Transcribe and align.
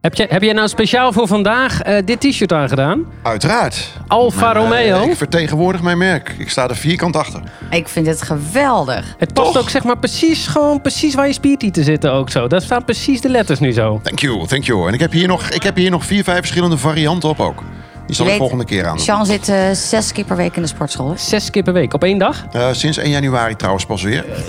Heb, 0.00 0.14
je, 0.14 0.26
heb 0.28 0.42
jij 0.42 0.52
nou 0.52 0.68
speciaal 0.68 1.12
voor 1.12 1.26
vandaag 1.26 1.82
eh, 1.82 1.96
dit 2.04 2.20
t-shirt 2.20 2.52
aangedaan? 2.52 3.04
Uiteraard. 3.22 3.92
Alfa 4.06 4.52
Mijn, 4.52 4.56
eh, 4.56 4.90
Romeo. 4.90 5.10
ik 5.10 5.16
vertegenwoordig 5.16 5.82
mijn 5.82 5.98
merk. 5.98 6.34
Ik 6.38 6.50
sta 6.50 6.68
er 6.68 6.76
vierkant 6.76 7.16
achter. 7.16 7.40
Ik 7.70 7.88
vind 7.88 8.06
het 8.06 8.22
geweldig. 8.22 9.14
Het 9.18 9.32
past 9.34 9.52
Toch? 9.52 9.62
ook 9.62 9.70
zeg 9.70 9.84
maar 9.84 9.98
precies, 9.98 10.46
gewoon 10.46 10.80
precies 10.80 11.14
waar 11.14 11.26
je 11.26 11.32
spiertieten 11.32 11.84
zitten 11.84 12.12
ook 12.12 12.30
zo. 12.30 12.46
Daar 12.46 12.60
staan 12.60 12.84
precies 12.84 13.20
de 13.20 13.28
letters 13.28 13.58
nu 13.60 13.72
zo. 13.72 14.00
Thank 14.02 14.18
you, 14.18 14.46
thank 14.46 14.64
you. 14.64 14.88
En 14.88 14.94
ik 14.94 15.00
heb 15.00 15.12
hier 15.12 15.28
nog, 15.28 15.50
ik 15.50 15.62
heb 15.62 15.76
hier 15.76 15.90
nog 15.90 16.04
vier, 16.04 16.24
vijf 16.24 16.38
verschillende 16.38 16.78
varianten 16.78 17.28
op 17.28 17.40
ook. 17.40 17.62
Die 18.08 18.16
zal 18.16 18.26
Je 18.26 18.32
ik 18.32 18.38
weet, 18.38 18.48
volgende 18.48 18.64
keer 18.74 18.86
aan. 18.86 18.96
Jean 18.96 19.26
zit 19.26 19.48
eh, 19.48 19.56
zes 19.72 20.12
keer 20.12 20.24
per 20.24 20.36
week 20.36 20.56
in 20.56 20.62
de 20.62 20.68
sportschool. 20.68 21.08
hè? 21.08 21.16
Zes 21.16 21.50
keer 21.50 21.62
per 21.62 21.72
week 21.72 21.94
op 21.94 22.04
één 22.04 22.18
dag. 22.18 22.44
Eh, 22.52 22.66
sinds 22.72 22.98
1 22.98 23.10
januari 23.10 23.56
trouwens 23.56 23.84
pas 23.86 24.02
weer. 24.02 24.24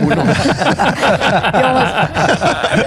Jongens, 0.00 0.38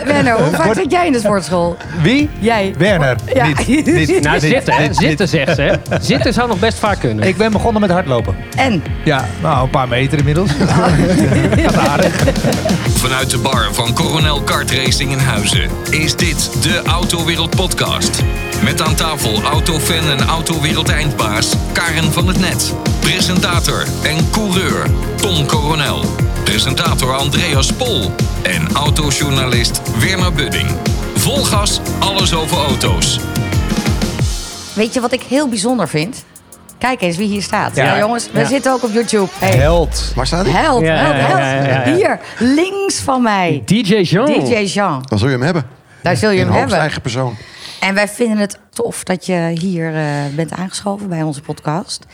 Werner, 0.06 0.34
hoe 0.42 0.56
vaak 0.56 0.74
zit 0.74 0.92
jij 0.92 1.06
in 1.06 1.12
de 1.12 1.20
sportschool? 1.20 1.78
Wie? 2.02 2.30
Jij. 2.40 2.74
Werner. 2.78 3.16
Ja. 3.34 3.46
Niet, 3.48 3.68
niet, 3.68 4.22
Nou, 4.22 4.34
niet, 4.34 4.42
zitten 4.52 4.74
hè. 4.74 4.94
Zitten 4.94 5.28
zegt 5.28 5.56
ze. 5.56 5.62
hè. 5.62 5.76
Zitten 6.02 6.34
zou 6.34 6.48
nog 6.48 6.60
best 6.60 6.80
vaak 6.80 7.00
kunnen. 7.00 7.28
Ik 7.28 7.38
ben 7.38 7.52
begonnen 7.52 7.82
met 7.82 7.90
hardlopen. 7.92 8.36
En? 8.56 8.84
Ja, 9.04 9.26
nou, 9.42 9.64
een 9.64 9.70
paar 9.70 9.88
meter 9.88 10.18
inmiddels. 10.18 10.52
Vanuit 12.94 13.30
de 13.30 13.38
bar 13.38 13.68
van 13.72 13.94
Coronel 13.94 14.42
Kart 14.42 14.72
Racing 14.72 15.12
in 15.12 15.20
Huizen 15.20 15.70
is 15.90 16.16
dit 16.16 16.64
de 16.64 16.82
Autowereld 16.86 17.56
Podcast. 17.56 18.22
Met 18.64 18.82
aan 18.82 18.96
tafel 18.96 19.42
autofan 19.42 20.10
en 20.10 20.22
autowereld 20.28 20.90
eindbaas 20.90 21.54
Karen 21.72 22.12
van 22.12 22.28
het 22.28 22.40
Net. 22.40 22.74
Presentator 23.00 23.86
en 24.04 24.30
coureur 24.32 24.86
Tom 25.16 25.46
Coronel. 25.48 26.06
Presentator 26.44 27.16
Andreas 27.18 27.74
Pol. 27.74 28.12
En 28.42 28.68
autojournalist 28.74 29.82
Werner 30.00 30.34
Budding. 30.34 30.68
Vol 31.16 31.44
gas, 31.44 31.80
alles 32.00 32.34
over 32.36 32.58
auto's. 32.58 33.20
Weet 34.74 34.94
je 34.94 35.00
wat 35.02 35.12
ik 35.14 35.22
heel 35.22 35.48
bijzonder 35.48 35.88
vind? 35.88 36.24
Kijk 36.78 37.02
eens 37.02 37.18
wie 37.18 37.28
hier 37.28 37.42
staat. 37.42 37.76
Ja, 37.76 37.84
Ja. 37.86 37.98
jongens, 38.00 38.30
we 38.32 38.40
Ja. 38.40 38.46
zitten 38.46 38.72
ook 38.72 38.84
op 38.84 38.92
YouTube. 38.94 39.28
Hey. 39.40 39.50
Held. 39.52 40.12
Waar 40.16 40.28
staat 40.28 40.46
die? 40.46 40.54
Held, 40.54 40.82
Ja, 40.82 40.96
held, 40.96 41.16
ja, 41.16 41.22
held. 41.22 41.40
ja, 41.40 41.54
ja, 41.54 41.86
ja. 41.86 41.94
Hier, 41.96 42.20
links 42.40 43.00
van 43.00 43.22
mij. 43.22 43.62
DJ 43.66 43.96
Jean. 43.96 44.26
DJ 44.26 44.56
Jean. 44.56 45.06
Dan 45.10 45.20
zul 45.20 45.28
je 45.28 45.34
hem 45.34 45.44
hebben. 45.44 45.66
Daar 46.04 46.16
zul 46.18 46.30
je 46.30 46.40
In 46.40 46.46
hem 46.48 46.56
hebben. 46.56 46.78
eigen 46.78 47.02
persoon. 47.02 47.38
En 47.82 47.94
wij 47.94 48.08
vinden 48.08 48.38
het 48.38 48.60
tof 48.70 49.04
dat 49.04 49.26
je 49.26 49.52
hier 49.60 49.96
eh, 49.96 50.36
bent 50.36 50.52
aangeschoven 50.52 51.10
bij 51.10 51.24
onze 51.24 51.42
podcast. 51.42 52.06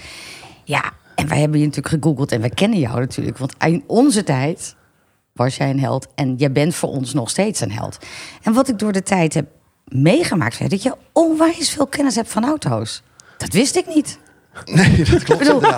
Ja, 0.63 0.91
en 1.15 1.27
wij 1.27 1.39
hebben 1.39 1.59
je 1.59 1.65
natuurlijk 1.65 2.03
gegoogeld 2.03 2.31
en 2.31 2.39
wij 2.39 2.49
kennen 2.49 2.79
jou 2.79 2.99
natuurlijk. 2.99 3.37
Want 3.37 3.53
in 3.59 3.83
onze 3.87 4.23
tijd 4.23 4.75
was 5.33 5.57
jij 5.57 5.69
een 5.69 5.79
held 5.79 6.07
en 6.15 6.35
jij 6.35 6.51
bent 6.51 6.75
voor 6.75 6.89
ons 6.89 7.13
nog 7.13 7.29
steeds 7.29 7.61
een 7.61 7.71
held. 7.71 7.97
En 8.41 8.53
wat 8.53 8.69
ik 8.69 8.79
door 8.79 8.91
de 8.91 9.03
tijd 9.03 9.33
heb 9.33 9.47
meegemaakt, 9.85 10.59
is 10.59 10.69
dat 10.69 10.83
je 10.83 10.95
onwijs 11.13 11.69
veel 11.69 11.87
kennis 11.87 12.15
hebt 12.15 12.31
van 12.31 12.45
auto's. 12.45 13.03
Dat 13.37 13.53
wist 13.53 13.75
ik 13.75 13.95
niet. 13.95 14.19
Nee, 14.65 15.03
dat 15.03 15.23
klopt. 15.23 15.39
Bedoel, 15.43 15.61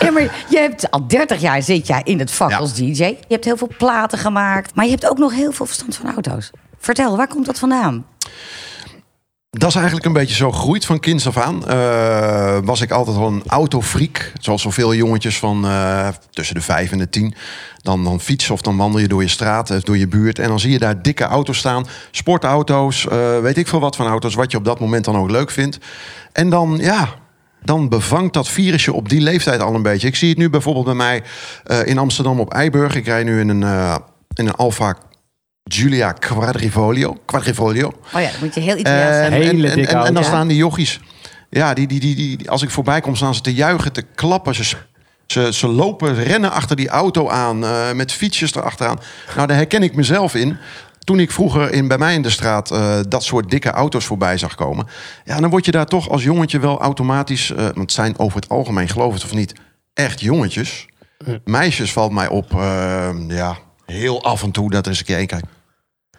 ja, 0.00 0.10
maar 0.12 0.22
je 0.48 0.58
hebt 0.58 0.90
al 0.90 1.06
30 1.06 1.40
jaar 1.40 1.62
zit 1.62 1.86
jij 1.86 2.00
in 2.04 2.18
het 2.18 2.30
vak 2.30 2.50
Ja. 2.50 2.56
als 2.56 2.74
DJ. 2.74 2.84
Je 3.04 3.16
hebt 3.28 3.44
heel 3.44 3.56
veel 3.56 3.70
platen 3.78 4.18
gemaakt, 4.18 4.74
maar 4.74 4.84
je 4.84 4.90
hebt 4.90 5.08
ook 5.10 5.18
nog 5.18 5.32
heel 5.34 5.52
veel 5.52 5.66
verstand 5.66 5.96
van 5.96 6.12
auto's. 6.12 6.50
Vertel, 6.78 7.16
waar 7.16 7.28
komt 7.28 7.46
dat 7.46 7.58
vandaan? 7.58 8.06
Dat 9.50 9.68
is 9.68 9.74
eigenlijk 9.74 10.06
een 10.06 10.12
beetje 10.12 10.34
zo 10.34 10.52
gegroeid 10.52 10.84
van 10.84 11.00
kinds 11.00 11.26
af 11.26 11.36
aan. 11.36 11.66
Eh, 11.66 12.58
was 12.64 12.80
ik 12.80 12.90
altijd 12.90 13.16
al 13.16 13.26
een 13.26 13.42
autofreak. 13.46 14.32
Zoals 14.40 14.62
zoveel 14.62 14.94
jongetjes 14.94 15.38
van 15.38 15.64
eh, 15.64 16.08
tussen 16.30 16.54
de 16.54 16.60
vijf 16.60 16.92
en 16.92 16.98
de 16.98 17.08
tien. 17.08 17.34
Dan, 17.82 18.04
dan 18.04 18.20
fiets 18.20 18.50
of 18.50 18.60
dan 18.60 18.76
wandel 18.76 19.00
je 19.00 19.08
door 19.08 19.22
je 19.22 19.28
straat, 19.28 19.70
eh, 19.70 19.80
door 19.80 19.96
je 19.96 20.08
buurt. 20.08 20.38
En 20.38 20.48
dan 20.48 20.60
zie 20.60 20.70
je 20.70 20.78
daar 20.78 21.02
dikke 21.02 21.24
auto's 21.24 21.58
staan. 21.58 21.86
Sportauto's, 22.10 23.04
weet 23.42 23.56
ik 23.56 23.68
veel 23.68 23.80
wat 23.80 23.96
van 23.96 24.06
auto's. 24.06 24.34
Wat 24.34 24.50
je 24.50 24.56
op 24.56 24.64
dat 24.64 24.80
moment 24.80 25.04
dan 25.04 25.16
ook 25.16 25.30
leuk 25.30 25.50
vindt. 25.50 25.78
En 26.32 26.50
dan, 26.50 26.78
ja, 26.80 27.08
dan 27.62 27.88
bevangt 27.88 28.34
dat 28.34 28.48
virusje 28.48 28.92
op 28.92 29.08
die 29.08 29.20
leeftijd 29.20 29.60
al 29.60 29.74
een 29.74 29.82
beetje. 29.82 30.08
Ik 30.08 30.16
zie 30.16 30.28
het 30.28 30.38
nu 30.38 30.50
bijvoorbeeld 30.50 30.84
bij 30.84 30.94
mij 30.94 31.22
in 31.84 31.98
Amsterdam 31.98 32.40
op 32.40 32.52
Eiburg. 32.52 32.94
Ik 32.94 33.06
rij 33.06 33.24
nu 33.24 33.40
in 33.40 33.48
een, 33.48 33.62
in 34.34 34.46
een 34.46 34.54
Alfa 34.54 34.96
Giulia 35.64 36.12
Quadrifoglio. 36.12 37.16
Quadrifoglio. 37.24 37.86
Oh 38.14 38.20
ja, 38.20 38.30
dan 38.30 38.40
moet 38.40 38.54
je 38.54 38.60
heel 38.60 38.76
Italiaans 38.76 39.16
En, 39.16 39.16
zijn. 39.16 39.32
Hele 39.32 39.48
en, 39.48 39.70
en, 39.70 39.76
dikke 39.76 39.96
en, 39.96 40.04
en 40.04 40.14
dan 40.14 40.24
staan 40.24 40.48
die 40.48 40.56
jochies. 40.56 41.00
Ja, 41.50 41.74
die, 41.74 41.86
die, 41.86 42.00
die, 42.00 42.14
die, 42.14 42.50
als 42.50 42.62
ik 42.62 42.70
voorbij 42.70 43.00
kom, 43.00 43.16
staan 43.16 43.34
ze 43.34 43.40
te 43.40 43.54
juichen, 43.54 43.92
te 43.92 44.02
klappen. 44.02 44.54
Ze, 44.54 44.76
ze, 45.26 45.52
ze 45.52 45.68
lopen, 45.68 46.14
rennen 46.14 46.52
achter 46.52 46.76
die 46.76 46.88
auto 46.88 47.28
aan, 47.28 47.64
eh, 47.64 47.92
met 47.92 48.12
fietsjes 48.12 48.54
erachteraan. 48.54 48.98
Nou, 49.34 49.46
daar 49.46 49.56
herken 49.56 49.82
ik 49.82 49.94
mezelf 49.94 50.34
in. 50.34 50.56
Toen 51.04 51.20
ik 51.20 51.30
vroeger 51.30 51.72
in, 51.72 51.88
bij 51.88 51.98
mij 51.98 52.14
in 52.14 52.22
de 52.22 52.30
straat 52.30 52.70
eh, 52.70 52.98
dat 53.08 53.24
soort 53.24 53.50
dikke 53.50 53.70
auto's 53.70 54.04
voorbij 54.04 54.38
zag 54.38 54.54
komen. 54.54 54.86
Ja, 55.24 55.40
dan 55.40 55.50
word 55.50 55.64
je 55.64 55.70
daar 55.70 55.86
toch 55.86 56.08
als 56.08 56.22
jongetje 56.22 56.58
wel 56.58 56.80
automatisch... 56.80 57.50
eh, 57.50 57.56
want 57.56 57.76
het 57.76 57.92
zijn 57.92 58.18
over 58.18 58.40
het 58.40 58.48
algemeen, 58.48 58.88
geloof 58.88 59.14
het 59.14 59.24
of 59.24 59.34
niet, 59.34 59.54
echt 59.94 60.20
jongetjes. 60.20 60.86
Meisjes 61.44 61.92
valt 61.92 62.12
mij 62.12 62.28
op, 62.28 62.54
eh, 62.54 63.10
ja, 63.28 63.56
heel 63.90 64.22
af 64.22 64.42
en 64.42 64.50
toe 64.50 64.70
dat 64.70 64.84
er 64.84 64.90
eens 64.90 64.98
een 64.98 65.04
keer 65.04 65.16
één 65.16 65.26
kijkt. 65.26 65.46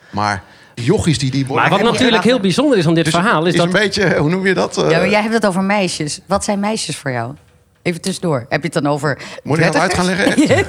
Maar 0.10 0.44
jochies 0.76 1.18
die... 1.18 1.32
die 1.32 1.46
worden 1.46 1.70
Maar 1.70 1.80
wat 1.80 1.92
natuurlijk 1.92 2.24
heel 2.24 2.40
bijzonder 2.40 2.78
is 2.78 2.88
aan 2.88 2.94
dit 2.94 3.06
dus 3.06 3.14
verhaal 3.14 3.46
is 3.46 3.54
is 3.54 3.60
dat... 3.60 3.66
een 3.66 3.72
beetje, 3.72 4.18
hoe 4.18 4.30
noem 4.30 4.48
je 4.48 4.54
dat? 4.54 4.78
Eh, 4.78 4.90
Ja, 4.90 4.98
maar 4.98 5.10
jij 5.10 5.22
hebt 5.22 5.34
het 5.34 5.46
over 5.46 5.64
meisjes. 5.64 6.20
Wat 6.26 6.44
zijn 6.44 6.60
meisjes 6.60 6.98
voor 6.98 7.12
jou? 7.12 7.34
Even 7.82 8.02
tussendoor. 8.02 8.46
Heb 8.50 8.62
je 8.62 8.70
het 8.74 8.84
dan 8.84 8.88
over... 8.88 9.18
Moet 9.44 9.58
ik 9.58 9.64
dat 9.64 9.76
uit 9.76 9.94
gaan 9.94 10.06
leggen? 10.06 10.46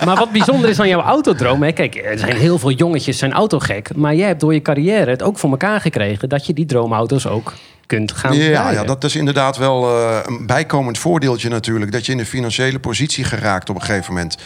Maar 0.06 0.16
wat 0.16 0.32
bijzonder 0.32 0.70
is 0.70 0.80
aan 0.80 0.88
jouw 0.88 1.02
autodroom... 1.02 1.62
Hè? 1.62 1.72
Kijk, 1.72 1.94
er 1.94 2.18
zijn 2.18 2.36
heel 2.36 2.58
veel 2.58 2.70
jongetjes 2.70 3.18
zijn 3.18 3.32
autogek. 3.32 3.96
Maar 3.96 4.14
jij 4.14 4.26
hebt 4.26 4.40
door 4.40 4.54
je 4.54 4.62
carrière 4.62 5.10
het 5.10 5.22
ook 5.22 5.38
voor 5.38 5.50
elkaar 5.50 5.80
gekregen... 5.80 6.28
dat 6.28 6.46
je 6.46 6.52
die 6.52 6.66
droomauto's 6.66 7.26
ook 7.26 7.52
kunt 7.90 8.12
gaan 8.12 8.36
Ja, 8.36 8.70
ja, 8.70 8.84
dat 8.84 9.04
is 9.04 9.16
inderdaad 9.16 9.56
wel 9.56 9.88
eh, 9.88 10.18
een 10.24 10.46
bijkomend 10.46 10.98
voordeeltje 10.98 11.48
natuurlijk. 11.48 11.92
Dat 11.92 12.06
je 12.06 12.12
in 12.12 12.18
een 12.18 12.26
financiële 12.26 12.78
positie 12.78 13.24
geraakt 13.24 13.70
op 13.70 13.74
een 13.74 13.82
gegeven 13.82 14.12
moment. 14.12 14.36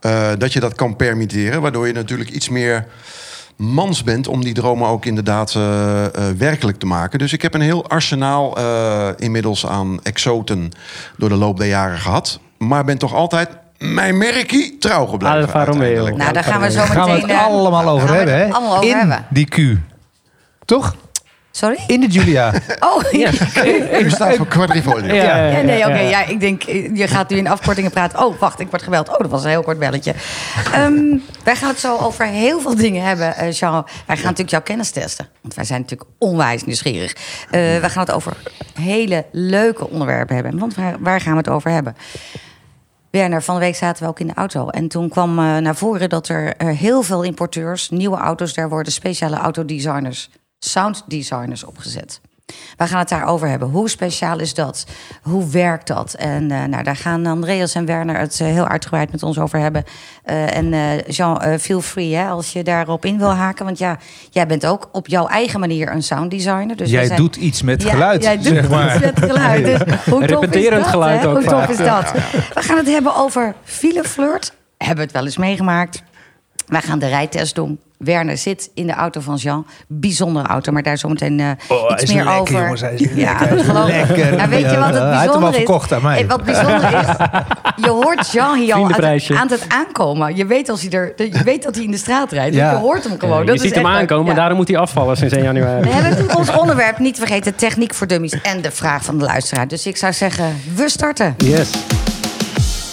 Eh, 0.00 0.30
dat 0.38 0.52
je 0.52 0.60
dat 0.60 0.74
kan 0.74 0.96
permitteren, 0.96 1.60
waardoor 1.60 1.86
je 1.86 1.92
natuurlijk 1.92 2.30
iets 2.30 2.48
meer 2.48 2.86
mans 3.56 4.02
bent 4.02 4.28
om 4.28 4.44
die 4.44 4.54
dromen 4.54 4.88
ook 4.88 5.04
inderdaad 5.04 5.54
eh, 5.54 6.04
eh, 6.04 6.10
werkelijk 6.38 6.78
te 6.78 6.86
maken. 6.86 7.18
Dus 7.18 7.32
ik 7.32 7.42
heb 7.42 7.54
een 7.54 7.60
heel 7.60 7.88
arsenaal 7.88 8.56
eh, 8.56 9.08
inmiddels 9.16 9.66
aan 9.66 10.02
exoten 10.02 10.70
door 11.16 11.28
de 11.28 11.34
loop 11.34 11.56
der 11.56 11.66
jaren 11.66 11.98
gehad. 11.98 12.40
Maar 12.58 12.84
ben 12.84 12.98
toch 12.98 13.14
altijd 13.14 13.48
mijn 13.78 14.18
merkie 14.18 14.78
trouw 14.78 15.06
gebleven. 15.06 15.40
Alfa 15.40 15.64
Romeo. 15.64 16.08
Nou, 16.08 16.32
daar 16.32 16.44
gaan 16.44 16.60
we 16.60 16.70
zo 16.70 16.76
Daar 16.76 16.86
gaan 16.86 17.04
we 17.04 17.12
meteen... 17.12 17.28
het 17.28 17.38
allemaal 17.38 17.88
over 17.88 18.14
hebben, 18.14 18.52
allemaal 18.52 18.76
over 18.76 18.88
In 18.88 18.96
hebben. 18.96 19.24
die 19.30 19.46
Q. 19.46 19.78
Toch? 20.64 20.96
Sorry? 21.56 21.78
In 21.86 22.00
de 22.00 22.06
Julia. 22.06 22.52
Oh, 22.80 23.02
Ja. 23.12 23.30
U 24.00 24.10
staat 24.16 24.36
voor 24.36 24.46
quadrifoglio. 24.46 25.14
Ja, 25.14 25.22
ja, 25.22 25.46
Ja, 25.46 25.60
nee, 25.62 25.80
oké. 25.84 25.98
ja. 25.98 26.08
ja, 26.08 26.24
ik 26.24 26.40
denk, 26.40 26.62
eh, 26.62 26.96
je 26.96 27.08
gaat 27.08 27.28
nu 27.30 27.36
in 27.36 27.48
afkortingen 27.48 27.90
praten. 27.90 28.24
Oh, 28.24 28.38
wacht, 28.38 28.60
ik 28.60 28.70
word 28.70 28.82
gebeld. 28.82 29.08
Oh, 29.08 29.18
dat 29.18 29.30
was 29.30 29.44
een 29.44 29.50
heel 29.50 29.62
kort 29.62 29.78
belletje. 29.78 30.14
Ehm, 30.72 31.18
wij 31.44 31.56
gaan 31.56 31.68
het 31.68 31.78
zo 31.78 31.96
over 31.96 32.26
heel 32.26 32.60
veel 32.60 32.76
dingen 32.76 33.02
hebben, 33.04 33.36
eh, 33.36 33.52
Jean. 33.52 33.72
Wij 33.82 34.16
gaan 34.16 34.24
natuurlijk 34.24 34.50
jouw 34.50 34.62
kennis 34.62 34.90
testen. 34.90 35.28
Want 35.40 35.54
wij 35.54 35.64
zijn 35.64 35.80
natuurlijk 35.80 36.10
onwijs 36.18 36.64
nieuwsgierig. 36.64 37.12
Eh 37.50 37.60
wij 37.60 37.90
gaan 37.90 38.02
het 38.04 38.12
over 38.12 38.36
hele 38.80 39.24
leuke 39.32 39.88
onderwerpen 39.90 40.34
hebben. 40.34 40.58
Want 40.58 40.74
waar, 40.74 40.96
waar 40.98 41.20
gaan 41.20 41.32
we 41.32 41.38
het 41.38 41.48
over 41.48 41.70
hebben? 41.70 41.96
Werner, 43.10 43.42
van 43.42 43.54
de 43.54 43.60
week 43.60 43.76
zaten 43.76 44.02
we 44.02 44.08
ook 44.08 44.20
in 44.20 44.26
de 44.26 44.34
auto. 44.34 44.68
En 44.68 44.88
toen 44.88 45.08
kwam 45.08 45.38
eh, 45.38 45.56
naar 45.56 45.76
voren 45.76 46.08
dat 46.08 46.28
er 46.28 46.56
eh, 46.56 46.68
heel 46.68 47.02
veel 47.02 47.22
importeurs, 47.22 47.90
nieuwe 47.90 48.16
auto's, 48.16 48.54
daar 48.54 48.68
worden 48.68 48.92
speciale 48.92 49.36
autodesigners, 49.36 50.30
sounddesigners 50.64 51.64
opgezet. 51.64 52.20
We 52.76 52.86
gaan 52.86 52.98
het 52.98 53.08
daarover 53.08 53.48
hebben. 53.48 53.68
Hoe 53.68 53.88
speciaal 53.88 54.38
is 54.38 54.54
dat? 54.54 54.86
Hoe 55.22 55.48
werkt 55.50 55.86
dat? 55.86 56.14
En 56.14 56.50
eh, 56.50 56.64
nou, 56.64 56.82
daar 56.82 56.96
gaan 56.96 57.26
Andreas 57.26 57.74
en 57.74 57.84
Werner 57.84 58.18
het 58.18 58.40
eh, 58.40 58.46
heel 58.46 58.66
uitgebreid 58.66 59.12
met 59.12 59.22
ons 59.22 59.38
over 59.38 59.58
hebben. 59.58 59.84
Eh, 60.24 60.56
en 60.56 60.72
eh, 60.72 61.02
Jean, 61.08 61.58
feel 61.58 61.80
free 61.80 62.14
hè, 62.14 62.28
als 62.28 62.52
je 62.52 62.62
daarop 62.62 63.04
in 63.04 63.18
wil 63.18 63.30
haken. 63.34 63.64
Want 63.64 63.78
ja, 63.78 63.98
jij 64.30 64.46
bent 64.46 64.66
ook 64.66 64.88
op 64.92 65.06
jouw 65.08 65.26
eigen 65.26 65.60
manier 65.60 65.92
een 65.92 66.02
sounddesigner. 66.02 66.76
Dus 66.76 66.90
Jij 66.90 67.06
zijn- 67.06 67.18
doet 67.20 67.36
iets 67.36 67.62
met 67.62 67.82
ja, 67.82 67.90
geluid, 67.90 68.22
Jij 68.22 68.36
doet 68.36 68.44
zeg 68.46 68.68
maar. 68.68 68.94
iets 68.96 69.04
met 69.04 69.18
geluid. 69.30 69.64
Dus 69.66 70.04
hoe 70.04 70.26
tof 70.26 70.40
Repeterend 70.40 70.72
is 70.76 70.82
dat, 70.82 70.86
geluid 70.86 71.20
hè? 71.20 71.28
ook 71.28 71.36
Hoe 71.36 71.44
tof 71.48 71.68
is 71.68 71.76
dat? 71.76 72.12
We 72.54 72.62
gaan 72.62 72.76
het 72.76 72.86
hebben 72.86 73.16
over 73.16 73.54
fileflirt. 73.62 74.52
Hebben 74.76 74.96
we 74.96 75.02
het 75.02 75.12
wel 75.12 75.24
eens 75.24 75.36
meegemaakt. 75.36 76.02
Wij 76.66 76.80
gaan 76.82 76.98
de 76.98 77.06
rijtest 77.08 77.54
doen. 77.54 77.80
Werner 78.04 78.36
zit 78.38 78.70
in 78.74 78.86
de 78.86 78.92
auto 78.92 79.20
van 79.20 79.34
Jean. 79.36 79.66
Bijzondere 79.86 80.46
auto, 80.48 80.72
maar 80.72 80.82
daar 80.82 80.98
zometeen 80.98 81.40
eh 81.40 81.46
Oh, 81.68 81.82
hij 81.82 81.92
iets 81.92 82.02
is 82.02 82.12
meer 82.14 82.24
lekker, 82.24 82.40
over. 82.40 82.54
jongens, 82.62 82.80
hij 82.80 82.94
is 82.94 83.08
ja, 83.14 83.38
lekker. 83.38 83.56
dat 83.56 83.64
geloof 83.64 83.88
ik. 83.88 83.94
Lekker. 84.08 84.36
Nou, 84.36 84.48
weet 84.48 84.70
je 84.70 84.76
wat 84.76 84.86
het 84.86 84.94
Ja, 84.94 85.08
hij 85.08 85.18
heeft 85.20 85.32
hem 85.34 85.42
al 85.42 85.50
bijzonder 85.50 85.50
is? 85.50 85.56
verkocht 85.56 85.92
aan 85.92 86.02
mij. 86.02 86.20
Eh, 86.22 86.28
Wat 86.28 86.44
bijzonder 86.44 86.92
is, 87.00 87.06
je 87.84 87.88
hoort 87.90 88.30
Jean 88.30 88.58
hier 88.58 88.74
al 88.74 88.82
aan 88.82 88.86
het, 88.86 88.94
Vriendenprijsje. 88.96 89.34
aan 89.36 89.48
het 89.48 89.64
aankomen. 89.68 90.36
Je 90.36 90.46
weet, 90.46 90.68
als 90.68 90.82
hij 90.82 90.90
er, 90.90 91.12
je 91.16 91.42
weet 91.44 91.62
dat 91.62 91.74
hij 91.74 91.84
in 91.84 91.90
de 91.90 91.96
straat 91.96 92.32
rijdt. 92.32 92.54
Ja. 92.56 92.70
Je 92.70 92.76
hoort 92.76 93.04
hem 93.04 93.18
gewoon. 93.18 93.38
Ja, 93.38 93.44
dat 93.44 93.54
je 93.54 93.60
is 93.60 93.66
ziet 93.66 93.74
hem 93.74 93.86
aankomen, 93.86 94.26
Ja. 94.30 94.34
daarom 94.34 94.56
moet 94.56 94.68
hij 94.68 94.76
afvallen 94.78 95.16
sinds 95.16 95.34
1 95.34 95.42
januari. 95.42 95.82
We 95.82 95.88
hebben 95.88 96.10
natuurlijk 96.10 96.38
ons 96.38 96.50
onderwerp 96.50 96.98
niet 96.98 97.18
vergeten: 97.18 97.54
techniek 97.54 97.94
voor 97.94 98.06
dummies 98.06 98.40
en 98.42 98.60
de 98.60 98.70
vraag 98.70 99.04
van 99.04 99.18
de 99.18 99.24
luisteraar. 99.24 99.68
Dus 99.68 99.86
ik 99.86 99.96
zou 99.96 100.12
zeggen, 100.12 100.56
we 100.74 100.88
starten. 100.88 101.34
Yes. 101.38 101.70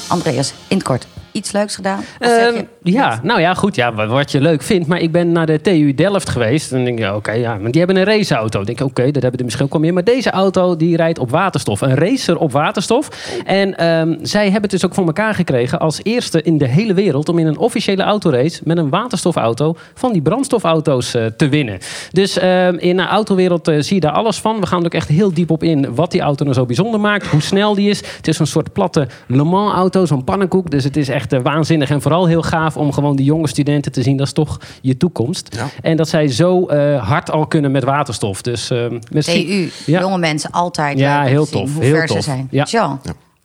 Andreas, 0.08 0.54
in 0.68 0.78
het 0.78 0.86
kort, 0.86 1.08
iets 1.32 1.52
leuks 1.52 1.76
gedaan? 1.76 2.00
Of 2.00 2.28
zeg 2.28 2.48
Ehm, 2.48 2.56
je, 2.56 2.66
Ja, 2.84 3.20
nou 3.24 3.40
ja, 3.40 3.54
goed. 3.54 3.76
Ja, 3.76 4.08
wat, 4.08 4.32
je 4.32 4.42
leuk 4.42 4.62
vindt. 4.62 4.88
Maar 4.88 5.00
ik 5.00 5.12
ben 5.12 5.32
naar 5.32 5.46
de 5.46 5.62
TU 5.62 5.94
Delft 5.94 6.30
geweest. 6.30 6.72
En 6.72 6.76
dan 6.76 6.86
denk 6.86 7.00
je, 7.00 7.16
oké, 7.16 7.32
ja, 7.32 7.56
maar 7.56 7.72
die 7.72 7.82
hebben 7.82 7.98
een 7.98 8.18
raceauto. 8.18 8.58
Dan 8.58 8.66
denk 8.66 8.80
ik, 8.80 8.86
oké, 8.86 9.12
dat 9.12 9.22
hebben 9.22 9.38
de 9.38 9.44
misschien 9.44 9.66
ook 9.66 9.72
wel 9.72 9.82
meer. 9.82 9.94
Maar 9.94 10.04
deze 10.04 10.30
auto, 10.30 10.76
die 10.76 10.96
rijdt 10.96 11.20
op 11.20 11.30
waterstof. 11.30 11.82
Een 11.82 11.96
racer 11.96 12.38
op 12.38 12.52
waterstof. 12.52 13.10
En 13.46 13.78
ehm, 13.78 14.16
zij 14.22 14.44
hebben 14.44 14.62
het 14.62 14.72
dus 14.72 14.86
ook 14.86 14.94
voor 14.94 15.06
elkaar 15.06 15.34
gekregen 15.34 15.80
als 15.80 16.00
eerste 16.04 16.42
in 16.42 16.58
de 16.58 16.68
hele 16.68 16.94
wereld... 16.94 17.30
om 17.30 17.40
in 17.40 17.48
een 17.48 17.58
officiële 17.58 18.04
autorace 18.04 18.62
met 18.64 18.78
een 18.78 18.90
waterstofauto... 18.90 19.76
van 19.94 20.14
die 20.14 20.22
brandstofauto's 20.22 21.14
eh, 21.14 21.26
te 21.26 21.50
winnen. 21.50 21.78
Dus 22.12 22.38
ehm, 22.38 22.76
in 22.78 22.98
de 22.98 23.06
autowereld 23.06 23.68
eh, 23.68 23.80
zie 23.80 23.96
je 23.96 24.02
daar 24.02 24.12
alles 24.12 24.40
van. 24.40 24.60
We 24.60 24.66
gaan 24.66 24.80
er 24.80 24.86
ook 24.86 24.94
echt 24.94 25.08
heel 25.08 25.34
diep 25.34 25.50
op 25.52 25.64
in 25.64 25.96
wat 25.96 26.12
die 26.12 26.22
auto 26.22 26.44
nou 26.44 26.56
zo 26.56 26.66
bijzonder 26.66 27.00
maakt. 27.00 27.28
Hoe 27.28 27.42
snel 27.42 27.76
die 27.76 27.90
is. 27.90 28.04
Het 28.18 28.28
is 28.28 28.40
een 28.40 28.48
soort 28.48 28.74
platte 28.74 29.08
Le 29.28 29.44
Mans 29.44 29.74
auto, 29.74 30.06
zo'n 30.06 30.24
pannenkoek. 30.24 30.72
Dus 30.72 30.84
het 30.84 30.98
is 30.98 31.10
echt 31.10 31.34
eh, 31.34 31.40
waanzinnig 31.44 31.90
en 31.90 32.02
vooral 32.02 32.28
heel 32.28 32.42
gaaf 32.42 32.70
om 32.78 32.94
gewoon 32.94 33.16
die 33.16 33.26
jonge 33.26 33.48
studenten 33.48 33.92
te 33.92 34.02
zien. 34.02 34.18
Dat 34.18 34.28
is 34.28 34.34
toch 34.34 34.60
je 34.82 34.98
toekomst. 34.98 35.56
Ja. 35.56 35.70
En 35.82 35.98
dat 35.98 36.10
zij 36.10 36.28
zo 36.28 36.66
eh, 36.68 37.08
hard 37.10 37.32
al 37.32 37.48
kunnen 37.48 37.72
met 37.72 37.84
waterstof. 37.84 38.42
Dus 38.42 38.70
eh, 38.70 38.86
misschien... 39.12 39.72
Ja. 39.86 40.00
jonge 40.00 40.18
mensen, 40.18 40.52
altijd 40.52 40.98
Ja, 41.00 41.24
heel 41.24 41.46
te 41.46 41.50
zien 41.52 41.66
tof, 41.66 41.74
Hoe 41.74 41.84
heel 41.84 41.96
ver 41.96 42.08
ze 42.08 42.22
zijn. 42.22 42.48
Ja. 42.52 42.64
Jean, 42.64 43.00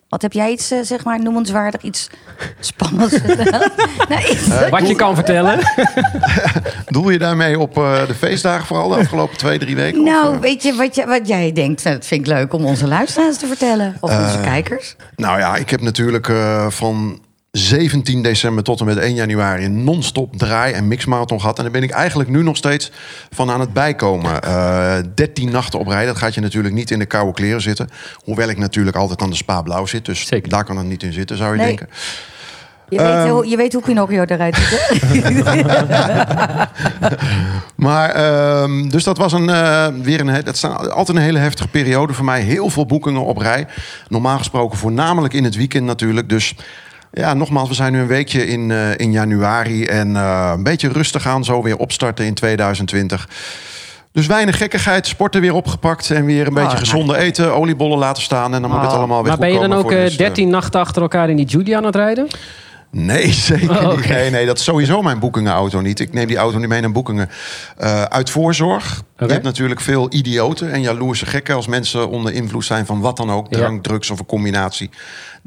wat 0.09 0.21
heb 0.21 0.33
jij 0.33 0.51
iets, 0.51 0.71
eh, 0.71 0.79
zeg 0.81 1.03
maar, 1.03 1.19
noemenswaardig, 1.23 1.81
iets 1.81 2.09
spannends 2.59 3.17
nou, 4.09 4.21
iets- 4.31 4.69
Wat 4.69 4.87
je 4.87 4.95
kan 4.95 5.15
vertellen. 5.15 5.59
Doel 6.87 7.09
je 7.09 7.17
daarmee 7.19 7.59
op 7.59 7.77
eh, 7.77 8.07
de 8.07 8.13
feestdagen 8.13 8.65
vooral 8.65 8.89
de 8.89 8.95
afgelopen 8.95 9.37
twee, 9.37 9.59
drie 9.59 9.75
weken? 9.75 9.99
Of, 9.99 10.05
nou, 10.05 10.39
weet 10.39 10.63
je 10.63 10.73
wat, 10.75 10.95
je 10.95 11.05
wat 11.05 11.27
jij 11.27 11.51
denkt? 11.51 11.83
Dat 11.83 12.05
vind 12.05 12.21
ik 12.21 12.27
leuk 12.27 12.53
om 12.53 12.65
onze 12.65 12.87
luisteraars 12.87 13.37
te 13.37 13.47
vertellen. 13.47 13.97
Of 13.99 14.25
onze 14.25 14.39
kijkers. 14.41 14.95
Nou 15.15 15.39
ja, 15.39 15.55
ik 15.55 15.69
heb 15.69 15.81
natuurlijk 15.81 16.29
eh, 16.29 16.69
van 16.69 17.19
17 17.51 18.21
december 18.21 18.63
tot 18.63 18.79
en 18.79 18.85
met 18.85 18.97
1 18.97 19.13
januari 19.15 19.65
een 19.65 19.83
non-stop 19.83 20.37
draai- 20.37 20.73
en 20.73 20.87
mixmarathon 20.87 21.39
gehad. 21.39 21.57
En 21.57 21.63
daar 21.63 21.71
ben 21.71 21.83
ik 21.83 21.91
eigenlijk 21.91 22.29
nu 22.29 22.43
nog 22.43 22.57
steeds 22.57 22.91
van 23.29 23.49
aan 23.51 23.59
het 23.59 23.73
bijkomen. 23.73 24.41
Eh 24.41 24.95
13 25.15 25.51
nachten 25.51 25.79
op 25.79 25.87
rij, 25.87 26.05
dat 26.05 26.17
gaat 26.17 26.33
je 26.33 26.41
natuurlijk 26.41 26.73
niet 26.73 26.91
in 26.91 26.99
de 26.99 27.05
koude 27.05 27.33
kleren 27.33 27.61
zitten. 27.61 27.89
Hoewel 28.23 28.47
ik 28.49 28.57
natuurlijk 28.57 28.95
altijd 28.95 29.21
aan 29.21 29.29
de 29.29 29.35
spa 29.35 29.61
blauw 29.61 29.85
zit. 29.85 30.05
Dus 30.05 30.27
Zeker. 30.27 30.49
daar 30.49 30.63
kan 30.63 30.77
het 30.77 30.87
niet 30.87 31.03
in 31.03 31.13
zitten, 31.13 31.37
zou 31.37 31.51
je 31.51 31.57
Nee. 31.57 31.67
denken. 31.67 31.87
Je, 32.89 32.97
weet, 32.97 33.07
ehm, 33.07 33.29
hoe, 33.29 33.47
je 33.47 33.57
weet 33.57 33.73
hoe 33.73 33.81
Pinocchio 33.81 34.23
eruit 34.23 34.55
ziet, 34.55 34.79
hè? 34.79 34.95
Maar, 37.75 38.09
ehm, 38.09 38.89
dus 38.89 39.03
dat 39.03 39.17
was 39.17 39.33
een, 39.33 39.49
eh, 39.49 39.87
weer 40.01 40.19
een, 40.19 40.27
he- 40.27 40.43
dat 40.43 40.55
is 40.55 40.63
altijd 40.65 41.17
een 41.17 41.23
hele 41.23 41.39
heftige 41.39 41.67
periode 41.67 42.13
voor 42.13 42.25
mij. 42.25 42.41
Heel 42.41 42.69
veel 42.69 42.85
boekingen 42.85 43.21
op 43.25 43.37
rij. 43.37 43.67
Normaal 44.07 44.37
gesproken 44.37 44.77
voornamelijk 44.77 45.33
in 45.33 45.43
het 45.43 45.55
weekend 45.55 45.85
natuurlijk. 45.85 46.29
Dus 46.29 46.55
ja, 47.11 47.33
nogmaals, 47.33 47.69
we 47.69 47.75
zijn 47.75 47.91
nu 47.91 47.99
een 47.99 48.07
weekje 48.07 48.47
in, 48.47 48.71
eh, 48.71 48.97
in 48.97 49.11
januari. 49.11 49.85
En 49.85 50.15
eh, 50.15 50.51
een 50.55 50.63
beetje 50.63 50.89
rustig 50.89 51.27
aan, 51.27 51.43
zo 51.43 51.61
weer 51.63 51.77
opstarten 51.77 52.25
in 52.25 52.33
2020. 52.33 53.29
Dus 54.11 54.27
weinig 54.27 54.57
gekkigheid, 54.57 55.07
sporten 55.07 55.41
weer 55.41 55.53
opgepakt. 55.53 56.11
En 56.11 56.25
weer 56.25 56.47
een 56.47 56.53
beetje 56.53 56.69
nou. 56.69 56.79
gezonde 56.79 57.17
eten, 57.17 57.53
oliebollen 57.53 57.97
laten 57.97 58.23
staan. 58.23 58.53
En 58.53 58.61
dan 58.61 58.71
moet 58.71 58.81
het 58.81 58.91
Oh. 58.91 58.97
allemaal 58.97 59.21
weer 59.21 59.27
Maar 59.29 59.39
ben 59.39 59.53
je 59.53 59.59
dan 59.59 59.73
ook 59.73 59.81
voor 59.81 59.89
de 59.89 59.95
eh, 59.95 60.03
rest. 60.03 60.17
13 60.17 60.49
nachten 60.49 60.79
achter 60.79 61.01
elkaar 61.01 61.29
in 61.29 61.35
die 61.35 61.45
Julia 61.45 61.77
aan 61.77 61.83
het 61.83 61.95
rijden? 61.95 62.27
Nee, 62.91 63.31
zeker 63.51 63.69
Oh, 63.69 63.95
niet. 63.95 64.09
Nee, 64.09 64.29
nee, 64.29 64.45
dat 64.45 64.57
is 64.57 64.63
sowieso 64.63 65.01
mijn 65.01 65.19
boekingenauto 65.19 65.81
niet. 65.81 65.99
Ik 65.99 66.13
neem 66.13 66.27
die 66.27 66.37
auto 66.37 66.57
niet 66.57 66.67
mee 66.67 66.81
naar 66.81 66.91
boekingen. 66.91 67.29
Uit 68.09 68.29
voorzorg. 68.29 69.03
Je 69.17 69.25
hebt 69.25 69.43
natuurlijk 69.43 69.81
veel 69.81 70.07
idioten 70.09 70.71
en 70.71 70.81
jaloerse 70.81 71.25
gekken... 71.25 71.55
als 71.55 71.67
mensen 71.67 72.09
onder 72.09 72.33
invloed 72.33 72.65
zijn 72.65 72.85
van 72.85 72.99
wat 72.99 73.17
dan 73.17 73.31
ook. 73.31 73.47
Ja. 73.49 73.57
Drank, 73.57 73.83
drugs 73.83 74.09
of 74.09 74.19
een 74.19 74.25
combinatie. 74.25 74.89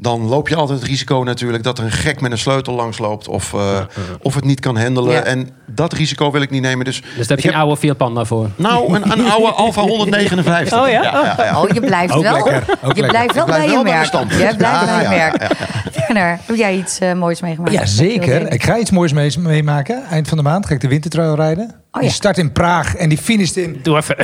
Dan 0.01 0.21
loop 0.27 0.49
je 0.49 0.55
altijd 0.55 0.79
het 0.79 0.87
risico 0.87 1.23
natuurlijk... 1.23 1.63
dat 1.63 1.77
er 1.77 1.83
een 1.83 1.91
gek 1.91 2.21
met 2.21 2.31
een 2.31 2.37
sleutel 2.37 2.73
langsloopt... 2.73 3.27
of, 3.27 3.53
eh, 3.53 3.79
of 4.21 4.35
het 4.35 4.43
niet 4.43 4.59
kan 4.59 4.77
handelen. 4.77 5.13
Ja. 5.13 5.21
En 5.23 5.49
dat 5.67 5.93
risico 5.93 6.31
wil 6.31 6.41
ik 6.41 6.49
niet 6.49 6.61
nemen. 6.61 6.85
Dus, 6.85 7.01
Dus 7.01 7.27
daar 7.27 7.37
heb 7.37 7.39
je 7.39 7.47
een 7.51 7.55
oude 7.59 7.77
Fiat 7.77 7.97
Panda 7.97 8.25
voor. 8.25 8.49
Nou, 8.55 8.95
een, 8.95 9.11
een 9.11 9.31
oude 9.31 9.51
Alfa 9.63 9.81
159. 9.81 10.79
Oh 10.81 10.89
ja? 10.89 11.35
Oh, 11.55 11.69
je 11.69 11.79
blijft 11.79 12.13
Ook 12.13 12.23
wel, 12.23 12.35
ook 12.83 12.95
je 12.95 13.05
blijft 13.05 13.33
wel 13.33 13.45
bij 13.45 13.69
je 13.69 13.81
merk. 13.83 14.11
Je 14.11 14.27
blijft 14.27 14.59
Ja, 14.59 14.85
bij 14.85 14.97
je 14.97 15.03
ja, 15.03 16.13
merk. 16.13 16.39
Heb 16.45 16.55
jij 16.55 16.75
iets 16.75 16.99
eh, 16.99 17.13
moois 17.13 17.41
meegemaakt? 17.41 17.73
Ja, 17.73 17.85
zeker. 17.85 18.51
Ik 18.51 18.63
ga 18.63 18.77
iets 18.77 18.91
moois 18.91 19.13
mee- 19.13 19.39
meemaken. 19.39 20.03
Eind 20.09 20.27
van 20.27 20.37
de 20.37 20.43
maand 20.43 20.65
ga 20.65 20.73
ik 20.73 20.81
de 20.81 20.87
wintertrail 20.87 21.35
rijden. 21.35 21.80
Oh, 21.93 21.99
Die 21.99 22.09
ja. 22.09 22.15
start 22.15 22.37
in 22.37 22.51
Praag 22.51 22.95
en 22.95 23.09
die 23.09 23.17
finisht 23.17 23.55
in... 23.55 23.79
Doe 23.83 23.97
even. 23.97 24.15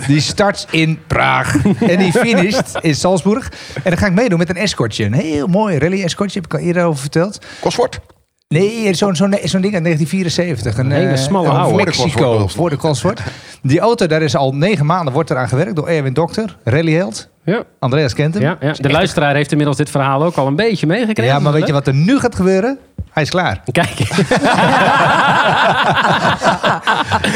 Die 0.06 0.20
start 0.20 0.66
in 0.70 0.98
Praag 1.06 1.56
en 1.64 1.98
die 1.98 2.12
finisht 2.12 2.78
in 2.80 2.94
Salzburg. 2.94 3.52
En 3.74 3.90
dan 3.90 3.96
ga 3.96 4.06
ik 4.06 4.12
meedoen 4.12 4.38
met 4.38 4.48
een 4.48 4.56
escortje. 4.56 5.04
Een 5.04 5.12
heel 5.12 5.46
mooi 5.46 5.78
rally-escortje, 5.78 6.40
heb 6.40 6.52
ik 6.52 6.58
al 6.58 6.66
eerder 6.66 6.84
over 6.84 7.00
verteld. 7.00 7.38
Cosworth. 7.60 8.00
Nee, 8.48 8.94
zo'n 8.94 9.16
zo'n 9.16 9.36
zo'n 9.44 9.60
ding 9.60 9.74
uit 9.74 9.84
1974. 9.84 10.78
Een 10.78 10.90
hele 10.90 11.08
eh, 11.10 11.16
smalle 11.16 11.48
oude. 11.48 11.84
Mexico, 11.84 12.48
voor 12.48 12.70
de 12.70 12.76
Cosworth. 12.76 13.20
Die 13.62 13.80
auto, 13.80 14.06
daar 14.06 14.22
is 14.22 14.36
al 14.36 14.52
negen 14.52 14.86
maanden 14.86 15.12
wordt 15.14 15.30
eraan 15.30 15.48
gewerkt 15.48 15.76
door 15.76 15.88
Erwin 15.88 16.12
Dokter, 16.12 16.56
rallyheld. 16.64 17.28
Ja, 17.44 17.62
Andreas 17.78 18.14
kent 18.14 18.34
hem. 18.34 18.42
ja, 18.42 18.56
ja. 18.60 18.72
De 18.72 18.90
luisteraar 18.90 19.34
heeft 19.34 19.50
inmiddels 19.50 19.78
dit 19.78 19.90
verhaal 19.90 20.24
ook 20.24 20.36
al 20.36 20.46
een 20.46 20.56
beetje 20.56 20.86
meegekregen. 20.86 21.34
Ja, 21.34 21.38
maar 21.38 21.52
weet 21.52 21.66
je 21.66 21.72
wat 21.72 21.86
er 21.86 21.94
nu 21.94 22.18
gaat 22.18 22.34
gebeuren? 22.34 22.78
Hij 23.10 23.22
is 23.22 23.30
klaar. 23.30 23.62
Kijk. 23.72 23.98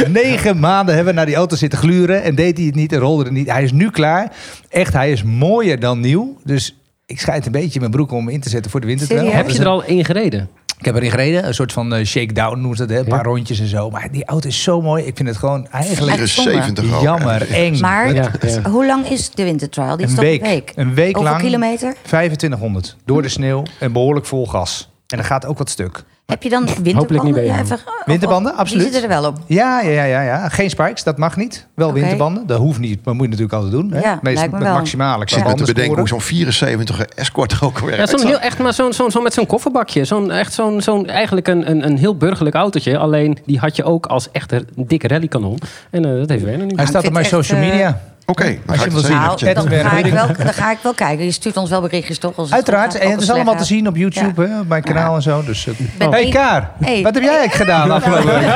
Negen 0.22 0.58
maanden 0.58 0.94
hebben 0.94 1.12
we 1.12 1.18
naar 1.18 1.26
die 1.26 1.34
auto 1.34 1.56
zitten 1.56 1.78
gluren 1.78 2.22
en 2.22 2.34
deed 2.34 2.56
hij 2.56 2.66
het 2.66 2.74
niet 2.74 2.92
en 2.92 2.98
rolde 2.98 3.24
het 3.24 3.32
niet. 3.32 3.50
Hij 3.50 3.62
is 3.62 3.72
nu 3.72 3.90
klaar. 3.90 4.32
Echt, 4.68 4.92
hij 4.92 5.12
is 5.12 5.22
mooier 5.22 5.80
dan 5.80 6.00
nieuw. 6.00 6.36
Dus 6.44 6.76
ik 7.06 7.20
schijt 7.20 7.46
een 7.46 7.52
beetje 7.52 7.78
mijn 7.78 7.90
broek 7.92 8.12
om 8.12 8.28
in 8.28 8.40
te 8.40 8.48
zetten 8.48 8.70
voor 8.70 8.80
de 8.80 8.86
wintertrail. 8.86 9.20
Serieus? 9.20 9.42
Heb 9.42 9.50
je 9.50 9.60
er 9.60 9.66
al 9.66 9.84
in 9.84 10.04
gereden? 10.04 10.48
Ik 10.78 10.84
heb 10.84 10.94
erin 10.94 11.10
gereden, 11.10 11.46
een 11.46 11.54
soort 11.54 11.72
van 11.72 11.94
eh, 11.94 12.04
shakedown 12.04 12.58
noemen 12.58 12.76
ze 12.76 12.86
dat, 12.86 12.96
hè? 12.96 12.98
een 13.02 13.08
paar 13.08 13.24
rondjes 13.24 13.60
en 13.60 13.66
zo. 13.66 13.90
Maar 13.90 14.08
die 14.12 14.24
auto 14.24 14.48
is 14.48 14.62
zo 14.62 14.80
mooi. 14.82 15.04
Ik 15.04 15.16
vind 15.16 15.28
het 15.28 15.38
gewoon 15.38 15.66
eigenlijk 15.70 16.16
74 16.16 16.94
ook. 16.94 17.02
jammer, 17.02 17.50
eng. 17.50 17.78
Maar 17.80 18.14
Ja, 18.14 18.30
ja. 18.40 18.70
hoe 18.70 18.86
lang 18.86 19.06
is 19.06 19.30
de 19.30 19.44
wintertrial? 19.44 19.96
Die 19.96 20.04
is 20.06 20.10
Een 20.10 20.16
toch 20.16 20.24
week. 20.26 20.40
een 20.42 20.48
week? 20.48 20.72
Een 20.76 20.94
week 20.94 21.14
Hoeveel 21.14 21.32
lang. 21.32 21.42
kilometer? 21.44 21.94
2500 22.02 22.96
door 23.04 23.22
de 23.22 23.28
sneeuw 23.28 23.62
en 23.78 23.92
behoorlijk 23.92 24.26
vol 24.26 24.46
gas. 24.46 24.87
En 25.12 25.18
er 25.18 25.24
gaat 25.24 25.46
ook 25.46 25.58
wat 25.58 25.70
stuk. 25.70 26.02
Heb 26.26 26.42
je 26.42 26.48
dan 26.48 26.58
Hopelijk 26.66 26.86
niet 26.86 26.94
winterbanden? 26.94 27.34
bij 27.34 27.44
Ja, 27.44 27.60
even- 27.60 27.76
of- 27.76 28.02
Winterbanden, 28.04 28.52
of- 28.52 28.58
absoluut. 28.58 28.82
Die 28.82 28.92
zitten 28.92 29.10
er 29.10 29.20
wel 29.20 29.30
op. 29.30 29.38
Ja, 29.46 29.80
ja, 29.80 29.90
ja, 29.90 30.04
ja, 30.04 30.22
ja. 30.22 30.48
Geen 30.48 30.70
spikes, 30.70 31.02
dat 31.02 31.18
mag 31.18 31.36
niet. 31.36 31.66
Wel 31.74 31.92
winterbanden, 31.92 32.46
dat 32.46 32.58
hoeft 32.58 32.78
niet. 32.78 33.04
Maar 33.04 33.14
moet 33.14 33.22
je 33.24 33.28
natuurlijk 33.30 33.54
altijd 33.56 33.72
doen. 33.72 33.90
Hè? 33.92 34.00
Ja, 34.00 34.18
Meestal 34.22 34.32
lijkt 34.32 34.52
me 34.52 34.58
met 34.58 34.68
wel. 34.68 34.76
maximale 34.76 35.22
Ik 35.22 35.28
zit 35.28 35.44
me 35.44 35.54
te 35.54 35.64
bedenken 35.64 35.98
hoe 35.98 36.08
zo'n 36.08 36.20
74 36.20 37.00
escort 37.00 37.52
er 37.52 37.64
ook 37.64 37.78
werkt. 37.78 38.10
Ja, 38.10 38.18
zo'n 38.18 38.26
heel 38.26 38.38
echt, 38.38 38.58
maar 38.58 38.72
zo'n 38.74 38.92
zo'n 38.92 39.10
zo'n 39.10 39.22
met 39.22 39.34
zo'n 39.34 39.46
kofferbakje. 39.46 40.04
Zo'n 40.04 40.30
echt 40.30 40.52
zo'n 40.52 40.80
zo'n 40.82 41.06
eigenlijk 41.06 41.48
een, 41.48 41.70
een, 41.70 41.84
een 41.86 41.98
heel 41.98 42.16
burgerlijk 42.16 42.56
autootje. 42.56 42.98
Alleen 42.98 43.38
die 43.46 43.58
had 43.58 43.76
je 43.76 43.84
ook 43.84 44.06
als 44.06 44.30
echt 44.30 44.52
een 44.52 44.66
dikke 44.76 45.08
rallykanon. 45.08 45.58
En 45.90 46.04
eh, 46.04 46.14
dat 46.18 46.28
heeft 46.28 46.44
Werner 46.44 46.66
niet. 46.66 46.76
Hij 46.76 46.86
staat 46.86 47.06
op 47.06 47.12
mijn 47.12 47.24
social 47.24 47.60
eh, 47.60 47.68
media. 47.68 48.00
Oké, 48.30 48.44
dan 48.44 48.52
Als 48.66 48.78
ga 48.78 48.84
je 48.84 48.90
ik 48.90 48.96
hem 48.96 49.02
het 49.02 49.06
wil 49.08 49.18
zien. 49.18 49.38
zeker 49.38 49.54
Nou, 49.54 49.68
dan 50.08 50.10
wel, 50.12 50.26
dan 50.44 50.52
ga 50.54 50.70
ik 50.70 50.78
wel 50.82 50.94
kijken. 50.94 51.24
Je 51.24 51.30
stuurt 51.30 51.56
ons 51.56 51.70
wel 51.70 51.80
berichtjes 51.80 52.18
toch? 52.18 52.32
Als 52.36 52.46
het 52.46 52.54
Uiteraard. 52.54 52.92
gaat, 52.92 53.02
En 53.02 53.10
het 53.10 53.20
is 53.20 53.30
allemaal 53.30 53.56
te 53.56 53.64
zien 53.64 53.88
op 53.88 53.96
YouTube, 53.96 54.46
hè, 54.46 54.58
op 54.60 54.68
mijn 54.68 54.82
kanaal 54.82 55.14
en 55.14 55.22
zo. 55.22 55.42
Dus, 55.44 55.66
eh. 55.66 55.74
Ben 55.98 56.10
hey 56.10 56.28
Kaar, 56.28 56.70
Hey. 56.80 57.02
wat 57.02 57.14
heb 57.14 57.22
jij 57.22 57.36
eigenlijk 57.38 57.70
gedaan 57.70 57.90
afgelopen 57.96 58.38
week? 58.40 58.48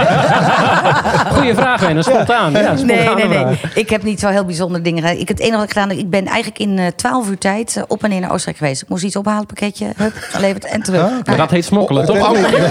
Goeie 1.34 1.54
vraag, 1.54 1.80
Werner. 1.80 2.04
Spontaan. 2.04 2.52
Ja, 2.52 2.72
Nee, 2.72 3.08
nee, 3.14 3.28
nee. 3.28 3.44
Ik 3.74 3.90
heb 3.90 4.02
niet 4.02 4.20
zo 4.20 4.28
heel 4.28 4.44
bijzondere 4.44 4.82
dingen 4.82 5.02
gedaan. 5.02 5.16
Ik, 5.18 5.28
het 5.28 5.40
enige 5.40 5.56
wat 5.56 5.64
ik 5.64 5.72
gedaan 5.72 5.88
heb, 5.88 5.98
ik 5.98 6.10
ben 6.10 6.26
eigenlijk 6.26 6.58
in 6.58 6.78
eh 6.78 6.86
12 6.96 7.28
uur 7.28 7.38
tijd 7.38 7.76
eh, 7.76 7.82
op 7.88 8.02
en 8.04 8.10
neer 8.10 8.20
naar 8.20 8.30
Oostenrijk 8.32 8.58
geweest. 8.58 8.82
Ik 8.82 8.88
moest 8.88 9.04
iets 9.04 9.16
ophalen, 9.16 9.46
pakketje, 9.46 9.86
hup, 9.96 10.12
geleverd 10.16 10.64
en 10.64 10.82
terug. 10.82 11.02
Oh, 11.02 11.10
Maar 11.24 11.36
dat 11.36 11.50
heet 11.50 11.64
smokkelen, 11.64 12.08
Op 12.08 12.14
toch? 12.16 12.26
oud 12.26 12.36
en 12.36 12.50
nieuw? 12.50 12.68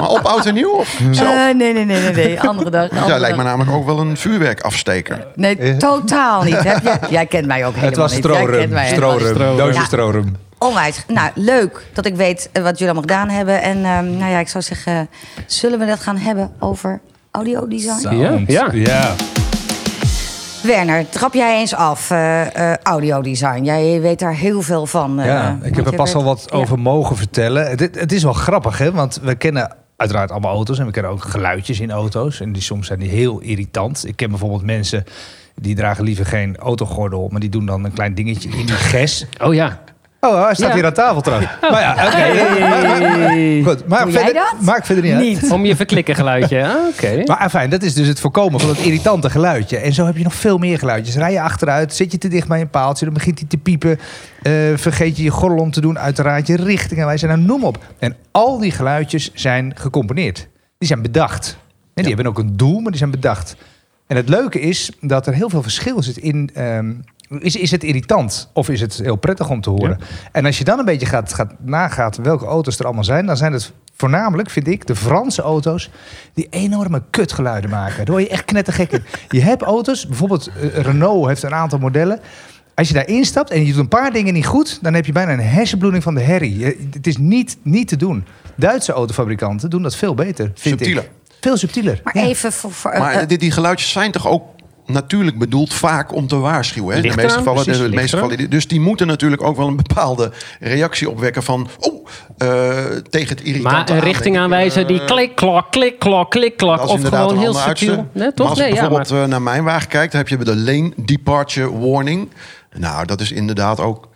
maar 0.00 0.08
op 0.08 0.24
oud 0.24 0.46
en 0.46 0.54
nieuw? 0.54 0.70
Of 0.70 1.00
zelf? 1.10 1.34
Nee, 1.34 1.54
nee, 1.54 1.72
nee, 1.72 1.84
nee, 1.84 2.12
nee. 2.12 2.40
Andere 2.40 2.70
dag. 2.70 3.06
Ja, 3.06 3.18
lijkt 3.18 3.36
me 3.36 3.42
namelijk 3.42 3.70
ook 3.76 3.86
wel 3.86 3.98
een 3.98 4.16
vuurwerkafsteker. 4.16 5.17
Nee, 5.34 5.76
totaal 5.76 6.42
niet. 6.42 6.62
Heb 6.62 6.82
je? 6.82 6.98
Jij 7.10 7.26
kent 7.26 7.46
mij 7.46 7.66
ook 7.66 7.74
helemaal 7.74 7.90
Het 7.90 7.98
was 7.98 8.14
niet. 8.14 8.24
Jij 8.24 8.66
kent 8.68 8.88
strorum, 8.88 9.56
doosje 9.56 9.84
strorum. 9.84 10.36
Onwijs. 10.58 11.04
Nou, 11.08 11.30
leuk 11.34 11.86
dat 11.92 12.06
ik 12.06 12.14
weet 12.16 12.48
eh, 12.52 12.62
wat 12.62 12.78
jullie 12.78 12.94
allemaal 12.94 13.16
gedaan 13.18 13.36
hebben. 13.36 13.62
En 13.62 13.76
ehm, 13.84 14.16
nou 14.18 14.30
ja, 14.30 14.38
ik 14.38 14.48
zou 14.48 14.64
zeggen, 14.64 15.08
zullen 15.46 15.78
we 15.78 15.86
dat 15.86 16.00
gaan 16.00 16.16
hebben 16.16 16.50
over 16.58 17.00
audiodesign? 17.30 18.16
Ja, 18.16 18.38
ja. 18.46 18.68
ja. 18.72 19.14
Werner, 20.62 21.08
trap 21.08 21.34
jij 21.34 21.58
eens 21.58 21.74
af, 21.74 22.10
eh 22.10 22.70
eh, 22.72 22.76
audiodesign. 22.82 23.64
Jij 23.64 24.00
weet 24.00 24.18
daar 24.18 24.34
heel 24.34 24.62
veel 24.62 24.86
van. 24.86 25.20
eh, 25.20 25.26
Ja, 25.26 25.58
ik 25.62 25.76
heb 25.76 25.86
er 25.86 25.94
pas 25.94 26.14
al 26.14 26.24
wat 26.24 26.44
ja. 26.50 26.56
over 26.58 26.78
mogen 26.78 27.16
vertellen. 27.16 27.68
Het, 27.68 27.80
het 27.80 28.12
is 28.12 28.22
wel 28.22 28.32
grappig, 28.32 28.78
hè? 28.78 28.92
Want 28.92 29.18
we 29.22 29.34
kennen 29.34 29.76
uiteraard 29.98 30.30
allemaal 30.30 30.54
auto's 30.54 30.78
en 30.78 30.86
we 30.86 30.92
kennen 30.92 31.12
ook 31.12 31.24
geluidjes 31.24 31.80
in 31.80 31.90
auto's. 31.90 32.40
En 32.40 32.52
die 32.52 32.62
soms 32.62 32.86
zijn 32.86 32.98
die 32.98 33.08
heel 33.08 33.40
irritant. 33.40 34.06
Ik 34.06 34.16
ken 34.16 34.30
bijvoorbeeld 34.30 34.62
mensen 34.62 35.04
die 35.54 35.74
dragen 35.74 36.04
liever 36.04 36.26
geen 36.26 36.56
autogordel, 36.56 37.28
maar 37.30 37.40
die 37.40 37.50
doen 37.50 37.66
dan 37.66 37.84
een 37.84 37.92
klein 37.92 38.14
dingetje 38.14 38.48
in 38.48 38.66
die 38.66 38.74
ges. 38.92 39.26
Oh 39.42 39.54
ja. 39.54 39.80
Oh, 40.20 40.44
hij 40.44 40.54
staat 40.54 40.68
Ja. 40.68 40.74
hier 40.74 40.84
aan 40.84 40.92
tafel 40.92 41.20
trouwens. 41.20 41.50
Maar 41.60 41.80
ja, 41.80 41.92
oké. 41.92 42.16
Hey. 42.16 43.62
Goed, 43.64 43.86
maar 43.88 44.02
Doe 44.04 44.12
jij 44.12 44.22
verder, 44.24 44.42
dat? 44.52 44.60
maakt 44.60 44.86
verder 44.86 45.04
niet 45.04 45.12
uit. 45.12 45.22
Niet 45.24 45.50
om 45.52 45.64
je 45.64 45.76
verklikken 45.76 46.14
geluidje. 46.14 46.64
Ah, 46.66 46.74
Oké. 46.94 47.22
Maar 47.24 47.50
fijn, 47.50 47.70
dat 47.70 47.82
is 47.82 47.94
dus 47.94 48.06
het 48.06 48.20
voorkomen 48.20 48.60
van 48.60 48.68
het 48.68 48.78
irritante 48.78 49.30
geluidje. 49.30 49.76
En 49.76 49.92
zo 49.92 50.06
heb 50.06 50.16
je 50.16 50.22
nog 50.24 50.34
veel 50.34 50.58
meer 50.58 50.78
geluidjes. 50.78 51.16
Rij 51.16 51.32
je 51.32 51.40
achteruit, 51.40 51.94
zit 51.94 52.12
je 52.12 52.18
te 52.18 52.28
dicht 52.28 52.48
bij 52.48 52.60
een 52.60 52.70
paaltje, 52.70 53.04
dan 53.04 53.14
begint 53.14 53.38
hij 53.38 53.48
te 53.48 53.56
piepen. 53.56 53.98
Eh, 54.42 54.52
vergeet 54.74 55.16
je 55.16 55.22
je 55.22 55.30
gordel 55.30 55.58
om 55.58 55.70
te 55.70 55.80
doen, 55.80 55.98
uiteraard 55.98 56.46
je 56.46 56.56
richtingenwijzer, 56.56 57.28
nou 57.28 57.40
noem 57.40 57.64
op. 57.64 57.78
En 57.98 58.16
al 58.30 58.58
die 58.58 58.70
geluidjes 58.70 59.30
zijn 59.34 59.72
gecomponeerd. 59.74 60.48
Die 60.78 60.88
zijn 60.88 61.02
bedacht. 61.02 61.56
En 61.94 62.04
die 62.04 62.14
hebben 62.14 62.26
ook 62.32 62.38
een 62.38 62.56
doel, 62.56 62.80
maar 62.80 62.90
die 62.90 62.98
zijn 62.98 63.10
bedacht. 63.10 63.56
En 64.06 64.16
het 64.16 64.28
leuke 64.28 64.60
is 64.60 64.90
dat 65.00 65.26
er 65.26 65.34
heel 65.34 65.48
veel 65.50 65.62
verschil 65.62 66.02
zit 66.02 66.16
in... 66.16 66.50
ehm, 66.54 66.92
is, 67.28 67.56
is 67.56 67.70
het 67.70 67.84
irritant 67.84 68.50
of 68.52 68.68
is 68.68 68.80
het 68.80 68.98
heel 69.02 69.16
prettig 69.16 69.48
om 69.50 69.60
te 69.60 69.70
horen? 69.70 69.98
En 70.32 70.46
als 70.46 70.58
je 70.58 70.64
dan 70.64 70.78
een 70.78 70.84
beetje 70.84 71.06
gaat, 71.06 71.32
gaat 71.34 71.52
nagaat 71.58 72.16
welke 72.16 72.44
auto's 72.46 72.78
er 72.78 72.84
allemaal 72.84 73.04
zijn... 73.04 73.26
dan 73.26 73.36
zijn 73.36 73.52
het 73.52 73.72
voornamelijk, 73.96 74.50
vind 74.50 74.66
ik, 74.68 74.86
de 74.86 74.96
Franse 74.96 75.42
auto's... 75.42 75.90
die 76.34 76.46
enorme 76.50 77.02
kutgeluiden 77.10 77.70
maken. 77.70 77.96
Daar 77.96 78.14
word 78.14 78.22
je 78.22 78.28
echt 78.28 78.44
knettergek 78.44 78.92
in. 78.92 79.04
Je 79.38 79.40
hebt 79.42 79.62
auto's, 79.62 80.06
bijvoorbeeld 80.06 80.46
eh, 80.60 80.68
Renault 80.80 81.26
heeft 81.26 81.42
een 81.42 81.54
aantal 81.54 81.78
modellen... 81.78 82.20
Als 82.74 82.88
je 82.88 82.94
daar 82.94 83.08
instapt 83.08 83.50
en 83.50 83.60
je 83.66 83.72
doet 83.72 83.80
een 83.80 83.88
paar 83.88 84.12
dingen 84.12 84.34
niet 84.34 84.46
goed... 84.46 84.78
dan 84.82 84.94
heb 84.94 85.06
je 85.06 85.12
bijna 85.12 85.32
een 85.32 85.40
hersenbloeding 85.40 86.02
van 86.02 86.14
de 86.14 86.20
herrie. 86.20 86.58
Je- 86.58 86.88
Het 86.92 87.06
is 87.06 87.16
niet, 87.16 87.56
niet 87.62 87.88
te 87.88 87.96
doen. 87.96 88.24
Duitse 88.56 88.92
autofabrikanten 88.92 89.70
doen 89.70 89.82
dat 89.82 89.96
veel 89.96 90.14
beter, 90.14 90.44
vind 90.54 90.78
Subtieler. 90.78 91.02
ik. 91.02 91.10
Veel 91.40 91.56
subtieler. 91.56 92.00
Maar 92.04 92.16
Ja. 92.16 92.22
even 92.24 92.52
voor... 92.52 92.72
voor 92.72 92.90
Maar 92.98 93.12
eh, 93.14 93.28
die, 93.28 93.38
die 93.38 93.50
geluidjes 93.50 93.90
zijn 93.90 94.10
toch 94.12 94.26
ook 94.28 94.42
natuurlijk 94.88 95.38
bedoeld 95.38 95.74
vaak 95.74 96.14
om 96.14 96.26
te 96.26 96.36
waarschuwen. 96.36 96.96
Hè? 96.96 97.02
In 97.02 97.10
de 97.10 97.16
meeste 97.16 97.38
gevallen, 97.38 97.64
precies, 97.64 97.82
de, 97.82 97.88
meeste 97.88 98.16
gevallen. 98.16 98.50
Dus 98.50 98.68
die 98.68 98.80
moeten 98.80 99.06
natuurlijk 99.06 99.42
ook 99.42 99.56
wel 99.56 99.66
een 99.66 99.76
bepaalde 99.76 100.32
reactie 100.60 101.10
opwekken 101.10 101.42
van... 101.42 101.68
Oh, 101.78 102.06
eh, 102.38 102.76
tegen 103.10 103.28
het 103.36 103.40
irritante 103.40 103.92
Maar 103.92 104.02
een 104.02 104.08
richting 104.08 104.38
aanwijzen 104.38 104.86
die 104.86 105.00
Eh, 105.00 105.06
klik, 105.06 105.34
klok, 105.36 105.70
klik, 105.70 105.98
klok, 105.98 106.30
klik, 106.30 106.56
klok. 106.56 106.88
Of 106.88 107.02
gewoon 107.02 107.38
heel 107.38 107.54
subtiel. 107.54 108.08
Maar 108.12 108.34
toch? 108.34 108.48
als 108.48 108.58
Nee, 108.58 108.68
ik 108.68 108.74
ja, 108.74 108.80
maar... 108.80 108.90
bijvoorbeeld 108.90 109.24
eh, 109.24 109.30
naar 109.30 109.42
mijn 109.42 109.64
wagen 109.64 109.88
kijkt, 109.88 110.12
dan 110.12 110.20
heb 110.20 110.28
je 110.28 110.44
de 110.44 110.56
lane 110.56 110.92
departure 110.96 111.78
warning. 111.78 112.28
Nou, 112.76 113.06
dat 113.06 113.20
is 113.20 113.32
inderdaad 113.32 113.80
ook... 113.80 114.08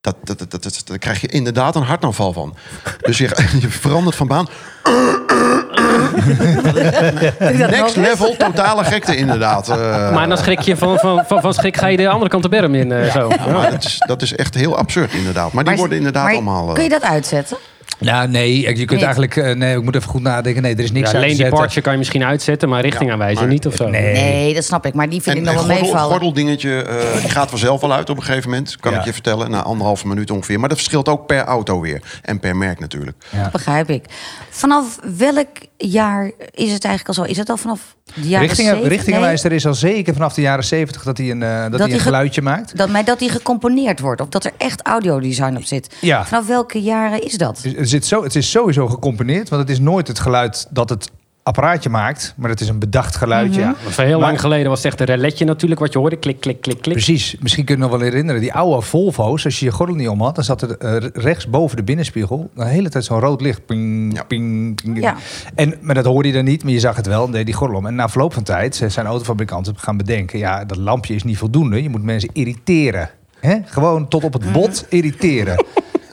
Dat, 0.00 0.16
dat, 0.22 0.38
dat, 0.38 0.50
dat, 0.50 0.62
dat- 0.62 0.82
daar 0.84 0.98
krijg 0.98 1.20
je 1.20 1.26
inderdaad 1.26 1.76
een 1.76 1.82
hartaanval 1.82 2.32
van. 2.32 2.54
Dus 3.00 3.18
je, 3.18 3.28
je 3.60 3.68
verandert 3.68 4.16
van 4.16 4.26
baan. 4.26 4.48
doe 4.84 4.92
je 4.92 5.26
dat 5.36 5.62
nog 5.62 5.66
Next 7.70 7.96
level, 7.96 8.36
totale 8.36 8.84
gekte 8.84 9.16
inderdaad. 9.16 9.68
Eh, 9.76 10.12
Maar 10.12 10.28
dan 10.28 10.38
schrik 10.38 10.60
je 10.60 10.76
van, 10.76 10.98
van, 10.98 11.24
van, 11.26 11.40
van 11.40 11.54
schrik 11.54 11.76
ga 11.76 11.86
je 11.86 11.96
de 11.96 12.08
andere 12.08 12.30
kant 12.30 12.42
de 12.42 12.48
berm 12.48 12.74
in. 12.74 12.92
eh, 12.92 13.10
zo. 13.12 13.28
Ja, 13.28 13.52
maar 13.52 13.70
dat, 13.70 13.84
is, 13.84 13.96
dat 14.06 14.22
is 14.22 14.34
echt 14.34 14.54
heel 14.54 14.76
absurd 14.78 15.12
inderdaad. 15.12 15.52
Maar 15.52 15.62
die 15.64 15.72
Maar- 15.72 15.76
worden 15.80 15.96
inderdaad 15.98 16.24
maar 16.24 16.32
allemaal... 16.32 16.68
eh, 16.68 16.74
Kun 16.74 16.82
je 16.82 16.88
dat 16.88 17.02
uitzetten? 17.02 17.56
Ja, 17.98 18.26
nee, 18.26 18.76
je 18.76 18.84
kunt 18.84 19.02
eigenlijk... 19.02 19.36
eh, 19.36 19.54
nee, 19.54 19.76
ik 19.76 19.82
moet 19.82 19.94
even 19.94 20.08
goed 20.10 20.22
nadenken. 20.22 20.62
Nee, 20.62 20.74
er 20.74 20.80
is 20.80 20.92
niks 20.92 21.10
Ja, 21.10 21.16
uit 21.16 21.24
alleen 21.24 21.36
die 21.36 21.48
partje 21.48 21.80
kan 21.80 21.92
je 21.92 21.98
misschien 21.98 22.24
uitzetten, 22.24 22.68
maar 22.68 22.80
richting 22.82 23.06
Ja, 23.06 23.12
aanwijzen 23.12 23.42
maar- 23.42 23.52
niet 23.52 23.66
of 23.66 23.74
zo. 23.74 23.88
Nee. 23.88 24.12
Nee, 24.12 24.54
dat 24.54 24.64
snap 24.64 24.86
ik. 24.86 24.94
Maar 24.94 25.08
die 25.08 25.22
vind 25.22 25.36
en 25.36 25.42
ik 25.42 25.48
nog 25.48 25.60
een 25.62 25.66
wel 25.66 25.76
gordel, 25.76 25.92
meevallen. 25.92 26.10
gordeldingetje, 26.12 26.82
eh, 26.82 27.20
die 27.20 27.30
gaat 27.30 27.48
vanzelf 27.50 27.80
wel 27.80 27.92
uit 27.92 28.10
op 28.10 28.16
een 28.16 28.22
gegeven 28.22 28.50
moment. 28.50 28.76
Kan 28.80 28.92
Ja. 28.92 28.98
ik 28.98 29.04
je 29.04 29.12
vertellen, 29.12 29.50
na 29.50 29.62
anderhalve 29.62 30.06
minuut 30.06 30.30
ongeveer. 30.30 30.60
Maar 30.60 30.68
dat 30.68 30.78
verschilt 30.78 31.08
ook 31.08 31.26
per 31.26 31.44
auto 31.44 31.80
weer. 31.80 32.02
En 32.22 32.40
per 32.40 32.56
merk 32.56 32.80
natuurlijk. 32.80 33.16
Ja. 33.32 33.48
Begrijp 33.52 33.90
ik. 33.90 34.04
Vanaf 34.50 34.98
welk 35.16 35.48
jaar 35.76 36.30
is 36.50 36.72
het 36.72 36.84
eigenlijk 36.84 37.08
al 37.08 37.14
zo? 37.24 37.30
Is 37.30 37.36
het 37.36 37.48
al 37.50 37.56
vanaf 37.56 37.94
de 38.14 38.28
jaren 38.28 38.46
Richtingen, 38.46 38.70
70? 38.72 38.92
richtingenwijzer 38.96 39.52
is 39.52 39.66
al 39.66 39.74
zeker 39.74 40.12
vanaf 40.14 40.34
de 40.34 40.40
jaren 40.40 40.64
70 40.64 41.02
dat 41.02 41.18
hij 41.18 41.30
een, 41.30 41.42
eh, 41.42 41.62
dat 41.70 41.80
hij 41.80 41.88
een 41.88 41.94
ge- 41.94 42.00
geluidje 42.00 42.42
maakt. 42.42 42.76
Dat, 42.76 42.88
maar 42.88 43.04
dat 43.04 43.18
die 43.18 43.28
gecomponeerd 43.28 44.00
wordt. 44.00 44.20
Of 44.20 44.28
dat 44.28 44.44
er 44.44 44.52
echt 44.56 44.82
audiodesign 44.86 45.56
op 45.56 45.64
zit. 45.64 45.94
Ja. 46.00 46.26
Vanaf 46.26 46.46
welke 46.46 46.80
jaren 46.82 47.22
is 47.24 47.32
dat? 47.32 47.62
Zit 47.86 48.06
zo, 48.06 48.22
het 48.22 48.36
is 48.36 48.50
sowieso 48.50 48.86
gecomponeerd, 48.88 49.48
want 49.48 49.62
het 49.62 49.70
is 49.70 49.78
nooit 49.78 50.08
het 50.08 50.18
geluid 50.18 50.66
dat 50.70 50.88
het 50.88 51.10
apparaatje 51.42 51.88
maakt, 51.88 52.34
maar 52.36 52.50
het 52.50 52.60
is 52.60 52.68
een 52.68 52.78
bedacht 52.78 53.16
geluidje. 53.16 53.60
Mhm. 53.60 53.72
Want 53.82 53.94
Van 53.94 54.04
heel 54.04 54.18
Maar- 54.18 54.26
lang 54.28 54.40
geleden 54.40 54.68
was 54.68 54.82
het 54.82 54.86
echt 54.86 55.00
een 55.00 55.06
reletje 55.16 55.44
natuurlijk, 55.44 55.80
wat 55.80 55.92
je 55.92 55.98
hoorde. 55.98 56.16
Klik, 56.16 56.40
klik, 56.40 56.60
klik, 56.60 56.80
klik. 56.80 56.94
Precies. 56.94 57.36
Misschien 57.40 57.64
kun 57.64 57.74
je 57.74 57.80
nog 57.80 57.90
wel 57.90 58.00
herinneren. 58.00 58.40
Die 58.40 58.52
oude 58.54 58.82
Volvo's, 58.86 59.44
als 59.44 59.58
je 59.58 59.64
je 59.64 59.70
gordel 59.72 59.94
niet 59.94 60.08
om 60.08 60.20
had... 60.22 60.34
dan 60.34 60.44
zat 60.44 60.62
er 60.62 60.76
eh, 60.78 61.08
rechts 61.14 61.48
boven 61.50 61.76
de 61.76 61.82
binnenspiegel... 61.82 62.50
de 62.54 62.64
hele 62.64 62.88
tijd 62.88 63.04
zo'n 63.04 63.20
rood 63.20 63.40
licht. 63.40 63.66
Ping, 63.66 64.14
Ja. 64.16 64.22
ping, 64.24 64.74
ping. 64.82 65.00
Ja. 65.00 65.16
En, 65.54 65.74
maar 65.80 65.94
dat 65.94 66.04
hoorde 66.04 66.28
je 66.28 66.34
dan 66.34 66.44
niet, 66.44 66.62
maar 66.64 66.72
je 66.72 66.80
zag 66.80 66.96
het 66.96 67.06
wel. 67.06 67.24
en 67.26 67.32
deed 67.32 67.46
die 67.46 67.54
gordel 67.54 67.76
om. 67.76 67.86
En 67.86 67.94
na 67.94 68.08
verloop 68.08 68.32
van 68.34 68.42
tijd 68.42 68.82
zijn 68.88 69.06
autofabrikanten 69.06 69.74
gaan 69.78 69.96
bedenken... 69.96 70.38
ja, 70.38 70.64
dat 70.64 70.76
lampje 70.78 71.14
is 71.14 71.22
niet 71.22 71.38
voldoende. 71.38 71.82
Je 71.82 71.88
moet 71.88 72.02
mensen 72.02 72.30
irriteren. 72.32 73.10
Hè? 73.40 73.56
Gewoon 73.64 74.08
tot 74.08 74.24
op 74.24 74.32
het 74.32 74.52
bot 74.52 74.86
irriteren. 74.88 75.64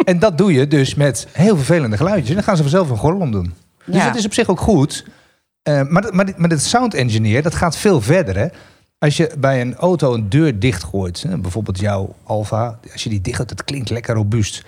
en 0.05 0.19
dat 0.19 0.37
doe 0.37 0.53
je 0.53 0.67
dus 0.67 0.95
met 0.95 1.27
heel 1.31 1.55
vervelende 1.55 1.97
geluidjes. 1.97 2.29
En 2.29 2.35
dan 2.35 2.43
gaan 2.43 2.55
ze 2.55 2.61
vanzelf 2.61 2.89
een 2.89 2.97
gordel 2.97 3.21
om 3.21 3.31
doen. 3.31 3.53
Dus 3.85 3.95
Ja. 3.95 4.05
dat 4.07 4.15
is 4.15 4.25
op 4.25 4.33
zich 4.33 4.47
ook 4.49 4.59
goed. 4.59 5.05
Eh, 5.63 5.81
maar, 5.87 6.15
maar, 6.15 6.33
maar 6.37 6.49
het 6.49 6.63
sound 6.63 6.93
engineer, 6.93 7.41
dat 7.43 7.55
gaat 7.55 7.77
veel 7.77 8.01
verder. 8.01 8.37
Hè? 8.37 8.47
Als 8.97 9.17
je 9.17 9.31
bij 9.39 9.61
een 9.61 9.75
auto 9.75 10.13
een 10.13 10.29
deur 10.29 10.59
dichtgooit, 10.59 11.21
hè, 11.27 11.37
bijvoorbeeld 11.37 11.79
jouw 11.79 12.15
Alfa, 12.23 12.79
als 12.91 13.03
je 13.03 13.09
die 13.09 13.21
dicht 13.21 13.35
gooit, 13.35 13.49
dat 13.49 13.63
klinkt 13.63 13.89
lekker 13.89 14.15
robuust. 14.15 14.63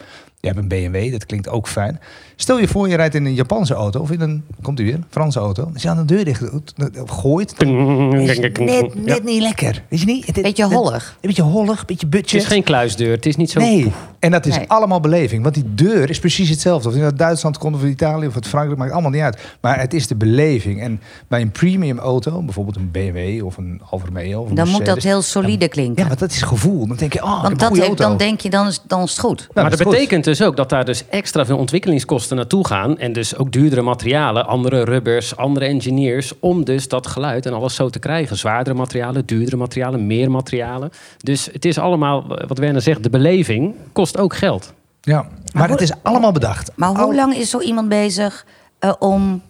Je 0.45 0.51
hebt 0.51 0.63
een 0.71 0.91
BMW, 0.91 1.11
dat 1.11 1.25
klinkt 1.25 1.49
ook 1.49 1.67
fijn. 1.67 1.99
Stel 2.35 2.59
je 2.59 2.67
voor, 2.67 2.89
je 2.89 2.95
rijdt 2.95 3.15
in 3.15 3.25
een 3.25 3.33
Japanse 3.33 3.73
auto 3.73 3.99
of 3.99 4.11
in 4.11 4.21
een, 4.21 4.43
komt 4.61 4.79
u 4.79 4.85
weer, 4.85 4.99
Franse 5.09 5.39
auto. 5.39 5.69
Als 5.73 5.81
je 5.81 5.89
aan 5.89 5.97
de 5.97 6.05
deur 6.05 6.25
dicht 6.25 6.51
doet, 6.51 6.73
dat- 6.75 6.93
dat 6.93 7.11
gooit, 7.11 7.59
dan 7.59 8.15
is 8.19 8.37
het 8.37 8.59
net, 8.59 9.05
net 9.05 9.23
niet 9.23 9.41
lekker. 9.41 9.83
Weet 9.89 9.99
je 9.99 10.05
niet? 10.05 10.25
Het- 10.25 10.41
Beetje 10.41 10.63
het- 10.63 10.73
hollig. 10.73 11.09
Een 11.21 11.27
beetje 11.27 11.41
hollig, 11.41 11.79
een 11.79 11.85
beetje 11.85 12.05
Het 12.05 12.15
budget. 12.15 12.41
is 12.41 12.47
geen 12.47 12.63
kluisdeur, 12.63 13.11
het 13.11 13.25
is 13.25 13.35
niet 13.35 13.51
zo... 13.51 13.59
Nee, 13.59 13.91
en 14.19 14.31
dat 14.31 14.45
is 14.45 14.55
Nee. 14.57 14.69
allemaal 14.69 14.99
beleving. 14.99 15.43
Want 15.43 15.55
die 15.55 15.73
deur 15.75 16.09
is 16.09 16.19
precies 16.19 16.49
hetzelfde. 16.49 16.89
Of 16.89 16.95
je 16.95 17.01
uit 17.03 17.17
Duitsland 17.17 17.57
komt 17.57 17.75
of 17.75 17.81
uit 17.81 17.91
Italië 17.91 18.27
of 18.27 18.35
uit 18.35 18.47
Frankrijk, 18.47 18.79
maakt 18.79 18.91
allemaal 18.91 19.11
niet 19.11 19.21
uit. 19.21 19.37
Maar 19.61 19.79
het 19.79 19.93
is 19.93 20.07
de 20.07 20.15
beleving. 20.15 20.81
En 20.81 21.01
bij 21.27 21.41
een 21.41 21.51
premium 21.51 21.99
auto, 21.99 22.41
bijvoorbeeld 22.41 22.75
een 22.75 22.91
BMW 22.91 23.45
of 23.45 23.57
een 23.57 23.81
Alfa 23.89 24.05
Romeo 24.05 24.41
of 24.41 24.49
een 24.49 24.55
Dan 24.55 24.67
moet 24.69 24.85
dat 24.85 25.03
heel 25.03 25.21
solide 25.21 25.67
klinken. 25.67 26.01
Ja, 26.01 26.07
want 26.07 26.19
dat 26.19 26.31
is 26.31 26.41
gevoel. 26.41 26.87
Dan 26.87 26.97
denk 26.97 27.13
je, 27.13 27.23
oh, 27.23 27.41
Want 27.41 27.59
dat 27.59 27.69
heeft, 27.69 27.87
auto. 27.87 28.03
dan 28.07 28.17
denk 28.17 28.39
je, 28.41 28.49
dan 28.49 28.67
is, 28.67 28.81
dan 28.87 29.03
is 29.03 29.09
het 29.09 29.19
goed. 29.19 29.37
Nou, 29.39 29.49
maar 29.53 29.69
dat 29.69 29.81
goed. 29.81 29.91
betekent 29.91 30.23
dus 30.23 30.34
ook 30.41 30.55
dat 30.55 30.69
daar 30.69 30.85
dus 30.85 31.03
extra 31.09 31.45
veel 31.45 31.57
ontwikkelingskosten 31.57 32.35
naartoe 32.37 32.67
gaan. 32.67 32.97
En 32.97 33.13
dus 33.13 33.37
ook 33.37 33.51
duurdere 33.51 33.81
materialen, 33.81 34.45
andere 34.47 34.83
rubbers, 34.83 35.35
andere 35.37 35.65
engineers. 35.65 36.33
Om 36.39 36.63
dus 36.65 36.87
dat 36.87 37.07
geluid 37.07 37.45
en 37.45 37.53
alles 37.53 37.75
zo 37.75 37.89
te 37.89 37.99
krijgen. 37.99 38.37
Zwaardere 38.37 38.75
materialen, 38.75 39.25
duurdere 39.25 39.57
materialen, 39.57 40.07
meer 40.07 40.31
materialen. 40.31 40.89
Dus 41.17 41.49
het 41.51 41.65
is 41.65 41.77
allemaal, 41.77 42.27
wat 42.47 42.57
Werner 42.57 42.81
zegt, 42.81 43.03
de 43.03 43.09
beleving 43.09 43.75
kost 43.93 44.17
ook 44.17 44.35
geld. 44.35 44.73
Ja, 45.01 45.27
maar 45.53 45.69
het 45.69 45.81
is 45.81 45.91
allemaal 46.01 46.31
bedacht. 46.31 46.71
Maar 46.75 46.89
hoe 46.89 46.97
Al- 46.97 47.13
lang 47.15 47.35
is 47.35 47.49
zo 47.49 47.59
iemand 47.59 47.89
bezig 47.89 48.45
eh, 48.79 48.93
om 48.99 49.41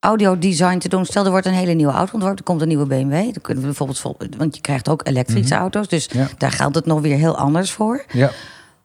audiodesign 0.00 0.78
te 0.78 0.88
doen? 0.88 1.04
Stel, 1.04 1.24
er 1.24 1.30
wordt 1.30 1.46
een 1.46 1.52
hele 1.52 1.72
nieuwe 1.72 1.92
auto 1.92 2.12
ontworpen. 2.12 2.38
Er 2.38 2.44
komt 2.44 2.60
een 2.62 2.68
nieuwe 2.68 2.86
BMW. 2.86 3.10
Dan 3.12 3.40
kunnen 3.42 3.62
we 3.62 3.68
bijvoorbeeld, 3.68 3.98
vol- 3.98 4.16
want 4.38 4.54
je 4.54 4.60
krijgt 4.60 4.88
ook 4.88 5.06
elektrische 5.06 5.54
auto's. 5.54 5.88
Dus 5.88 6.08
Mhm. 6.08 6.18
Ja. 6.18 6.26
daar 6.38 6.50
geldt 6.52 6.74
het 6.74 6.86
nog 6.86 7.00
weer 7.00 7.16
heel 7.16 7.36
anders 7.36 7.70
voor. 7.72 8.04
Ja. 8.12 8.30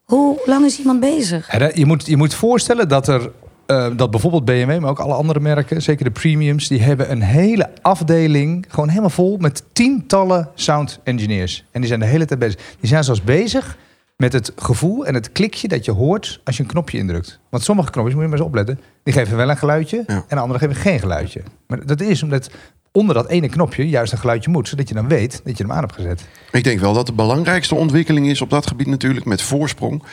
Hoe 0.05 0.41
lang 0.45 0.65
is 0.65 0.79
iemand 0.79 0.99
bezig? 0.99 1.75
Je, 1.75 1.85
moet, 1.85 2.05
je 2.05 2.17
moet 2.17 2.33
voorstellen 2.33 2.87
dat 2.87 3.07
er. 3.07 3.31
eh, 3.65 3.87
dat 3.95 4.11
bijvoorbeeld 4.11 4.45
BMW, 4.45 4.79
maar 4.79 4.89
ook 4.89 4.99
alle 4.99 5.13
andere 5.13 5.39
merken, 5.39 5.81
zeker 5.81 6.05
de 6.05 6.11
premiums, 6.11 6.67
die 6.67 6.81
hebben 6.81 7.11
een 7.11 7.21
hele 7.21 7.69
afdeling, 7.81 8.65
gewoon 8.69 8.89
helemaal 8.89 9.09
vol 9.09 9.37
met 9.37 9.63
tientallen 9.71 10.49
sound 10.55 10.99
engineers. 11.03 11.65
En 11.71 11.79
die 11.79 11.87
zijn 11.87 11.99
de 11.99 12.05
hele 12.05 12.25
tijd 12.25 12.39
bezig. 12.39 12.59
Die 12.79 12.89
zijn 12.89 13.03
zelfs 13.03 13.23
bezig 13.23 13.77
met 14.17 14.33
het 14.33 14.51
gevoel 14.55 15.05
en 15.05 15.13
het 15.13 15.31
klikje 15.31 15.67
dat 15.67 15.85
je 15.85 15.91
hoort 15.91 16.41
als 16.43 16.57
je 16.57 16.63
een 16.63 16.69
knopje 16.69 16.97
indrukt. 16.97 17.39
Want 17.49 17.63
sommige 17.63 17.91
knopjes, 17.91 18.13
moet 18.13 18.23
je 18.23 18.29
maar 18.29 18.37
eens 18.37 18.47
opletten, 18.47 18.79
die 19.03 19.13
geven 19.13 19.37
wel 19.37 19.49
een 19.49 19.57
geluidje 19.57 20.03
Ja. 20.07 20.13
en 20.27 20.35
de 20.35 20.39
andere 20.39 20.59
geven 20.59 20.75
geen 20.75 20.99
geluidje. 20.99 21.41
Maar 21.67 21.85
dat 21.85 22.01
is 22.01 22.23
omdat 22.23 22.49
onder 22.95 23.15
dat 23.15 23.27
ene 23.29 23.49
knopje 23.49 23.89
juist 23.89 24.11
een 24.11 24.17
geluidje 24.17 24.49
moet, 24.51 24.67
zodat 24.67 24.87
je 24.87 24.93
dan 24.95 25.07
weet 25.07 25.41
dat 25.43 25.57
je 25.57 25.63
hem 25.63 25.71
aan 25.71 25.81
hebt 25.81 25.93
gezet. 25.93 26.25
Ik 26.51 26.63
denk 26.63 26.79
wel 26.79 26.93
dat 26.93 27.05
de 27.05 27.13
belangrijkste 27.13 27.75
ontwikkeling 27.75 28.27
is 28.29 28.41
op 28.41 28.49
dat 28.49 28.67
gebied 28.67 28.87
natuurlijk 28.87 29.25
met 29.25 29.41
voorsprong 29.41 30.03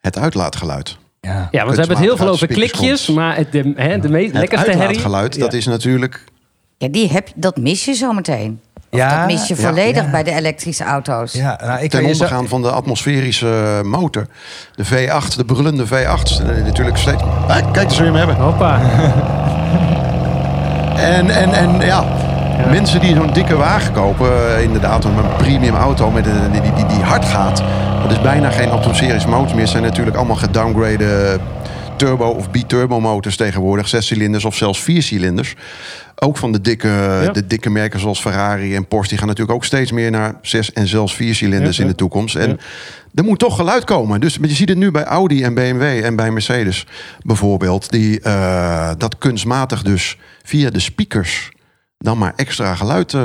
het 0.00 0.18
uitlaatgeluid. 0.18 0.96
Ja. 1.20 1.48
Ja, 1.50 1.64
want 1.64 1.70
we 1.74 1.78
hebben 1.78 1.96
het 1.96 2.06
heel 2.06 2.16
veel 2.16 2.28
over 2.28 2.46
klikjes. 2.46 3.04
komt. 3.04 3.18
Maar 3.18 3.36
het, 3.36 3.52
de, 3.52 3.72
hè, 3.76 3.98
de 3.98 4.08
meest 4.08 4.30
Het 4.32 4.40
lekkerste 4.40 4.66
herrie... 4.70 4.86
uitlaatgeluid, 4.86 5.38
dat 5.38 5.52
Ja. 5.52 5.58
is 5.58 5.66
natuurlijk... 5.66 6.24
Ja, 6.78 6.88
die 6.88 7.08
heb, 7.10 7.28
je- 7.28 7.34
dat 7.36 7.56
mis 7.56 7.84
je 7.84 7.92
zo 7.92 8.12
meteen. 8.12 8.60
Of 8.90 8.98
Ja, 9.00 9.18
dat 9.18 9.26
mis 9.26 9.48
je 9.48 9.56
volledig 9.56 10.04
ja. 10.04 10.10
bij 10.10 10.22
de 10.22 10.30
elektrische 10.32 10.84
auto's. 10.84 11.32
Ja, 11.32 11.60
nou, 11.64 11.82
ik 11.82 11.90
ten 11.90 12.00
zo- 12.02 12.06
ondergaan 12.12 12.48
van 12.48 12.62
de 12.62 12.70
atmosferische 12.70 13.80
motor. 13.84 14.26
De 14.74 14.84
V8, 14.84 15.36
de 15.36 15.44
brullende 15.44 15.86
V8. 15.86 15.90
eh, 16.40 16.64
Natuurlijk 16.64 16.96
steeds... 16.96 17.22
Ah, 17.22 17.72
kijk 17.72 17.76
eens, 17.76 17.96
je 17.96 18.02
hem 18.02 18.14
hebben. 18.14 18.36
Hoppa. 18.36 18.80
En, 20.96 21.30
en, 21.30 21.52
en 21.52 21.80
ja, 21.80 22.04
mensen 22.70 23.00
die 23.00 23.14
zo'n 23.14 23.32
dikke 23.32 23.56
wagen 23.56 23.92
kopen, 23.92 24.56
eh, 24.56 24.62
inderdaad, 24.62 25.04
een 25.04 25.36
premium 25.36 25.74
auto 25.74 26.10
met 26.10 26.26
een, 26.26 26.52
die, 26.52 26.60
die, 26.60 26.86
die 26.86 27.02
hard 27.02 27.24
gaat. 27.24 27.62
Dat 28.02 28.10
is 28.10 28.20
bijna 28.20 28.50
geen 28.50 28.70
atmosferische 28.70 29.28
motor 29.28 29.50
meer. 29.50 29.60
Het 29.60 29.68
zijn 29.68 29.82
natuurlijk 29.82 30.16
allemaal 30.16 30.36
gedowngrade 30.36 31.38
turbo 31.96 32.28
of 32.28 32.50
biturbo 32.50 33.00
motors 33.00 33.36
tegenwoordig. 33.36 33.88
Zes 33.88 34.06
cilinders 34.06 34.44
of 34.44 34.56
zelfs 34.56 34.82
vier 34.82 35.02
cilinders. 35.02 35.54
Ook 36.14 36.36
van 36.36 36.52
de 36.52 36.60
dikke, 36.60 37.28
de 37.32 37.46
dikke 37.46 37.70
merken 37.70 38.00
zoals 38.00 38.20
Ferrari 38.20 38.74
en 38.74 38.86
Porsche... 38.86 39.08
die 39.08 39.18
gaan 39.18 39.28
natuurlijk 39.28 39.56
ook 39.56 39.64
steeds 39.64 39.92
meer 39.92 40.10
naar 40.10 40.34
zes 40.42 40.72
en 40.72 40.86
zelfs 40.86 41.14
vier 41.14 41.34
cilinders 41.34 41.76
Ja, 41.76 41.82
in 41.82 41.88
de 41.88 41.94
toekomst. 41.94 42.34
En. 42.34 42.58
Er 43.14 43.24
moet 43.24 43.38
toch 43.38 43.56
geluid 43.56 43.84
komen. 43.84 44.20
Dus 44.20 44.38
je 44.40 44.48
ziet 44.48 44.68
het 44.68 44.78
nu 44.78 44.90
bij 44.90 45.04
Audi 45.04 45.42
en 45.42 45.54
BMW 45.54 45.82
en 45.82 46.16
bij 46.16 46.30
Mercedes 46.30 46.86
bijvoorbeeld. 47.22 47.90
Die 47.90 48.20
eh, 48.20 48.90
dat 48.98 49.18
kunstmatig 49.18 49.82
dus 49.82 50.18
via 50.42 50.70
de 50.70 50.80
speakers... 50.80 51.50
dan 51.98 52.18
maar 52.18 52.32
extra 52.36 52.74
geluid 52.74 53.14
eh, 53.14 53.20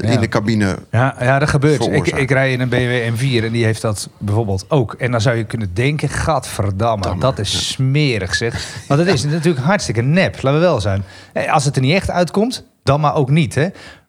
Ja. 0.00 0.08
in 0.08 0.20
de 0.20 0.28
cabine 0.28 0.78
Ja, 0.90 1.16
ja 1.20 1.38
dat 1.38 1.48
gebeurt. 1.48 1.86
Ik, 1.86 2.06
ik 2.06 2.30
rij 2.30 2.52
in 2.52 2.60
een 2.60 2.68
BMW 2.68 3.14
M4 3.14 3.44
en 3.44 3.52
die 3.52 3.64
heeft 3.64 3.82
dat 3.82 4.08
bijvoorbeeld 4.18 4.64
ook. 4.68 4.94
En 4.94 5.10
dan 5.10 5.20
zou 5.20 5.36
je 5.36 5.44
kunnen 5.44 5.70
denken, 5.74 6.08
gadverdamme, 6.08 7.02
Damme, 7.02 7.20
dat 7.20 7.38
is 7.38 7.68
smerig 7.72 8.34
zeg. 8.34 8.66
Want 8.88 9.00
het 9.00 9.08
is 9.08 9.24
natuurlijk 9.24 9.64
hartstikke 9.64 10.02
nep, 10.02 10.34
laten 10.42 10.60
we 10.60 10.66
wel 10.66 10.80
zijn. 10.80 11.02
Eh, 11.32 11.52
Als 11.52 11.64
het 11.64 11.76
er 11.76 11.82
niet 11.82 11.94
echt 11.94 12.10
uitkomt, 12.10 12.64
dan 12.82 13.00
maar 13.00 13.14
ook 13.14 13.30
niet. 13.30 13.54
Hè? 13.54 13.68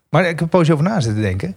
Maar 0.10 0.22
ik 0.22 0.27
heb 0.29 0.39
een 0.41 0.50
poosje 0.50 0.74
over 0.74 0.86
na 0.86 1.00
zitten 1.00 1.22
denken. 1.22 1.55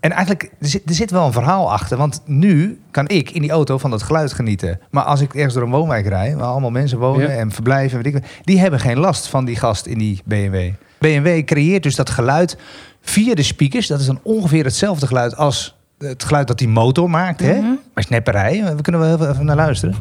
En 0.00 0.10
eigenlijk, 0.10 0.42
er 0.60 0.66
zit, 0.68 0.82
er 0.88 0.94
zit 0.94 1.10
wel 1.10 1.26
een 1.26 1.32
verhaal 1.32 1.72
achter. 1.72 1.96
Want 1.98 2.22
nu 2.24 2.80
kan 2.90 3.08
ik 3.08 3.30
in 3.30 3.42
die 3.42 3.50
auto 3.50 3.78
van 3.78 3.90
dat 3.90 4.02
geluid 4.02 4.32
genieten. 4.32 4.80
Maar 4.90 5.02
als 5.04 5.20
ik 5.20 5.34
ergens 5.34 5.54
door 5.54 5.62
een 5.62 5.70
woonwijk 5.70 6.06
rijd, 6.06 6.34
waar 6.34 6.46
allemaal 6.46 6.70
mensen 6.70 6.98
wonen 6.98 7.28
Ja. 7.28 7.34
en 7.36 7.50
verblijven, 7.50 8.02
weet 8.02 8.14
ik, 8.14 8.22
die 8.44 8.58
hebben 8.60 8.80
geen 8.80 8.98
last 8.98 9.26
van 9.28 9.44
die 9.44 9.56
gast 9.56 9.86
in 9.86 9.98
die 9.98 10.20
BMW. 10.24 10.70
BMW 10.98 11.44
creëert 11.44 11.82
dus 11.82 11.94
dat 11.96 12.10
geluid 12.10 12.56
via 13.00 13.34
de 13.34 13.42
speakers. 13.42 13.86
Dat 13.86 14.00
is 14.00 14.06
dan 14.06 14.18
ongeveer 14.22 14.64
hetzelfde 14.64 15.06
geluid 15.06 15.36
als 15.36 15.76
het 15.98 16.24
geluid 16.24 16.46
dat 16.46 16.58
die 16.58 16.68
motor 16.68 17.10
maakt. 17.10 17.40
Hè? 17.40 17.60
Maar 17.94 18.04
snapperij, 18.04 18.74
we 18.76 18.82
kunnen 18.82 19.00
wel 19.00 19.14
even, 19.14 19.30
even 19.30 19.44
naar 19.44 19.56
luisteren. 19.56 19.94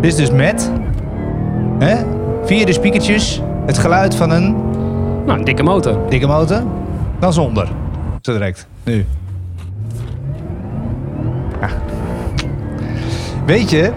Dit 0.00 0.10
is 0.10 0.16
dus 0.16 0.30
met, 0.30 0.70
hè? 1.78 2.04
via 2.44 2.64
de 2.64 2.72
speakertjes, 2.72 3.42
het 3.66 3.78
geluid 3.78 4.14
van 4.14 4.30
een 4.30 4.50
Nou, 5.26 5.38
een 5.38 5.44
dikke 5.44 5.62
motor. 5.62 6.10
dikke 6.10 6.26
motor, 6.26 6.62
dan 7.20 7.32
zonder. 7.32 7.68
Zo 8.22 8.32
direct, 8.32 8.66
nu. 8.84 9.06
Ja. 11.60 11.68
Weet 13.46 13.70
je, 13.70 13.76
je 13.76 13.92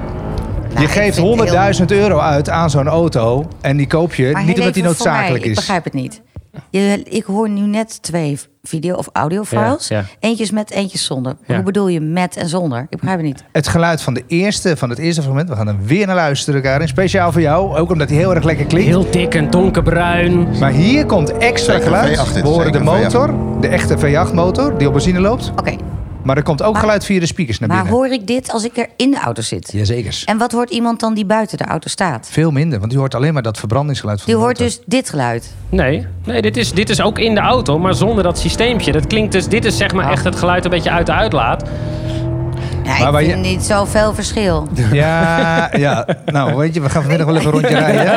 Nou, 0.73 0.87
geeft 0.87 1.15
vind 1.15 1.49
het 1.49 1.79
100.000 1.79 1.85
euro 1.85 2.19
uit 2.19 2.49
aan 2.49 2.69
zo'n 2.69 2.87
auto 2.87 3.47
en 3.61 3.77
die 3.77 3.87
koop 3.87 4.15
je 4.15 4.31
Maar 4.31 4.43
niet 4.43 4.57
omdat 4.57 4.73
die 4.73 4.83
noodzakelijk 4.83 5.43
is. 5.43 5.49
Ik 5.49 5.55
begrijp 5.55 5.83
het 5.83 5.93
niet. 5.93 6.21
Je, 6.69 7.03
ik 7.03 7.23
hoor 7.23 7.49
nu 7.49 7.61
net 7.61 8.01
twee 8.01 8.39
video- 8.63 8.95
of 8.95 9.09
audiofiles. 9.13 9.87
Ja, 9.87 9.97
ja. 9.97 10.05
Eentjes 10.19 10.51
met, 10.51 10.71
eentjes 10.71 11.05
zonder. 11.05 11.35
Ja. 11.47 11.55
Hoe 11.55 11.63
bedoel 11.63 11.87
je 11.87 11.99
met 11.99 12.37
en 12.37 12.49
zonder? 12.49 12.87
Ik 12.89 12.99
begrijp 12.99 13.17
het 13.17 13.25
niet. 13.27 13.43
Het 13.51 13.67
geluid 13.67 14.01
van, 14.01 14.13
de 14.13 14.23
eerste, 14.27 14.77
van 14.77 14.89
het 14.89 14.97
eerste 14.99 15.21
fragment, 15.21 15.49
we 15.49 15.55
gaan 15.55 15.67
er 15.67 15.77
weer 15.83 16.05
naar 16.07 16.15
luisteren, 16.15 16.61
Karin. 16.61 16.87
Speciaal 16.87 17.31
voor 17.31 17.41
jou, 17.41 17.77
ook 17.77 17.91
omdat 17.91 18.09
hij 18.09 18.17
heel 18.17 18.35
erg 18.35 18.43
lekker 18.43 18.65
klinkt. 18.65 18.87
Heel 18.89 19.11
dik 19.11 19.35
en 19.35 19.49
donkerbruin. 19.49 20.59
Maar 20.59 20.71
hier 20.71 21.05
komt 21.05 21.37
extra 21.37 21.73
Zeker 21.73 21.87
geluid. 21.87 22.17
V8 22.17 22.33
dit, 22.33 22.43
We 22.43 22.47
horen 22.47 22.71
de 22.71 22.79
motor, 22.79 23.33
de 23.61 23.67
echte 23.67 23.97
V8 23.97 24.33
motor, 24.33 24.77
die 24.77 24.87
op 24.87 24.93
benzine 24.93 25.19
loopt. 25.19 25.51
Oké, 25.55 25.75
Maar 26.25 26.37
er 26.37 26.43
komt 26.43 26.61
ook 26.63 26.71
Maar- 26.73 26.81
geluid 26.81 27.05
via 27.05 27.19
de 27.19 27.25
speakers 27.25 27.59
naar 27.59 27.69
maar 27.69 27.77
binnen. 27.77 27.95
hoor 27.97 28.07
ik 28.07 28.27
dit 28.27 28.51
als 28.51 28.63
ik 28.65 28.77
er 28.77 28.87
in 28.97 29.11
de 29.11 29.19
auto 29.19 29.41
zit? 29.41 29.71
Jazeker. 29.71 30.21
En 30.25 30.37
wat 30.37 30.51
hoort 30.51 30.69
iemand 30.69 30.99
dan 30.99 31.13
die 31.13 31.25
buiten 31.25 31.57
de 31.57 31.63
auto 31.65 31.89
staat? 31.89 32.27
Veel 32.31 32.51
minder, 32.51 32.77
want 32.79 32.91
die 32.91 32.99
hoort 32.99 33.15
alleen 33.15 33.33
maar 33.33 33.41
dat 33.41 33.57
verbrandingsgeluid 33.57 34.17
van 34.21 34.25
Die 34.27 34.35
de 34.35 34.41
hoort 34.41 34.59
motor. 34.59 34.75
dus 34.75 34.83
dit 34.87 35.09
geluid. 35.09 35.53
Nee, 35.69 36.05
nee 36.25 36.41
dit, 36.41 36.57
is, 36.57 36.71
dit 36.71 36.89
is 36.89 37.01
ook 37.01 37.19
in 37.19 37.33
de 37.33 37.39
auto, 37.41 37.79
maar 37.79 37.93
zonder 37.93 38.23
dat 38.23 38.39
systeempje. 38.39 38.91
Dat 38.91 39.07
klinkt 39.07 39.31
dus, 39.31 39.47
dit 39.47 39.65
is 39.65 39.77
zeg 39.77 39.93
maar 39.93 40.05
Oh. 40.05 40.11
echt 40.11 40.23
het 40.23 40.35
geluid 40.35 40.63
een 40.65 40.69
beetje 40.71 40.91
uit 40.91 41.05
de 41.05 41.13
uitlaat. 41.13 41.69
Ja, 42.85 43.11
Maar 43.11 43.21
ik 43.21 43.27
vind 43.29 43.45
je- 43.45 43.51
niet 43.51 43.63
zoveel 43.63 44.13
verschil. 44.13 44.67
Ja, 44.91 45.69
ja, 45.77 46.05
nou 46.25 46.55
weet 46.55 46.73
je, 46.73 46.81
we 46.81 46.89
gaan 46.89 47.01
vanmiddag 47.01 47.27
wel 47.27 47.35
even 47.35 47.47
een 47.47 47.53
rondje 47.53 47.75
rijden. 47.77 48.05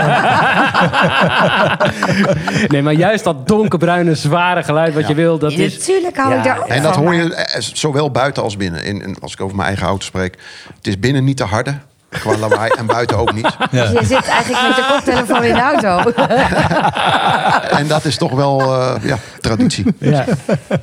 Nee, 2.69 2.83
maar 2.83 2.93
juist 2.93 3.25
dat 3.25 3.49
donkerbruine, 3.49 4.15
zware 4.15 4.63
geluid 4.63 4.95
wat 4.95 5.09
je 5.09 5.15
wil, 5.15 5.39
dat 5.39 5.53
is... 5.53 5.79
Natuurlijk 5.79 6.17
hou 6.17 6.31
ik 6.31 6.37
Ja, 6.37 6.43
daar 6.43 6.59
ook 6.59 6.67
En 6.69 6.83
dat 6.83 6.95
van, 6.95 7.03
hoor 7.05 7.15
je 7.15 7.35
eh, 7.35 7.61
zowel 7.61 8.11
buiten 8.11 8.43
als 8.43 8.57
binnen. 8.57 8.85
In, 8.85 9.03
in- 9.03 9.17
als 9.21 9.33
ik 9.33 9.41
over 9.41 9.57
mijn 9.57 9.69
eigen 9.69 9.87
auto 9.87 10.05
spreek. 10.05 10.37
Het 10.77 10.87
is 10.87 10.99
binnen 10.99 11.25
niet 11.25 11.37
te 11.37 11.45
harde. 11.45 11.75
Qua 12.09 12.37
lawaai. 12.37 12.71
en 12.79 12.87
buiten 12.87 13.17
ook 13.17 13.33
niet. 13.33 13.47
Dus 13.71 13.91
je 13.91 14.05
zit 14.05 14.27
eigenlijk 14.27 14.67
met 14.67 14.77
de 14.77 14.87
koptelefoon 14.93 15.45
in 15.45 15.55
de 15.55 15.61
auto. 15.61 15.97
En 17.79 17.87
dat 17.87 18.05
is 18.05 18.17
toch 18.17 18.33
wel 18.33 18.61
eh, 18.61 18.95
ja, 19.03 19.19
traditie. 19.41 19.85
Ja. 19.99 20.25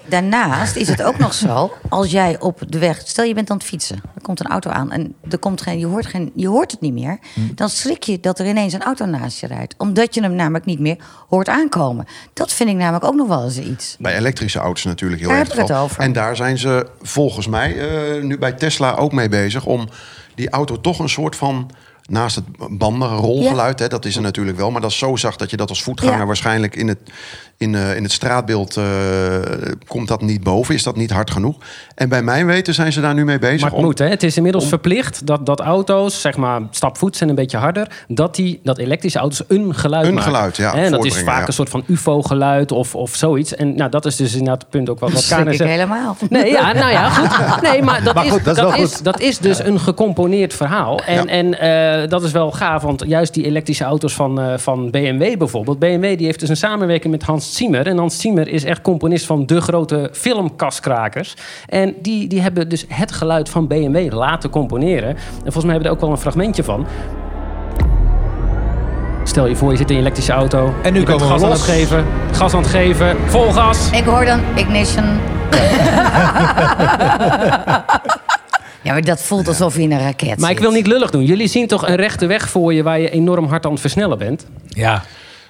Daarnaast 0.05 0.75
is 0.75 0.88
het 0.88 1.03
ook 1.03 1.17
nog 1.17 1.34
zo, 1.34 1.74
als 1.89 2.12
jij 2.12 2.39
op 2.39 2.62
de 2.67 2.79
weg, 2.79 3.01
stel 3.05 3.25
je 3.25 3.34
bent 3.34 3.50
aan 3.50 3.58
het 3.58 3.65
fietsen, 3.65 4.01
er 4.15 4.22
komt 4.22 4.39
een 4.39 4.48
auto 4.48 4.70
aan 4.70 4.91
en 4.91 5.15
er 5.29 5.38
komt 5.38 5.62
geen, 5.62 5.79
je, 5.79 5.86
hoort 5.86 6.05
geen, 6.05 6.32
je 6.36 6.48
hoort 6.48 6.72
het 6.72 6.82
niet 6.82 6.94
meer, 6.94 7.20
dan 7.55 7.70
schrik 7.70 8.03
je 8.03 8.20
dat 8.20 8.39
er 8.39 8.46
ineens 8.46 8.74
een 8.74 8.84
auto 8.84 9.05
naast 9.05 9.39
je 9.39 9.48
rijdt, 9.48 9.75
omdat 9.77 10.15
je 10.15 10.22
hem 10.22 10.36
namelijk 10.36 10.65
niet 10.65 10.79
meer 10.79 10.98
hoort 11.29 11.50
aankomen. 11.50 12.05
Dat 12.34 12.53
vind 12.53 12.70
ik 12.70 12.75
namelijk 12.75 13.06
ook 13.06 13.15
nog 13.15 13.28
wel 13.28 13.43
eens 13.43 13.60
iets. 13.60 13.95
Bij 14.00 14.17
elektrische 14.17 14.60
auto's 14.60 14.84
natuurlijk 14.84 15.21
heel 15.21 15.30
Daar 15.30 15.39
erg 15.39 15.47
heb 15.47 15.58
ik 15.58 15.67
het 15.67 15.78
over. 15.78 16.00
En 16.02 16.13
daar 16.13 16.36
zijn 16.36 16.58
ze 16.58 16.88
volgens 17.02 17.47
mij 17.47 17.78
eh, 17.78 18.23
nu 18.23 18.38
bij 18.38 18.54
Tesla 18.54 18.93
ook 18.93 19.12
mee 19.12 19.30
bezig. 19.30 19.65
Om 19.65 19.89
die 20.36 20.50
auto 20.50 20.82
toch 20.82 21.00
een 21.00 21.10
soort 21.10 21.36
van... 21.36 21.71
Naast 22.10 22.36
het 22.36 22.45
bandenrolgeluid, 22.78 23.80
hè, 23.80 23.88
dat 23.88 24.06
is 24.06 24.15
er 24.15 24.21
natuurlijk 24.21 24.58
wel. 24.58 24.71
Maar 24.71 24.82
dat 24.82 24.91
is 24.91 24.98
zo 24.98 25.15
zacht 25.15 25.39
dat 25.39 25.50
je 25.50 25.58
dat 25.58 25.69
als 25.69 25.84
voetganger 25.84 26.17
Ja. 26.17 26.26
waarschijnlijk 26.26 26.76
in 26.76 26.88
het, 26.88 27.00
in, 27.58 27.76
eh, 27.76 27.96
in 27.96 28.04
het 28.04 28.12
straatbeeld... 28.12 28.78
eh, 28.78 28.84
komt 29.88 30.08
dat 30.08 30.22
niet 30.22 30.44
boven, 30.44 30.76
is 30.76 30.84
dat 30.84 30.96
niet 30.96 31.12
hard 31.12 31.32
genoeg. 31.32 31.56
En 31.96 32.10
bij 32.10 32.22
mijn 32.24 32.46
weten 32.46 32.74
zijn 32.74 32.94
ze 32.94 33.02
daar 33.02 33.13
nu 33.13 33.26
mee 33.26 33.39
bezig. 33.39 33.60
Maar 33.62 33.70
het 33.70 33.80
om- 33.80 33.86
moet, 33.86 34.00
hè? 34.00 34.08
Het 34.08 34.24
is 34.24 34.38
inmiddels 34.38 34.68
verplicht 34.68 35.26
dat, 35.28 35.46
dat 35.46 35.60
auto's, 35.60 36.22
zeg 36.22 36.38
maar, 36.38 36.62
stapvoets 36.72 37.22
en 37.22 37.30
een 37.30 37.36
beetje 37.36 37.58
harder, 37.58 38.04
dat, 38.08 38.36
die, 38.36 38.60
dat 38.63 38.78
elektrische 38.78 39.20
auto's 39.20 39.44
een 39.48 39.76
geluid 39.76 40.06
Een 40.08 40.13
maken. 40.13 40.32
geluid, 40.32 40.58
ja, 40.58 40.74
Hè, 40.76 40.84
En 40.86 40.91
dat 40.91 41.06
is 41.06 41.18
vaak 41.20 41.41
ja. 41.41 41.48
een 41.48 41.54
soort 41.54 41.70
van 41.70 41.84
UFO-geluid 41.88 42.72
of, 42.72 42.96
of 42.96 43.15
zoiets. 43.15 43.56
En 43.56 43.76
nou, 43.76 43.89
dat 43.89 44.06
is 44.06 44.15
dus 44.15 44.32
inderdaad 44.34 44.62
het 44.62 44.70
punt 44.70 44.89
ook 44.89 45.00
wat, 45.00 45.12
wat 45.12 45.20
ik 45.48 45.54
zegt. 45.54 45.63
helemaal. 45.63 46.18
Nee, 46.30 46.52
ja, 46.52 46.74
nou 46.74 46.91
ja, 46.91 47.10
goed. 47.10 47.62
Nee, 47.62 47.82
maar 47.82 48.04
dat, 48.04 48.15
Maar 48.15 48.26
is, 48.26 48.32
goed, 48.32 48.44
dat 48.44 48.56
dat, 48.56 48.78
is 48.78 48.82
is, 48.84 48.98
dat 49.02 49.20
is 49.20 49.38
dus 49.38 49.60
een 49.60 49.80
gecomponeerd 49.80 50.54
verhaal. 50.54 51.00
En, 51.06 51.13
Ja. 51.15 51.26
en 51.26 51.60
eh, 52.04 52.10
dat 52.10 52.24
is 52.24 52.32
wel 52.32 52.52
gaaf, 52.52 52.82
want 52.82 53.04
juist 53.08 53.34
die 53.34 53.46
elektrische 53.46 53.84
auto's 53.84 54.13
van, 54.13 54.39
eh, 54.41 54.58
van 54.58 54.91
BMW 54.91 55.38
bijvoorbeeld. 55.38 55.80
BMW 55.80 56.18
die 56.18 56.26
heeft 56.26 56.39
dus 56.39 56.50
een 56.50 56.58
samenwerking 56.58 57.13
met 57.13 57.24
Hans 57.24 57.44
Zimmer. 57.53 57.88
En 57.88 57.97
Hans 57.97 58.19
Zimmer 58.19 58.47
is 58.47 58.63
echt 58.63 58.81
componist 58.81 59.25
van 59.25 59.45
de 59.45 59.62
grote 59.62 60.10
filmkaskrakers. 60.12 61.34
En 61.67 61.95
die, 62.01 62.27
die 62.27 62.41
hebben 62.41 62.69
dus 62.69 62.86
het 62.88 63.12
geluid 63.12 63.49
van 63.49 63.67
BMW 63.67 64.13
laten 64.13 64.49
componeren. 64.49 65.10
En 65.10 65.17
volgens 65.41 65.63
mij 65.63 65.73
hebben 65.73 65.81
we 65.81 65.88
er 65.88 65.93
ook 65.93 66.01
wel 66.01 66.12
een 66.12 66.17
fragmentje 66.17 66.63
van. 66.63 66.86
Stel 69.23 69.47
je 69.47 69.55
voor, 69.55 69.71
je 69.71 69.77
zit 69.77 69.89
in 69.89 69.95
je 69.95 70.01
elektrische 70.01 70.31
auto. 70.31 70.73
En 70.81 70.93
nu 70.93 71.03
komen 71.03 71.21
we 71.21 71.31
gas 71.31 71.43
aan 71.43 71.51
het 71.51 71.62
geven. 71.62 72.05
Gas 72.31 72.53
aan 72.53 72.62
het 72.62 72.69
geven. 72.69 73.17
Vol 73.25 73.51
gas. 73.51 73.89
Ik 73.91 74.03
hoor 74.03 74.25
dan 74.25 74.39
ignition. 74.55 75.05
ja, 78.81 78.91
maar 78.91 79.01
dat 79.01 79.21
voelt 79.21 79.47
alsof 79.47 79.75
je 79.75 79.81
in 79.81 79.91
een 79.91 79.99
raket 79.99 80.39
Maar 80.39 80.51
ik 80.51 80.60
wil 80.60 80.71
niet 80.71 80.88
lullig 80.88 81.10
doen. 81.10 81.25
Jullie 81.25 81.47
zien 81.47 81.67
toch 81.67 81.88
een 81.88 81.95
rechte 81.95 82.25
weg 82.25 82.49
voor 82.49 82.73
je 82.73 82.84
waar 82.84 82.99
je 82.99 83.10
enorm 83.10 83.45
hard 83.45 83.65
aan 83.65 83.71
het 83.71 83.81
versnellen 83.81 84.17
bent? 84.17 84.45
Ja. 84.67 85.03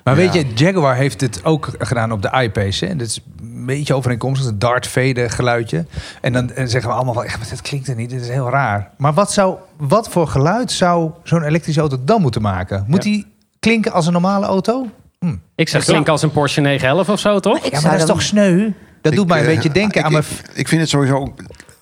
Maar 0.06 0.16
weet 0.16 0.34
je, 0.34 0.46
Jaguar 0.56 0.96
heeft 0.96 1.22
het 1.22 1.40
ook 1.44 1.70
gedaan 1.78 2.12
op 2.12 2.22
de 2.22 2.30
iPace. 2.42 2.86
Hè? 2.86 2.96
Dat 2.96 3.08
is 3.08 3.20
een 3.42 3.66
beetje 3.66 3.94
overeenkomstig, 3.94 4.46
het 4.48 4.62
Darth 4.62 4.88
Vader 4.88 5.30
geluidje. 5.30 5.86
En 6.22 6.34
dan 6.34 6.52
zeggen 6.56 6.82
we 6.90 6.96
allemaal 6.96 7.14
van, 7.14 7.24
maar 7.26 7.48
dit 7.50 7.62
klinkt 7.62 7.88
er 7.88 7.96
niet, 7.96 8.10
dit 8.10 8.22
is 8.22 8.30
heel 8.30 8.50
raar. 8.50 8.90
Maar 8.98 9.14
wat, 9.14 9.32
zou, 9.32 9.56
wat 9.78 10.10
voor 10.10 10.28
geluid 10.28 10.72
zou 10.72 11.12
zo'n 11.24 11.44
elektrische 11.44 11.80
auto 11.80 11.98
dan 12.06 12.22
moeten 12.22 12.42
maken? 12.42 12.84
Moet 12.88 13.04
Ja. 13.04 13.10
die 13.12 13.26
klinken 13.60 13.92
als 13.92 14.06
een 14.06 14.12
normale 14.14 14.46
auto? 14.46 14.88
Hm. 15.20 15.36
Ik 15.56 15.70
zeg 15.70 15.84
klink 15.86 16.08
als 16.08 16.22
een 16.22 16.32
Porsche 16.32 16.62
911 16.62 17.10
of 17.10 17.20
zo, 17.20 17.40
toch? 17.40 17.58
Ik 17.58 17.72
Ja, 17.72 17.82
maar 17.82 17.92
dat 17.92 18.00
is 18.00 18.06
dan- 18.06 18.16
toch 18.16 18.22
sneu? 18.26 18.70
Dat 19.02 19.12
Ik, 19.12 19.18
doet 19.18 19.28
mij 19.28 19.40
een 19.40 19.46
eh, 19.48 19.54
beetje 19.56 19.72
denken 19.72 20.00
ik, 20.00 20.06
aan 20.06 20.12
mijn... 20.12 20.24
Ik, 20.44 20.50
ik 20.54 20.68
vind 20.68 20.82
het 20.82 20.90
sowieso 20.90 21.34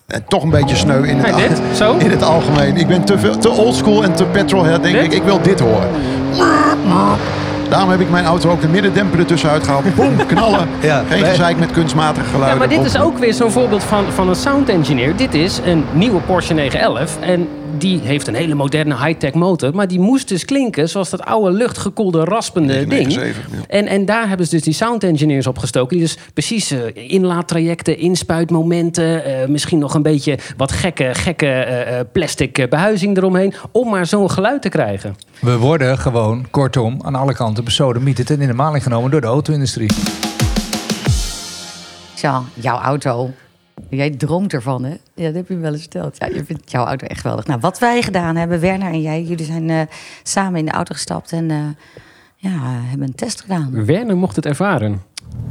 eh, 0.06 0.20
toch 0.28 0.42
een 0.42 0.50
beetje 0.50 0.76
sneu 0.76 1.06
in 1.06 1.16
het, 1.18 1.34
Hey, 1.34 1.48
dit? 1.48 1.60
Zo? 1.76 1.96
in 2.06 2.10
het 2.10 2.22
algemeen. 2.22 2.76
Ik 2.76 2.86
ben 2.86 3.04
te, 3.04 3.18
veel, 3.18 3.38
te 3.38 3.48
oldschool 3.50 4.02
en 4.04 4.14
te 4.14 4.24
petrolhead, 4.24 4.82
denk 4.82 4.94
Dit? 4.94 5.04
ik. 5.04 5.12
Ik 5.12 5.22
wil 5.22 5.40
dit 5.42 5.60
horen. 5.60 5.88
Daarom 7.68 7.90
heb 7.90 8.00
ik 8.00 8.10
mijn 8.10 8.24
auto 8.24 8.50
ook 8.50 8.60
de 8.60 8.68
middendemper 8.68 9.18
ertussenuit 9.18 9.64
gehaald. 9.64 9.94
Boom, 9.96 10.26
knallen. 10.26 10.68
Ja, 10.80 11.02
Geen 11.08 11.24
gezeik 11.24 11.58
met 11.58 11.70
kunstmatige 11.70 12.26
Ja, 12.26 12.32
geluiden. 12.32 12.58
maar 12.58 12.68
dit 12.68 12.84
is 12.84 12.98
ook 12.98 13.18
weer 13.18 13.34
zo'n 13.34 13.50
voorbeeld 13.50 13.82
van, 13.82 14.04
van 14.12 14.28
een 14.28 14.34
sound 14.34 14.68
engineer. 14.68 15.16
Dit 15.16 15.34
is 15.34 15.60
een 15.64 15.84
nieuwe 15.92 16.20
Porsche 16.20 16.54
911. 16.54 17.16
En 17.20 17.48
die 17.84 18.00
heeft 18.02 18.26
een 18.26 18.34
hele 18.34 18.54
moderne 18.54 18.96
high-tech 19.04 19.34
motor. 19.34 19.74
Maar 19.74 19.88
die 19.88 20.00
moest 20.00 20.28
dus 20.28 20.44
klinken 20.44 20.88
zoals 20.88 21.10
dat 21.10 21.22
oude 21.24 21.50
luchtgekoelde 21.56 22.24
raspende 22.24 22.72
ding. 22.72 22.88
997, 22.88 23.48
ja. 23.52 23.64
En, 23.66 23.86
en 23.86 24.04
daar 24.04 24.28
hebben 24.28 24.46
ze 24.46 24.54
dus 24.54 24.64
die 24.64 24.72
sound 24.72 25.04
engineers 25.04 25.46
op 25.46 25.58
gestoken. 25.58 25.96
Die 25.96 26.06
dus 26.06 26.18
precies 26.34 26.70
eh, 26.70 26.80
inlaattrajecten, 26.94 27.98
inspuitmomenten. 27.98 29.24
eh, 29.24 29.48
misschien 29.48 29.78
nog 29.78 29.94
een 29.94 30.02
beetje 30.02 30.38
wat 30.56 30.72
gekke, 30.72 31.10
gekke 31.14 31.46
eh, 31.46 31.98
eh, 31.98 32.06
plastic 32.12 32.58
eh, 32.58 32.68
behuizing 32.68 33.16
eromheen. 33.16 33.54
Om 33.72 33.88
maar 33.90 34.06
zo'n 34.06 34.30
geluid 34.30 34.62
te 34.62 34.68
krijgen. 34.68 35.16
We 35.40 35.56
worden 35.56 35.98
gewoon, 35.98 36.46
kortom, 36.50 36.98
aan 37.02 37.14
alle 37.14 37.34
kanten 37.34 37.64
besodemieterd 37.64 38.30
en 38.30 38.40
in 38.40 38.48
de 38.48 38.54
maling 38.54 38.82
genomen 38.82 39.10
door 39.10 39.20
de 39.20 39.26
auto-industrie. 39.26 39.90
Zo, 42.14 42.44
jouw 42.54 42.78
auto. 42.78 43.30
Jij 43.94 44.10
droomt 44.10 44.52
ervan, 44.52 44.84
hè? 44.84 44.96
Ja, 45.14 45.26
dat 45.26 45.34
heb 45.34 45.48
je 45.48 45.54
me 45.54 45.60
wel 45.60 45.72
eens 45.72 45.80
verteld. 45.80 46.16
Ja, 46.18 46.26
je 46.26 46.44
vindt 46.44 46.70
jouw 46.70 46.84
auto 46.84 47.06
echt 47.06 47.20
geweldig. 47.20 47.46
Nou, 47.46 47.60
wat 47.60 47.78
wij 47.78 48.02
gedaan 48.02 48.36
hebben, 48.36 48.60
Werner 48.60 48.92
en 48.92 49.00
jij, 49.00 49.22
jullie 49.22 49.44
zijn 49.44 49.70
eh, 49.70 49.80
samen 50.22 50.58
in 50.58 50.64
de 50.64 50.70
auto 50.70 50.94
gestapt 50.94 51.32
en 51.32 51.50
eh, 51.50 51.56
ja, 52.36 52.50
hebben 52.62 53.06
een 53.06 53.14
test 53.14 53.40
gedaan. 53.40 53.84
Werner 53.84 54.16
mocht 54.16 54.36
het 54.36 54.46
ervaren. 54.46 55.02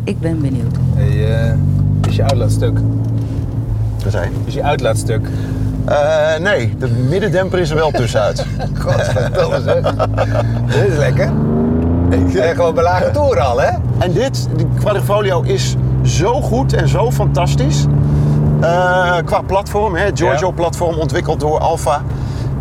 Ik 0.03 0.19
ben 0.19 0.41
benieuwd. 0.41 0.75
Hey, 0.95 1.43
eh, 1.49 1.57
is 2.07 2.15
je 2.15 2.23
uitlaatstuk? 2.23 2.79
We 4.03 4.09
zijn. 4.09 4.31
Is 4.45 4.53
je 4.53 4.63
uitlaatstuk? 4.63 5.27
Eh, 5.85 6.37
nee, 6.39 6.73
de 6.77 6.87
middendemper 6.87 7.59
is 7.59 7.69
er 7.69 7.75
wel 7.75 7.91
tussenuit. 7.91 8.45
Godverdomme 8.81 9.61
zeg. 9.61 9.95
Dit 10.65 10.91
is 10.91 10.97
lekker. 10.97 11.31
Ik 12.09 12.33
ben 12.33 12.55
gewoon 12.55 12.73
bij 12.73 12.83
lage 12.83 13.11
toeren 13.11 13.43
al, 13.43 13.61
hè? 13.61 13.69
En 13.99 14.13
dit, 14.13 14.47
die 14.55 14.67
Quadrifoglio 14.79 15.41
is 15.41 15.75
zo 16.03 16.41
goed 16.41 16.73
en 16.73 16.87
zo 16.87 17.11
fantastisch. 17.11 17.85
Eh, 18.63 19.15
qua 19.25 19.41
platform, 19.41 19.95
hè, 19.95 20.09
Giorgio-platform 20.13 20.95
ontwikkeld 20.95 21.39
door 21.39 21.59
Alfa. 21.59 22.01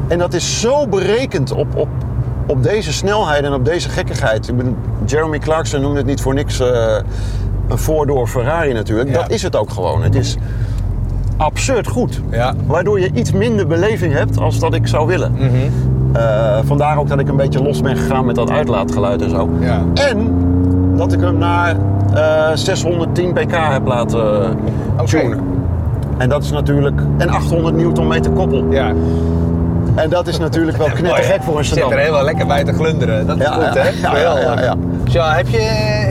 En 0.09 0.19
dat 0.19 0.35
is 0.35 0.61
zo 0.61 0.87
berekend 0.87 1.53
op, 1.53 1.77
op, 1.77 1.89
op 2.47 2.63
deze 2.63 2.93
snelheid 2.93 3.45
en 3.45 3.53
op 3.53 3.65
deze 3.65 3.89
gekkigheid. 3.89 4.49
Ik 4.49 4.57
ben, 4.57 4.77
Jeremy 5.05 5.39
Clarkson 5.39 5.81
noemde 5.81 5.99
het 5.99 6.07
niet 6.07 6.21
voor 6.21 6.35
niks 6.35 6.61
eh, 6.61 6.97
een 7.69 7.79
voordoor 7.79 8.27
Ferrari 8.27 8.73
natuurlijk. 8.73 9.09
Ja. 9.09 9.15
Dat 9.15 9.31
is 9.31 9.43
het 9.43 9.57
ook 9.57 9.71
gewoon. 9.71 10.03
Het 10.03 10.15
is 10.15 10.37
absurd 11.37 11.89
goed. 11.89 12.21
Ja. 12.31 12.55
Waardoor 12.67 13.01
je 13.01 13.11
iets 13.15 13.33
minder 13.33 13.67
beleving 13.67 14.13
hebt 14.13 14.39
als 14.39 14.59
dat 14.59 14.75
ik 14.75 14.87
zou 14.87 15.07
willen. 15.07 15.37
Eh, 16.13 16.59
vandaar 16.65 16.99
ook 16.99 17.09
dat 17.09 17.19
ik 17.19 17.29
een 17.29 17.37
beetje 17.37 17.63
los 17.63 17.81
ben 17.81 17.97
gegaan 17.97 18.25
met 18.25 18.35
dat 18.35 18.51
uitlaatgeluid 18.51 19.23
en 19.23 19.31
zo. 19.31 19.51
Ja. 19.61 19.83
En 19.95 20.35
dat 20.97 21.13
ik 21.13 21.21
hem 21.21 21.39
naar 21.39 21.77
eh, 22.15 22.51
610 22.55 23.33
pk 23.33 23.51
heb 23.51 23.87
laten 23.87 24.57
tunen. 25.05 25.62
En 26.23 26.29
dat 26.29 26.43
is 26.43 26.51
natuurlijk... 26.51 27.01
En 27.19 27.29
800 27.29 27.77
newtonmeter 27.77 28.31
koppel. 28.33 28.65
Ja. 28.71 28.93
En 29.95 30.11
dat 30.11 30.27
is 30.29 30.39
natuurlijk 30.39 30.77
wel 30.77 30.87
knettergek 30.99 31.43
voor 31.43 31.59
een 31.59 31.65
Zit 31.65 31.75
sedan. 31.75 31.93
er 31.93 31.99
helemaal 31.99 32.25
lekker 32.25 32.47
bij 32.47 32.65
te 32.65 32.73
glunderen. 32.73 33.27
Dat 33.27 33.37
is 33.37 33.43
Ja, 33.43 33.53
goed, 33.53 33.75
hè? 33.83 33.89
ja, 34.19 34.39
ja, 34.39 34.77
ja, 35.05 35.35
heb 35.35 35.49
je, 35.49 35.61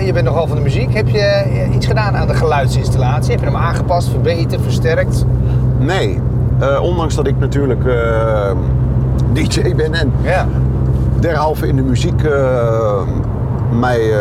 je 0.06 0.14
bent 0.14 0.26
nogal 0.26 0.48
van 0.48 0.56
de 0.58 0.62
muziek. 0.64 0.94
Heb 0.94 1.08
je 1.08 1.44
iets 1.74 1.86
gedaan 1.86 2.16
aan 2.16 2.28
de 2.28 2.34
geluidsinstallatie? 2.34 3.32
Heb 3.32 3.40
je 3.40 3.46
hem 3.46 3.56
aangepast, 3.56 4.10
verbeterd, 4.10 4.62
versterkt? 4.62 5.26
Nee. 5.80 6.20
Eh, 6.60 6.82
ondanks 6.82 7.16
dat 7.16 7.28
ik 7.28 7.36
natuurlijk 7.40 7.86
eh, 7.86 8.52
DJ 9.34 9.76
ben 9.76 9.94
en 9.94 10.12
Ja. 10.22 10.46
derhalve 11.20 11.68
in 11.68 11.76
de 11.76 11.82
muziek 11.84 12.24
eh, 12.24 13.02
mij 13.80 14.00
eh, 14.00 14.14
eh, 14.14 14.20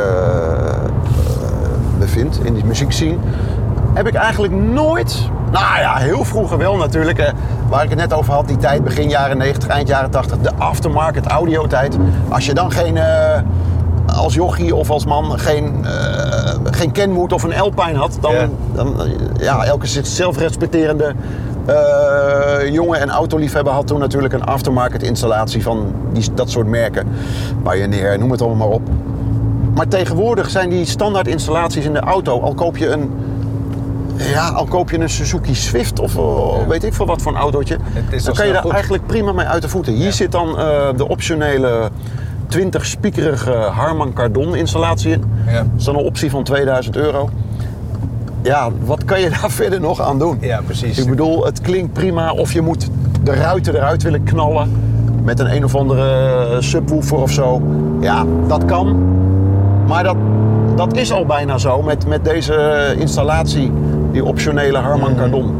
bevind, 1.98 2.40
in 2.44 2.54
die 2.54 2.64
muziekscene, 2.64 3.16
heb 3.94 4.06
ik 4.06 4.14
eigenlijk 4.14 4.52
nooit, 4.54 5.28
nou 5.50 5.78
ja, 5.80 5.96
heel 5.96 6.24
vroeger 6.24 6.58
wel 6.58 6.76
natuurlijk, 6.76 7.18
eh, 7.18 7.32
waar 7.68 7.82
ik 7.84 7.90
het 7.90 7.98
net 7.98 8.12
over 8.12 8.32
had, 8.32 8.48
die 8.48 8.56
tijd, 8.56 8.84
begin 8.84 9.08
jaren 9.08 9.38
90, 9.38 9.68
eind 9.68 9.88
jaren 9.88 10.10
80, 10.10 10.38
de 10.38 10.54
aftermarket 10.58 11.26
audiotijd. 11.26 11.96
Als 12.28 12.46
je 12.46 12.54
dan 12.54 12.70
geen, 12.72 12.96
eh, 12.96 13.40
als 14.06 14.34
jochie 14.34 14.74
of 14.74 14.90
als 14.90 15.04
man, 15.06 15.38
geen, 15.38 15.84
eh 15.84 16.30
geen 16.70 16.92
Kenwood 16.92 17.32
of 17.32 17.42
een 17.42 17.60
Alpine 17.60 17.98
had, 17.98 18.18
dan, 18.20 18.32
Ja. 18.32 18.48
dan 18.74 19.02
eh, 19.02 19.10
ja, 19.38 19.64
elke 19.64 19.86
zelfrespecterende 20.02 21.14
eh, 21.66 22.72
jongen 22.72 23.00
en 23.00 23.10
autoliefhebber 23.10 23.72
had 23.72 23.86
toen 23.86 23.98
natuurlijk 23.98 24.32
een 24.34 24.44
aftermarket 24.44 25.02
installatie 25.02 25.62
van 25.62 25.92
die, 26.12 26.34
dat 26.34 26.50
soort 26.50 26.66
merken. 26.66 27.08
Pioneer, 27.62 28.18
noem 28.18 28.30
het 28.30 28.42
allemaal 28.42 28.68
maar 28.68 28.76
op. 28.76 28.88
Maar 29.74 29.88
tegenwoordig 29.88 30.50
zijn 30.50 30.68
die 30.70 30.84
standaard 30.84 31.28
installaties 31.28 31.84
in 31.84 31.92
de 31.92 32.00
auto, 32.00 32.40
al 32.40 32.54
koop 32.54 32.76
je 32.76 32.88
een, 32.88 33.10
ja, 34.28 34.48
al 34.48 34.64
koop 34.64 34.90
je 34.90 34.98
een 35.00 35.08
Suzuki 35.10 35.54
Swift 35.54 35.98
of 36.00 36.16
eh, 36.16 36.66
weet 36.68 36.84
ik 36.84 36.94
veel 36.94 37.06
wat 37.06 37.22
voor 37.22 37.32
een 37.32 37.38
autootje, 37.38 37.76
dan 38.24 38.34
kan 38.34 38.46
je 38.46 38.52
daar 38.52 38.62
goed. 38.62 38.72
eigenlijk 38.72 39.06
prima 39.06 39.32
mee 39.32 39.46
uit 39.46 39.62
de 39.62 39.68
voeten. 39.68 39.92
Hier 39.92 40.04
Ja. 40.04 40.10
zit 40.10 40.32
dan 40.32 40.58
eh, 40.58 40.88
de 40.96 41.08
optionele 41.08 41.90
20 42.48 42.86
spiekerige 42.86 43.50
Harman 43.52 44.12
Kardon 44.12 44.54
installatie 44.56 45.12
in. 45.12 45.24
Ja. 45.46 45.52
Dat 45.52 45.66
is 45.76 45.84
dan 45.84 45.94
een 45.96 46.04
optie 46.04 46.30
van 46.30 46.42
2000 46.44 46.96
euro. 46.96 47.28
Ja, 48.42 48.68
wat 48.84 49.04
kan 49.04 49.20
je 49.20 49.28
daar 49.40 49.50
verder 49.50 49.80
nog 49.80 50.00
aan 50.00 50.18
doen? 50.18 50.38
Ja, 50.40 50.60
precies. 50.64 50.98
Ik 50.98 51.08
bedoel, 51.08 51.44
het 51.44 51.60
klinkt 51.60 51.92
prima 51.92 52.32
of 52.32 52.52
je 52.52 52.60
moet 52.60 52.88
de 53.22 53.32
ruiten 53.34 53.74
eruit 53.74 54.02
willen 54.02 54.22
knallen 54.24 54.70
met 55.24 55.38
een 55.40 55.54
een 55.54 55.64
of 55.64 55.74
andere 55.74 56.56
subwoofer 56.58 57.16
of 57.16 57.30
zo. 57.30 57.62
Ja, 58.00 58.24
dat 58.46 58.64
kan. 58.64 58.96
Maar 59.86 60.02
dat, 60.04 60.16
dat 60.76 60.96
is 60.96 61.12
al 61.12 61.26
bijna 61.26 61.58
zo 61.58 61.82
met, 61.82 62.06
met 62.06 62.24
deze 62.24 62.94
installatie, 62.98 63.72
die 64.12 64.24
optionele 64.24 64.78
Harman 64.78 65.14
Kardon. 65.14 65.54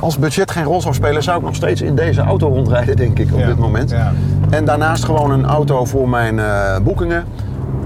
Als 0.00 0.18
budget 0.18 0.50
geen 0.50 0.64
rol 0.64 0.80
zou 0.80 0.94
spelen, 0.94 1.22
zou 1.22 1.38
ik 1.38 1.44
nog 1.44 1.54
steeds 1.54 1.82
in 1.82 1.94
deze 1.94 2.20
auto 2.20 2.48
rondrijden, 2.48 2.96
denk 2.96 3.18
ik, 3.18 3.32
op 3.32 3.38
Ja, 3.38 3.46
dit 3.46 3.58
moment. 3.58 3.90
ja. 3.90 4.12
En 4.50 4.64
daarnaast 4.64 5.04
gewoon 5.04 5.30
een 5.30 5.46
auto 5.46 5.84
voor 5.84 6.08
mijn 6.08 6.38
eh, 6.38 6.78
boekingen. 6.82 7.24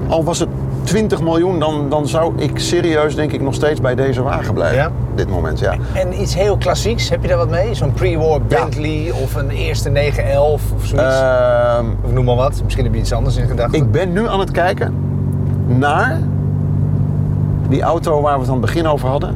Al 0.09 0.25
was 0.25 0.39
het 0.39 0.49
20 0.83 1.23
miljoen, 1.23 1.59
dan, 1.59 1.87
dan 1.89 2.09
zou 2.09 2.33
ik 2.37 2.59
serieus, 2.59 3.15
denk 3.15 3.33
ik, 3.33 3.41
nog 3.41 3.55
steeds 3.55 3.81
bij 3.81 3.95
deze 3.95 4.23
wagen 4.23 4.55
blijven. 4.55 4.77
Ja? 4.79 4.87
Op 5.11 5.17
dit 5.17 5.29
moment, 5.31 5.59
ja. 5.59 5.75
En 5.95 6.21
iets 6.21 6.35
heel 6.35 6.57
klassieks, 6.57 7.09
heb 7.11 7.23
je 7.23 7.29
daar 7.29 7.37
wat 7.37 7.51
mee? 7.51 7.75
Zo'n 7.75 7.93
pre-war 7.93 8.43
Bentley 8.43 9.13
of 9.23 9.35
een 9.35 9.51
eerste 9.51 9.91
911 9.91 10.63
of 10.77 10.85
zoiets? 10.87 11.21
Ehm, 11.21 11.85
of 12.03 12.13
noem 12.13 12.25
maar 12.25 12.37
wat. 12.37 12.61
Misschien 12.65 12.85
heb 12.85 12.95
je 12.95 13.01
iets 13.01 13.13
anders 13.13 13.37
in 13.37 13.49
gedachten. 13.49 13.79
ik 13.79 13.91
ben 13.91 14.13
nu 14.13 14.29
aan 14.29 14.41
het 14.41 14.51
kijken 14.51 14.95
naar 15.67 16.19
die 17.69 17.83
auto 17.83 18.21
waar 18.21 18.35
we 18.35 18.41
het 18.41 18.49
aan 18.49 18.57
het 18.57 18.65
begin 18.65 18.87
over 18.87 19.09
hadden. 19.09 19.35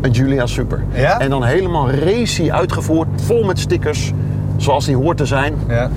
Een 0.00 0.14
Giulia 0.14 0.46
Super. 0.46 0.84
Ja? 0.92 1.20
En 1.20 1.30
dan 1.30 1.44
helemaal 1.44 1.90
racy 1.90 2.50
uitgevoerd, 2.50 3.08
vol 3.14 3.44
met 3.44 3.58
stickers, 3.58 4.12
zoals 4.56 4.84
die 4.84 4.96
hoort 4.96 5.16
te 5.16 5.26
zijn. 5.26 5.54
Ja. 5.68 5.90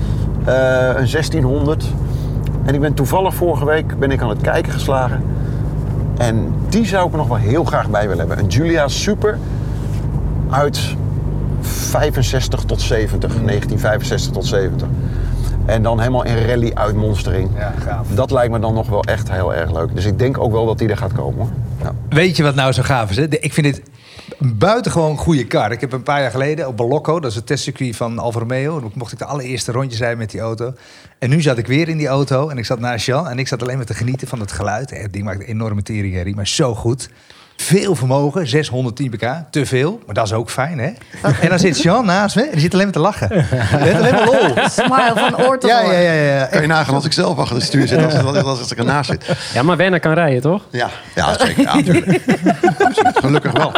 Eh, 0.44 1.00
een 1.00 1.08
1600. 1.08 1.84
En 2.64 2.74
ik 2.74 2.80
ben 2.80 2.94
toevallig 2.94 3.34
vorige 3.34 3.64
week 3.64 3.98
ben 3.98 4.10
ik 4.10 4.22
aan 4.22 4.28
het 4.28 4.40
kijken 4.40 4.72
geslagen. 4.72 5.22
En 6.18 6.54
die 6.68 6.86
zou 6.86 7.06
ik 7.06 7.12
er 7.12 7.18
nog 7.18 7.28
wel 7.28 7.36
heel 7.36 7.64
graag 7.64 7.90
bij 7.90 8.08
willen 8.08 8.18
hebben. 8.18 8.44
Een 8.44 8.52
Giulia 8.52 8.88
Super 8.88 9.38
uit 10.50 10.96
65 11.60 12.64
tot 12.64 12.80
70, 12.80 13.28
1965 13.28 14.32
tot 14.32 14.46
70. 14.46 14.88
En 15.66 15.82
dan 15.82 15.98
helemaal 15.98 16.24
in 16.24 16.46
rally 16.46 16.70
uitmonstering. 16.74 17.50
Ja, 17.56 17.72
gaaf. 17.84 18.06
Dat 18.14 18.30
lijkt 18.30 18.52
me 18.52 18.58
dan 18.58 18.74
nog 18.74 18.88
wel 18.88 19.04
echt 19.04 19.32
heel 19.32 19.54
erg 19.54 19.72
leuk. 19.72 19.94
Dus 19.94 20.04
ik 20.04 20.18
denk 20.18 20.38
ook 20.38 20.52
wel 20.52 20.66
dat 20.66 20.78
die 20.78 20.88
er 20.88 20.96
gaat 20.96 21.12
komen. 21.12 21.38
Hoor. 21.38 21.48
Ja. 21.82 21.92
Weet 22.08 22.36
je 22.36 22.42
wat 22.42 22.54
nou 22.54 22.72
zo 22.72 22.82
gaaf 22.82 23.10
is? 23.10 23.16
Hè? 23.16 23.26
Ik 23.28 23.52
vind 23.52 23.66
dit 23.66 23.82
een 24.40 24.58
buitengewoon 24.58 25.16
goede 25.16 25.46
kar. 25.46 25.72
Ik 25.72 25.80
heb 25.80 25.92
een 25.92 26.02
paar 26.02 26.20
jaar 26.20 26.30
geleden 26.30 26.68
op 26.68 26.76
Balocco, 26.76 27.20
dat 27.20 27.30
is 27.30 27.36
het 27.36 27.46
testcircuit 27.46 27.96
van 27.96 28.18
Alfa 28.18 28.38
Romeo. 28.38 28.90
Mocht 28.94 29.12
ik 29.12 29.18
de 29.18 29.24
allereerste 29.24 29.72
rondjes 29.72 30.00
rijden 30.00 30.18
met 30.18 30.30
die 30.30 30.40
auto. 30.40 30.72
En 31.18 31.30
nu 31.30 31.40
zat 31.42 31.58
ik 31.58 31.66
weer 31.66 31.88
in 31.88 31.96
die 31.96 32.08
auto 32.08 32.48
en 32.48 32.58
ik 32.58 32.64
zat 32.64 32.78
naast 32.80 33.06
Jean. 33.06 33.28
En 33.28 33.38
ik 33.38 33.48
zat 33.48 33.62
alleen 33.62 33.76
maar 33.76 33.86
te 33.86 33.94
genieten 33.94 34.28
van 34.28 34.40
het 34.40 34.52
geluid. 34.52 34.90
Het 34.90 35.12
ding 35.12 35.24
maakt 35.24 35.40
een 35.40 35.46
enorme 35.46 35.82
teringherrie, 35.82 36.34
maar 36.34 36.46
zo 36.48 36.74
goed. 36.74 37.08
Veel 37.56 37.94
vermogen, 37.94 38.46
610 38.48 39.10
pk, 39.10 39.26
te 39.50 39.66
veel, 39.66 40.00
maar 40.06 40.14
dat 40.14 40.26
is 40.26 40.32
ook 40.32 40.50
fijn, 40.50 40.78
hè? 40.78 40.90
En 41.40 41.48
dan 41.48 41.58
zit 41.58 41.82
Jean 41.82 42.04
naast 42.04 42.36
me 42.36 42.42
en 42.42 42.50
die 42.50 42.60
zit 42.60 42.72
alleen 42.72 42.84
maar 42.84 42.94
te 42.94 43.00
lachen. 43.00 43.28
Die 43.38 43.38
heeft 43.78 43.94
alleen 43.96 44.12
maar 44.12 44.26
lol. 44.26 44.68
Smile 44.68 45.12
van 45.14 45.46
oor 45.46 45.58
tot 45.58 45.70
Ja, 45.70 45.84
oor. 45.84 45.92
ja, 45.92 45.98
ja. 46.00 46.12
ja. 46.38 46.44
Kan 46.44 46.60
je 46.60 46.66
nagaan 46.66 46.94
als 46.94 47.04
ik 47.04 47.12
zelf 47.12 47.38
achter 47.38 47.56
het 47.56 47.64
stuur 47.64 47.88
zit, 47.88 48.04
als, 48.04 48.14
als, 48.14 48.58
als 48.58 48.70
ik 48.72 48.78
ernaast 48.78 49.10
zit. 49.10 49.36
Ja, 49.54 49.62
maar 49.62 49.76
Werner 49.76 50.00
kan 50.00 50.12
rijden, 50.12 50.40
toch? 50.40 50.66
Ja, 50.70 50.90
ja 51.14 51.38
zeker. 51.38 51.62
Ja, 51.62 51.74
natuurlijk. 51.74 52.20
Gelukkig 53.20 53.52
wel. 53.52 53.72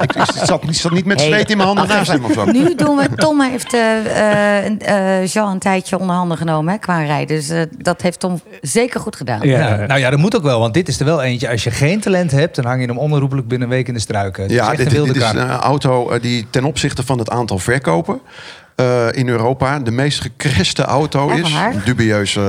Ik, 0.00 0.14
ik, 0.14 0.24
zat, 0.44 0.62
ik 0.62 0.74
zat 0.74 0.92
niet 0.92 1.04
met 1.04 1.20
Hey, 1.20 1.28
zweet 1.28 1.50
in 1.50 1.56
mijn 1.56 1.68
handen 1.68 1.88
naast 1.88 2.10
hem 2.10 2.24
of 2.24 2.32
zo. 2.32 2.44
Nu 2.44 2.74
doen 2.74 2.96
we... 2.96 3.08
Tom 3.16 3.40
heeft 3.40 3.74
eh, 3.74 4.60
eh, 4.66 5.20
eh, 5.20 5.26
Jean 5.26 5.50
een 5.50 5.58
tijdje 5.58 5.98
onder 5.98 6.16
handen 6.16 6.36
genomen 6.36 6.72
hè, 6.72 6.78
qua 6.78 7.02
rijden. 7.02 7.36
Dus 7.36 7.66
dat 7.78 8.02
heeft 8.02 8.20
Tom 8.20 8.40
zeker 8.60 9.00
goed 9.00 9.16
gedaan. 9.16 9.40
Ja. 9.42 9.58
Nou, 9.68 9.86
nou 9.86 10.00
ja, 10.00 10.10
dat 10.10 10.18
moet 10.18 10.36
ook 10.36 10.42
wel, 10.42 10.60
want 10.60 10.74
dit 10.74 10.88
is 10.88 10.98
er 10.98 11.04
wel 11.04 11.22
eentje. 11.22 11.50
Als 11.50 11.64
je 11.64 11.70
geen 11.70 12.00
talent 12.00 12.30
hebt, 12.30 12.56
dan 12.56 12.64
hang 12.64 12.80
je 12.80 12.86
hem 12.86 12.98
onherroepelijk 12.98 13.48
binnen 13.48 13.68
een 13.68 13.74
week 13.74 13.88
in 13.88 13.94
de 13.94 14.00
struiken. 14.00 14.42
Het 14.42 14.52
is 14.52 14.56
Ja, 14.56 14.70
dit, 14.70 14.90
dit 14.90 15.16
is 15.16 15.32
een 15.32 15.50
auto 15.50 16.18
die 16.18 16.46
ten 16.50 16.64
opzichte 16.64 17.02
van 17.02 17.18
het 17.18 17.30
aantal 17.30 17.58
verkopen 17.58 18.20
eh, 18.76 19.06
in 19.12 19.28
Europa 19.28 19.78
de 19.78 19.90
meest 19.90 20.20
gecrashte 20.20 20.82
auto 20.82 21.28
Echt 21.30 21.44
is. 21.46 21.52
waar? 21.52 21.74
Dubieus. 21.84 22.36
eh, 22.36 22.44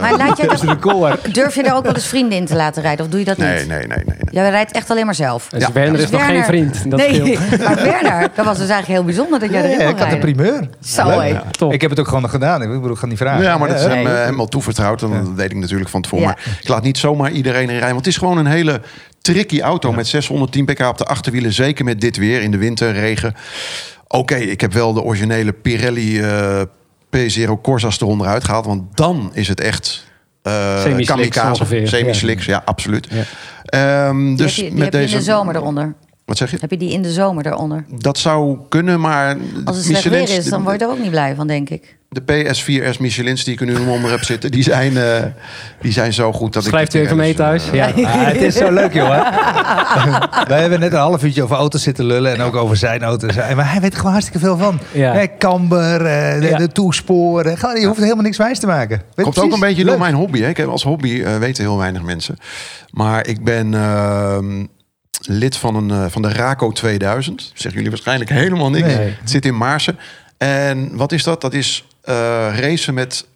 Maar 0.00 0.16
laat 0.16 0.36
jij 0.36 0.46
Dat 0.48 0.62
een 0.62 1.32
durf 1.32 1.54
je 1.54 1.62
daar 1.62 1.76
ook 1.76 1.84
wel 1.84 1.94
eens 1.94 2.06
vrienden 2.06 2.38
in 2.38 2.46
te 2.46 2.54
laten 2.56 2.82
rijden? 2.82 3.04
Of 3.04 3.10
doe 3.10 3.20
je 3.20 3.26
dat 3.26 3.36
nee, 3.36 3.58
niet? 3.58 3.68
nee, 3.68 3.78
nee, 3.78 3.86
nee. 3.88 4.04
nee. 4.06 4.16
Jij 4.30 4.50
rijdt 4.50 4.72
echt 4.72 4.90
alleen 4.90 5.04
maar 5.04 5.14
zelf. 5.14 5.48
Dus 5.48 5.60
Ja. 5.62 5.72
Werner 5.72 5.92
Dus 5.92 6.02
is 6.04 6.10
nog 6.10 6.20
geen 6.20 6.28
Werner- 6.28 6.46
vriend. 6.46 6.90
Dat 6.90 6.98
nee, 6.98 7.14
scheelt. 7.14 7.58
maar 7.64 7.74
Werner, 7.74 8.28
dat 8.34 8.44
was 8.44 8.58
dus 8.58 8.68
eigenlijk 8.68 8.86
heel 8.86 9.04
bijzonder 9.04 9.40
dat 9.40 9.50
jij 9.50 9.62
erin 9.64 9.70
ja, 9.70 9.76
kon 9.84 9.88
ik 9.92 9.98
had 9.98 10.10
de 10.10 10.14
rijden. 10.16 10.34
primeur. 10.34 10.68
Zo, 10.80 11.08
Leuk. 11.08 11.32
hé. 11.32 11.50
Top. 11.50 11.72
Ik 11.72 11.80
heb 11.80 11.90
het 11.90 12.00
ook 12.00 12.06
gewoon 12.06 12.22
nog 12.22 12.30
gedaan. 12.30 12.62
Ik 12.62 12.68
bedoel, 12.68 12.90
ik 12.90 12.98
ga 12.98 13.06
niet 13.06 13.18
vragen. 13.18 13.42
Ja, 13.42 13.58
maar 13.58 13.68
dat 13.68 13.80
is 13.80 13.86
Nee. 13.86 13.96
hem 13.96 14.06
eh, 14.14 14.22
helemaal 14.24 14.46
toevertrouwd. 14.48 15.02
En 15.02 15.10
dat 15.10 15.28
weet 15.36 15.50
ik 15.50 15.56
natuurlijk 15.56 15.90
van 15.90 16.02
tevoren. 16.02 16.24
Ja. 16.26 16.30
Maar 16.44 16.58
ik 16.62 16.68
laat 16.68 16.82
niet 16.82 16.98
zomaar 16.98 17.30
iedereen 17.30 17.62
in 17.62 17.68
rijden. 17.68 17.86
Want 17.88 17.96
het 18.04 18.06
is 18.06 18.16
gewoon 18.16 18.38
een 18.38 18.46
hele 18.46 18.80
tricky 19.20 19.60
auto 19.60 19.92
met 19.92 20.06
610 20.06 20.64
pk 20.64 20.80
op 20.80 20.98
de 20.98 21.04
achterwielen. 21.04 21.52
Zeker 21.52 21.84
met 21.84 22.00
dit 22.00 22.16
weer 22.16 22.42
in 22.42 22.50
de 22.50 22.58
winter, 22.58 22.92
regen. 22.92 23.34
Oké, 24.12 24.34
ik 24.34 24.60
heb 24.60 24.72
wel 24.72 24.92
de 24.92 25.02
originele 25.02 25.52
Pirelli 25.52 26.20
eh, 26.20 26.60
P0 27.16 27.50
Corsa's 27.62 28.00
eronder 28.00 28.26
uitgehaald. 28.26 28.66
Want 28.66 28.96
dan 28.96 29.30
is 29.34 29.48
het 29.48 29.60
echt... 29.60 30.04
eh 30.42 30.80
Semi-slicks 30.82 31.08
kamikaze. 31.08 31.86
Semi-slicks, 31.86 32.44
ja. 32.44 32.62
absoluut. 32.64 33.08
Ja. 33.10 33.24
Ehm, 33.64 34.26
Die 34.26 34.36
dus 34.36 34.56
heb 34.56 34.64
je, 34.64 34.70
die 34.70 34.72
met 34.72 34.82
heb 34.82 34.92
je 34.92 34.98
deze... 34.98 35.12
in 35.12 35.18
de 35.18 35.24
zomer 35.24 35.56
eronder. 35.56 35.94
Wat 36.30 36.38
zeg 36.38 36.50
je? 36.50 36.56
Heb 36.60 36.70
je 36.70 36.76
die 36.76 36.92
in 36.92 37.02
de 37.02 37.10
zomer 37.12 37.42
daaronder? 37.42 37.84
Dat 37.98 38.18
zou 38.18 38.58
kunnen, 38.68 39.00
maar 39.00 39.36
Als 39.64 39.76
het 39.76 39.84
slecht 39.86 40.04
weer 40.04 40.36
is, 40.38 40.48
dan 40.48 40.62
word 40.62 40.80
je 40.80 40.84
er 40.86 40.90
ook 40.92 40.98
niet 40.98 41.10
blij 41.10 41.34
van, 41.34 41.46
denk 41.46 41.70
ik. 41.70 41.96
de 42.08 42.22
PS4S 42.22 42.98
Michelins 43.00 43.44
die 43.44 43.54
ik 43.54 43.60
er 43.60 43.66
nu 43.66 43.76
onder 43.76 44.10
heb 44.10 44.24
zitten, 44.24 44.50
die 44.50 44.62
zijn, 44.62 44.96
eh, 44.96 45.22
die 45.80 45.92
zijn 45.92 46.12
zo 46.12 46.32
goed 46.32 46.52
dat 46.52 46.64
Schrijft 46.64 46.94
u 46.94 46.98
ik... 46.98 47.04
even 47.04 47.16
mee 47.16 47.34
thuis. 47.34 47.64
Ja. 47.72 47.86
Ah, 47.86 48.26
het 48.26 48.42
is 48.42 48.54
zo 48.56 48.70
leuk, 48.72 48.92
jongen. 48.92 49.20
Wij 50.52 50.60
hebben 50.60 50.80
net 50.80 50.92
een 50.92 50.98
half 50.98 51.22
uurtje 51.24 51.42
over 51.42 51.56
auto's 51.56 51.82
zitten 51.82 52.04
lullen 52.04 52.32
en 52.34 52.40
ook 52.40 52.56
over 52.56 52.76
zijn 52.76 53.02
auto's. 53.02 53.36
En 53.36 53.56
Maar 53.56 53.72
hij 53.72 53.80
weet 53.80 53.90
er 53.90 53.96
gewoon 53.96 54.12
hartstikke 54.12 54.40
veel 54.46 54.56
van. 54.56 54.78
Ja. 54.92 55.12
Hè, 55.12 55.26
Camber, 55.38 56.06
eh, 56.06 56.40
de, 56.40 56.46
Ja. 56.48 56.56
de 56.58 56.68
toesporen. 56.72 57.56
Je 57.80 57.86
hoeft 57.86 58.00
helemaal 58.00 58.22
niks 58.24 58.36
wijs 58.36 58.58
te 58.58 58.66
maken. 58.66 58.98
Weet 58.98 59.24
Komt 59.24 59.34
precies. 59.34 59.42
ook 59.42 59.54
een 59.54 59.60
beetje 59.68 59.82
Leuk. 59.82 59.90
door 59.90 59.98
mijn 60.02 60.14
hobby. 60.14 60.40
Hè. 60.40 60.48
Ik 60.48 60.56
heb 60.56 60.68
als 60.68 60.82
hobby, 60.82 61.22
eh, 61.22 61.36
weten 61.36 61.64
heel 61.64 61.78
weinig 61.78 62.02
mensen. 62.02 62.36
Maar 62.90 63.26
ik 63.26 63.44
ben 63.44 63.74
ehm, 63.74 64.64
lid 65.32 65.56
van, 65.56 65.74
een, 65.74 65.90
eh, 65.90 66.04
van 66.08 66.22
de 66.22 66.32
RACO 66.32 66.72
2000. 66.72 67.40
Zeggen 67.54 67.72
jullie 67.72 67.90
waarschijnlijk 67.90 68.30
helemaal 68.30 68.70
niks. 68.70 68.94
Nee. 68.94 69.14
Het 69.20 69.30
zit 69.30 69.46
in 69.46 69.56
Maarsen. 69.56 69.98
En 70.38 70.96
wat 70.96 71.12
is 71.12 71.22
dat? 71.22 71.40
Dat 71.40 71.54
is 71.54 71.84
eh, 72.02 72.14
racen 72.58 72.94
met 72.94 73.26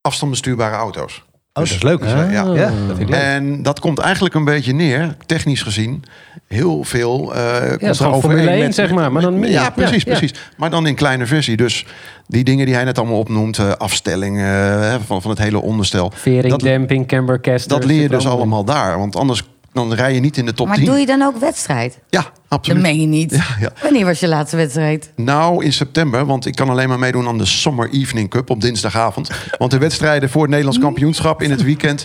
afstandbestuurbare 0.00 0.76
auto's. 0.76 1.22
Oh, 1.52 1.66
dat 1.66 1.74
is 1.74 1.82
leuk. 1.82 2.00
Dus, 2.00 2.12
eh, 2.12 2.32
ja. 2.32 2.42
Ja, 2.44 2.44
dat 2.54 2.72
vind 2.86 3.00
ik 3.00 3.08
leuk. 3.08 3.18
En 3.20 3.62
dat 3.62 3.80
komt 3.80 3.98
eigenlijk 3.98 4.34
een 4.34 4.44
beetje 4.44 4.72
neer, 4.72 5.16
technisch 5.26 5.62
gezien, 5.62 6.04
heel 6.48 6.84
veel. 6.84 7.18
gewoon 7.26 7.90
overeen 7.90 8.20
Formule 8.20 8.50
1, 8.50 8.58
met- 8.58 8.74
zeg 8.74 8.90
maar, 8.90 9.12
maar 9.12 9.22
dan. 9.22 9.42
Ja, 9.48 9.70
precies, 9.70 10.02
Ja, 10.02 10.12
ja. 10.12 10.18
precies. 10.18 10.40
Maar 10.56 10.70
dan 10.70 10.86
in 10.86 10.94
kleine 10.94 11.26
versie. 11.26 11.56
Dus 11.56 11.86
die 12.26 12.44
dingen 12.44 12.66
die 12.66 12.74
hij 12.74 12.84
net 12.84 12.98
allemaal 12.98 13.18
opnoemt, 13.18 13.58
eh, 13.58 13.70
afstellingen 13.72 15.00
van, 15.06 15.22
van 15.22 15.30
het 15.30 15.38
hele 15.40 15.60
onderstel. 15.60 16.12
Vering, 16.14 16.48
Dat- 16.50 16.60
damping, 16.60 17.06
camber, 17.06 17.40
caster. 17.40 17.68
Dat 17.70 17.84
leer 17.84 18.02
je 18.02 18.08
dus 18.08 18.26
allemaal 18.26 18.64
daar. 18.64 18.98
Want 18.98 19.16
anders 19.16 19.42
dan 19.72 19.92
rij 19.94 20.14
je 20.14 20.20
niet 20.20 20.36
in 20.36 20.46
de 20.46 20.54
top 20.54 20.66
Maar 20.66 20.76
10. 20.76 20.84
doe 20.84 20.98
je 20.98 21.06
dan 21.06 21.22
ook 21.22 21.36
wedstrijd? 21.38 21.98
Ja, 22.08 22.20
Dat 22.22 22.32
absoluut. 22.48 22.82
meen 22.82 23.00
je 23.00 23.06
niet. 23.06 23.30
Ja, 23.30 23.44
ja. 23.60 23.70
Wanneer 23.82 24.04
was 24.04 24.20
je 24.20 24.28
laatste 24.28 24.56
wedstrijd? 24.56 25.12
Nou, 25.16 25.64
in 25.64 25.72
september, 25.72 26.26
want 26.26 26.46
ik 26.46 26.54
kan 26.54 26.68
alleen 26.70 26.88
maar 26.88 26.98
meedoen 26.98 27.26
aan 27.28 27.38
de 27.38 27.44
Summer 27.46 27.90
Evening 27.90 28.30
Cup 28.30 28.50
op 28.50 28.60
dinsdagavond. 28.60 29.30
Want 29.58 29.70
de 29.70 29.78
wedstrijden 29.78 30.30
voor 30.30 30.40
het 30.40 30.50
Nederlands 30.50 30.80
kampioenschap 30.80 31.42
in 31.42 31.50
het 31.50 31.62
weekend. 31.62 32.04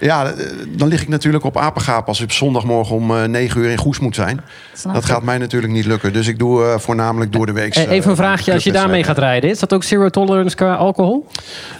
Ja, 0.00 0.26
eh, 0.26 0.46
dan 0.68 0.88
lig 0.88 1.02
ik 1.02 1.08
natuurlijk 1.08 1.44
op 1.44 1.56
apengaap 1.56 2.08
als 2.08 2.18
ik 2.18 2.24
op 2.24 2.32
zondagmorgen 2.32 2.96
om 2.96 3.16
eh, 3.16 3.24
9 3.24 3.60
uur 3.60 3.70
in 3.70 3.78
Goes 3.78 3.98
moet 3.98 4.14
zijn. 4.14 4.40
Snap 4.74 4.94
Dat 4.94 5.02
ik. 5.02 5.08
gaat 5.10 5.22
mij 5.22 5.38
natuurlijk 5.38 5.72
niet 5.72 5.84
lukken. 5.86 6.12
Dus 6.12 6.26
ik 6.26 6.38
doe 6.38 6.64
eh, 6.64 6.78
voornamelijk 6.78 7.32
door 7.32 7.46
de 7.46 7.52
week. 7.52 7.74
Eh, 7.74 7.90
Even 7.90 8.10
een 8.10 8.16
vraagje, 8.16 8.52
als 8.52 8.64
je 8.64 8.72
daarmee 8.72 9.04
gaat 9.04 9.18
rijden. 9.18 9.50
Is 9.50 9.58
dat 9.58 9.72
ook 9.72 9.84
zero 9.84 10.08
tolerance 10.08 10.56
qua 10.56 10.74
alcohol? 10.74 11.26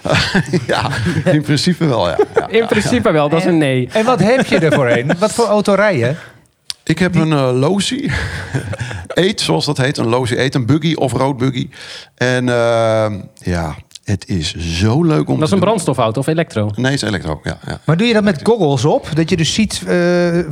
ja, 0.66 0.90
in 1.24 1.42
principe 1.42 1.87
wel, 1.87 2.09
ja. 2.09 2.18
ja. 2.35 2.48
In 2.48 2.66
principe 2.66 3.11
wel, 3.11 3.28
dat 3.28 3.38
is 3.38 3.44
een 3.44 3.59
nee. 3.59 3.88
En 3.92 4.04
wat 4.04 4.20
heb 4.20 4.46
je 4.46 4.59
er 4.59 4.72
voorheen? 4.72 5.12
Wat 5.18 5.33
voor 5.33 5.46
auto 5.46 5.74
rij 5.74 5.98
je? 5.98 6.14
Ik 6.85 6.98
heb 6.98 7.14
een 7.14 7.28
uh, 7.30 7.50
Losi. 7.52 8.11
Eet, 9.14 9.40
zoals 9.40 9.66
dat 9.66 9.76
heet. 9.76 9.98
Een 9.98 10.06
Losi 10.09 10.38
Eet. 10.38 10.54
Een 10.54 10.66
buggy 10.66 10.94
of 10.94 11.12
rood 11.12 11.37
buggy. 11.37 11.68
En 12.14 12.48
eh, 12.48 13.12
ja, 13.35 13.74
het 14.10 14.28
is 14.28 14.54
zo 14.54 15.02
leuk 15.04 15.28
om 15.28 15.38
Dat 15.38 15.46
is 15.46 15.54
een 15.54 15.60
brandstofauto 15.60 16.20
of 16.20 16.26
elektro? 16.26 16.70
Nee, 16.74 16.92
het 16.92 17.02
is 17.02 17.08
elektro. 17.08 17.40
Ja, 17.42 17.58
ja. 17.66 17.80
Maar 17.84 17.96
doe 17.96 18.06
je 18.06 18.12
dat 18.12 18.24
met 18.24 18.40
goggles 18.42 18.84
op? 18.84 19.08
Dat 19.14 19.30
je 19.30 19.36
dus 19.36 19.54
ziet 19.54 19.82
eh, 19.86 20.38
eh, 20.38 20.44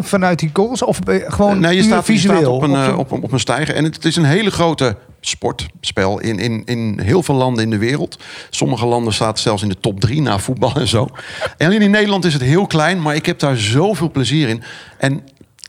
vanuit 0.00 0.38
die 0.38 0.50
goggles? 0.52 0.82
Of 0.82 1.00
eh, 1.00 1.32
gewoon 1.32 1.60
Nee, 1.60 1.76
je 1.76 1.82
staat, 1.82 2.06
je 2.06 2.12
visueel? 2.12 2.36
staat 2.38 2.46
op, 2.50 2.62
een, 2.62 2.92
Op 2.92 2.98
op, 2.98 3.10
een- 3.10 3.22
op 3.22 3.32
een 3.32 3.40
stijger. 3.40 3.74
En 3.74 3.84
het, 3.84 3.94
het 3.94 4.04
is 4.04 4.16
een 4.16 4.24
hele 4.24 4.50
grote 4.50 4.96
sportspel 5.20 6.18
in, 6.20 6.38
in, 6.38 6.62
in 6.64 7.00
heel 7.02 7.22
veel 7.22 7.34
landen 7.34 7.64
in 7.64 7.70
de 7.70 7.78
wereld. 7.78 8.18
Sommige 8.50 8.86
landen 8.86 9.12
staat 9.12 9.28
het 9.28 9.38
zelfs 9.38 9.62
in 9.62 9.68
de 9.68 9.80
top 9.80 10.00
drie 10.00 10.20
na 10.20 10.38
voetbal 10.38 10.74
en 10.74 10.88
zo. 10.88 11.08
En 11.56 11.66
alleen 11.66 11.82
in 11.82 11.90
Nederland 11.90 12.24
is 12.24 12.32
het 12.32 12.42
heel 12.42 12.66
klein, 12.66 13.02
maar 13.02 13.14
ik 13.14 13.26
heb 13.26 13.38
daar 13.38 13.56
zoveel 13.56 14.10
plezier 14.10 14.48
in. 14.48 14.62
En 14.98 15.22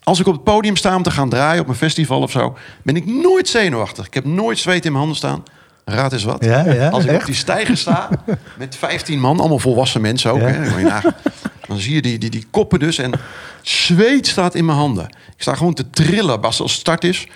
als 0.03 0.19
ik 0.19 0.27
op 0.27 0.33
het 0.33 0.43
podium 0.43 0.75
sta 0.75 0.95
om 0.95 1.03
te 1.03 1.11
gaan 1.11 1.29
draaien 1.29 1.61
op 1.61 1.67
een 1.67 1.75
festival 1.75 2.21
of 2.21 2.31
zo, 2.31 2.57
ben 2.83 2.95
ik 2.95 3.05
nooit 3.05 3.47
zenuwachtig. 3.47 4.05
Ik 4.05 4.13
heb 4.13 4.25
nooit 4.25 4.57
zweet 4.59 4.85
in 4.85 4.91
mijn 4.91 4.97
handen 5.03 5.17
staan. 5.17 5.43
Raad 5.85 6.13
eens 6.13 6.23
wat. 6.23 6.45
Ja, 6.45 6.73
ja, 6.73 6.89
als 6.89 7.05
ik 7.05 7.11
op 7.11 7.25
die 7.25 7.35
stijger 7.35 7.77
sta 7.77 8.09
met 8.57 8.75
15 8.75 9.19
man, 9.19 9.39
allemaal 9.39 9.59
volwassen 9.59 10.01
mensen 10.01 10.31
ook. 10.31 10.39
Ja. 10.39 10.45
Hè, 10.47 11.09
dan 11.67 11.77
zie 11.77 11.93
je 11.95 12.01
die, 12.01 12.17
die, 12.17 12.29
die 12.29 12.45
koppen 12.51 12.79
dus 12.79 12.97
en 12.97 13.11
zweet 13.61 14.27
staat 14.27 14.55
in 14.55 14.65
mijn 14.65 14.77
handen. 14.77 15.05
Ik 15.05 15.41
sta 15.41 15.55
gewoon 15.55 15.73
te 15.73 15.89
trillen 15.89 16.41
als 16.41 16.57
het 16.57 16.69
start 16.69 17.03
is. 17.03 17.27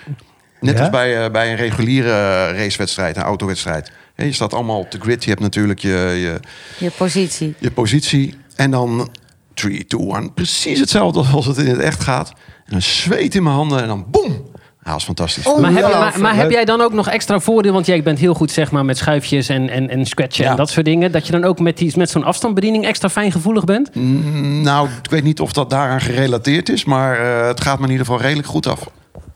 Net 0.60 0.74
Ja? 0.74 0.80
als 0.80 0.90
bij, 0.90 1.24
eh, 1.24 1.30
bij 1.30 1.50
een 1.50 1.56
reguliere 1.56 2.50
racewedstrijd, 2.52 3.16
een 3.16 3.22
autowedstrijd. 3.22 3.90
Hè, 4.14 4.24
je 4.24 4.32
staat 4.32 4.54
allemaal 4.54 4.78
op 4.78 4.90
de 4.90 5.00
grid. 5.00 5.22
Je 5.24 5.30
hebt 5.30 5.42
natuurlijk 5.42 5.78
je, 5.78 5.88
je, 5.88 6.40
Je 6.78 6.90
positie. 6.90 7.54
je 7.58 7.70
positie. 7.70 8.34
En 8.56 8.70
dan 8.70 9.10
3, 9.54 9.86
2, 9.86 10.00
1. 10.14 10.34
Precies 10.34 10.80
hetzelfde 10.80 11.20
als 11.32 11.46
het 11.46 11.56
in 11.56 11.66
het 11.66 11.80
echt 11.80 12.02
gaat. 12.02 12.32
En 12.66 12.74
een 12.74 12.82
zweet 12.82 13.34
in 13.34 13.42
mijn 13.42 13.54
handen 13.54 13.82
en 13.82 13.88
dan 13.88 14.06
boem. 14.10 14.46
Ja, 14.86 14.92
dat 14.92 15.00
is 15.00 15.06
fantastisch. 15.06 15.46
Oh. 15.46 15.60
Maar, 15.60 15.72
heb, 15.72 16.16
maar, 16.16 16.34
heb 16.34 16.50
jij 16.50 16.64
dan 16.64 16.80
ook 16.80 16.92
nog 16.92 17.08
extra 17.08 17.40
voordeel? 17.40 17.72
Want 17.72 17.86
jij 17.86 18.02
bent 18.02 18.18
heel 18.18 18.34
goed 18.34 18.50
zeg 18.50 18.70
maar, 18.70 18.84
met 18.84 18.96
schuifjes 18.98 19.48
en, 19.48 19.68
en, 19.68 19.90
en 19.90 20.06
scratchen 20.06 20.44
Ja. 20.44 20.50
en 20.50 20.56
dat 20.56 20.70
soort 20.70 20.86
dingen. 20.86 21.12
Dat 21.12 21.26
je 21.26 21.32
dan 21.32 21.44
ook 21.44 21.58
met, 21.58 21.78
die, 21.78 21.92
met 21.96 22.10
zo'n 22.10 22.24
afstandsbediening 22.24 22.84
extra 22.84 23.08
fijngevoelig 23.08 23.64
bent? 23.64 23.90
Nou, 24.62 24.88
ik 25.02 25.10
weet 25.10 25.22
niet 25.22 25.40
of 25.40 25.52
dat 25.52 25.70
daaraan 25.70 26.00
gerelateerd 26.00 26.68
is. 26.68 26.84
Maar 26.84 27.18
eh, 27.18 27.46
het 27.46 27.60
gaat 27.60 27.78
me 27.78 27.84
in 27.84 27.90
ieder 27.90 28.06
geval 28.06 28.20
redelijk 28.20 28.48
goed 28.48 28.66
af. 28.66 28.88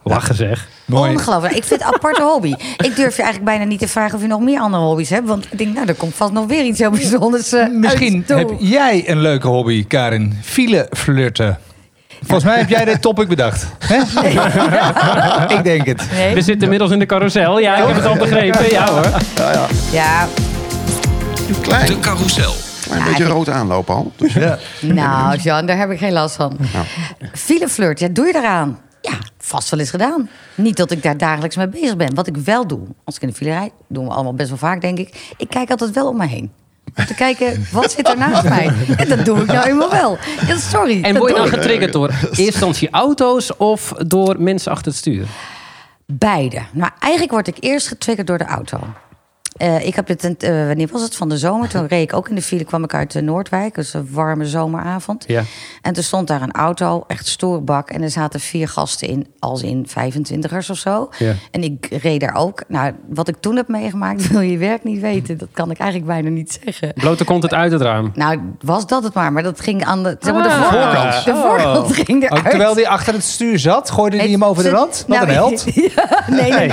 Lachen 0.02 0.34
zeg. 0.34 0.68
Mooi. 0.84 1.10
Ongelooflijk. 1.10 1.54
Ik 1.54 1.64
vind 1.64 1.80
het 1.80 1.88
een 1.88 1.94
aparte 1.94 2.22
hobby. 2.22 2.52
Ik 2.76 2.96
durf 2.96 3.16
je 3.16 3.22
eigenlijk 3.22 3.44
bijna 3.44 3.64
niet 3.64 3.78
te 3.78 3.88
vragen 3.88 4.14
of 4.14 4.22
je 4.22 4.28
nog 4.28 4.40
meer 4.40 4.60
andere 4.60 4.82
hobby's 4.82 5.10
hebt. 5.10 5.28
Want 5.28 5.46
ik 5.50 5.58
denk, 5.58 5.74
nou, 5.74 5.86
er 5.86 5.94
komt 5.94 6.14
vast 6.14 6.32
nog 6.32 6.46
weer 6.46 6.64
iets 6.64 6.78
heel 6.78 6.90
bijzonders 6.90 7.52
eh, 7.52 7.68
Misschien 7.68 8.24
uit 8.28 8.38
heb 8.38 8.50
jij 8.58 9.10
een 9.10 9.20
leuke 9.20 9.48
hobby, 9.48 9.86
Karin. 9.86 10.38
File 10.42 10.86
flirten. 10.90 11.58
Volgens 12.20 12.44
mij 12.44 12.58
heb 12.58 12.68
jij 12.68 12.84
dit 12.84 13.02
topic 13.02 13.28
bedacht. 13.28 13.66
Hè? 13.78 13.96
ik 15.56 15.64
denk 15.64 15.86
het. 15.86 16.02
Nee? 16.12 16.34
We 16.34 16.40
zitten 16.40 16.62
inmiddels 16.62 16.90
in 16.90 16.98
de 16.98 17.06
carousel. 17.06 17.58
Ja, 17.58 17.76
ik 17.76 17.86
heb 17.86 17.96
het 17.96 18.04
al 18.06 18.16
begrepen. 18.16 18.70
Ja 18.70 18.88
hoor. 18.92 19.06
Ja, 19.92 20.26
Klein, 21.62 21.86
De 21.86 21.98
carousel. 22.00 22.54
klein 22.86 23.04
beetje 23.04 23.24
rood 23.24 23.48
aanlopen 23.48 23.94
al. 23.94 24.12
Dus 24.16 24.32
Ja. 24.34 24.58
nou, 24.80 25.36
Jan, 25.36 25.66
daar 25.66 25.76
heb 25.78 25.90
ik 25.90 25.98
geen 25.98 26.12
last 26.12 26.36
van. 26.36 26.56
Fileflirt, 27.32 27.98
ja, 28.00 28.08
doe 28.08 28.26
je 28.26 28.36
eraan? 28.36 28.78
Ja, 29.00 29.12
vast 29.38 29.70
wel 29.70 29.80
eens 29.80 29.90
gedaan. 29.90 30.28
Niet 30.54 30.76
dat 30.76 30.90
ik 30.90 31.02
daar 31.02 31.16
dagelijks 31.16 31.56
mee 31.56 31.68
bezig 31.68 31.96
ben. 31.96 32.14
Wat 32.14 32.26
ik 32.26 32.36
wel 32.36 32.66
doe, 32.66 32.80
als 33.04 33.16
ik 33.16 33.22
in 33.22 33.28
de 33.28 33.34
file 33.34 33.50
rijd, 33.50 33.72
doen 33.88 34.04
we 34.04 34.10
allemaal 34.10 34.34
best 34.34 34.48
wel 34.48 34.58
vaak, 34.58 34.80
denk 34.80 34.98
ik. 34.98 35.32
Ik 35.36 35.48
kijk 35.48 35.70
altijd 35.70 35.90
wel 35.90 36.08
om 36.08 36.16
me 36.16 36.26
heen. 36.26 36.52
Om 36.94 37.04
te 37.04 37.14
kijken, 37.14 37.66
wat 37.72 37.92
zit 37.92 38.08
er 38.08 38.16
naast 38.16 38.48
mij? 38.48 38.72
En 38.96 39.08
dat 39.08 39.24
doe 39.24 39.40
ik 39.40 39.46
nou 39.46 39.68
eenmaal 39.68 39.90
wel. 39.90 40.18
Ja, 40.46 40.56
sorry. 40.56 41.02
En 41.02 41.18
word 41.18 41.30
je 41.30 41.36
dan 41.36 41.48
getriggerd 41.48 41.92
door 41.92 42.08
eerst 42.22 42.38
instantie 42.38 42.90
auto's 42.90 43.56
of 43.56 43.92
door 44.06 44.42
mensen 44.42 44.72
achter 44.72 44.86
het 44.86 44.96
stuur? 44.96 45.26
Beide. 46.06 46.62
Maar 46.72 46.94
eigenlijk 46.98 47.32
word 47.32 47.46
ik 47.48 47.56
eerst 47.60 47.88
getriggerd 47.88 48.26
door 48.26 48.38
de 48.38 48.44
auto. 48.44 48.78
Eh, 49.60 49.86
ik 49.86 49.94
heb 49.94 50.06
dit, 50.06 50.24
een- 50.24 50.36
eh, 50.38 50.66
wanneer 50.66 50.88
was 50.92 51.02
het? 51.02 51.16
Van 51.16 51.28
de 51.28 51.38
zomer. 51.38 51.68
Toen 51.68 51.86
reed 51.86 52.02
ik 52.02 52.14
ook 52.16 52.28
in 52.28 52.34
de 52.34 52.42
file, 52.42 52.64
kwam 52.64 52.84
ik 52.84 52.94
uit 52.94 53.12
de 53.12 53.20
Noordwijk. 53.22 53.74
Dus 53.74 53.94
een 53.94 54.08
warme 54.10 54.46
zomeravond. 54.46 55.24
Ja. 55.26 55.42
En 55.82 55.92
toen 55.92 56.02
stond 56.02 56.26
daar 56.28 56.42
een 56.42 56.52
auto, 56.52 57.04
echt 57.06 57.26
stoere 57.26 57.60
bak. 57.60 57.90
En 57.90 58.02
er 58.02 58.10
zaten 58.10 58.40
vier 58.40 58.68
gasten 58.68 59.08
in, 59.08 59.26
als 59.38 59.62
in 59.62 59.86
25ers 59.88 60.70
of 60.70 60.76
zo. 60.76 61.08
Ja. 61.18 61.32
En 61.50 61.62
ik 61.62 61.88
reed 62.02 62.20
daar 62.20 62.34
ook. 62.34 62.62
Nou, 62.68 62.92
wat 63.08 63.28
ik 63.28 63.36
toen 63.40 63.56
heb 63.56 63.68
meegemaakt, 63.68 64.28
wil 64.32 64.40
je 64.40 64.58
werk 64.58 64.84
niet 64.84 65.00
weten. 65.00 65.38
Dat 65.38 65.48
kan 65.52 65.70
ik 65.70 65.78
eigenlijk 65.78 66.10
bijna 66.10 66.28
niet 66.28 66.60
zeggen. 66.64 66.92
Blote 66.94 67.24
kont 67.24 67.42
het 67.42 67.54
uit 67.54 67.72
het 67.72 67.80
raam. 67.80 68.10
Nou, 68.14 68.38
was 68.60 68.86
dat 68.86 69.04
het 69.04 69.14
maar. 69.14 69.32
Maar 69.32 69.42
dat 69.42 69.60
ging 69.60 69.84
aan 69.84 70.02
de, 70.02 70.16
zeg 70.20 70.32
maar, 70.34 70.42
de 70.42 70.48
Ah. 70.48 70.72
voorkant. 70.72 71.24
De 71.24 71.30
Oh. 71.32 71.42
voorkant 71.42 71.76
Ook 71.90 72.22
eruit. 72.22 72.50
terwijl 72.50 72.74
die 72.74 72.88
achter 72.88 73.12
het 73.14 73.22
stuur 73.24 73.58
zat, 73.58 73.90
gooide 73.90 74.16
hij 74.16 74.28
hem 74.28 74.44
over 74.44 74.62
de 74.62 74.68
Het- 74.68 74.78
rand? 74.78 75.04
Wat 75.06 75.16
nou, 75.18 75.28
een 75.28 75.34
held. 75.34 75.64
Ja, 75.74 76.24
nee, 76.28 76.52
nee. 76.52 76.68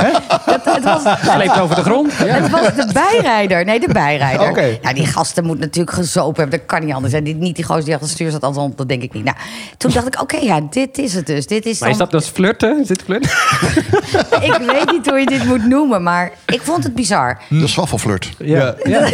Dat, 0.46 0.66
het 0.66 0.84
was, 0.84 1.02
Sleept 1.22 1.60
over 1.60 1.76
de 1.76 1.82
grond. 1.84 2.14
Ja. 2.14 2.26
Het 2.26 2.50
was 2.50 2.77
de 2.78 2.94
bijrijder. 2.94 3.66
Nee, 3.66 3.80
de 3.80 3.94
bijrijder. 3.94 4.80
Nou, 4.82 4.96
die 4.96 5.06
gasten 5.06 5.44
moeten 5.46 5.66
natuurlijk 5.66 5.96
gezopen 5.96 6.42
hebben. 6.42 6.60
Dat 6.60 6.68
kan 6.68 6.86
niet 6.86 6.94
anders. 6.94 7.14
En 7.14 7.24
die, 7.24 7.36
niet 7.36 7.56
die 7.56 7.66
gozer 7.66 7.84
die 7.84 7.94
achter 7.94 8.08
het 8.08 8.18
stuur 8.18 8.32
zat. 8.32 8.44
Althans, 8.44 8.76
dat 8.76 8.88
denk 8.90 9.02
ik 9.02 9.14
niet. 9.14 9.24
Nou, 9.24 9.38
toen 9.78 9.92
dacht 9.92 10.08
ik, 10.08 10.22
oké, 10.22 10.38
ja, 10.38 10.62
dit 10.70 10.98
is 10.98 11.14
het 11.14 11.26
dus. 11.26 11.48
Dit 11.48 11.66
is 11.66 11.80
Maar 11.80 11.90
is 11.90 11.98
dat 11.98 12.12
dus 12.12 12.28
flirten? 12.28 12.82
Is 12.82 12.88
dit 12.88 13.02
flirten? 13.02 13.30
Ik 14.48 14.58
weet 14.74 14.92
niet 14.92 15.10
hoe 15.10 15.20
je 15.20 15.26
dit 15.26 15.46
moet 15.46 15.66
noemen, 15.66 16.04
maar 16.04 16.32
ik 16.46 16.62
vond 16.62 16.84
het 16.84 16.96
bizar. 16.96 17.38
de 17.50 17.68
zwaffelflirt. 17.68 18.30
Ja. 18.38 18.76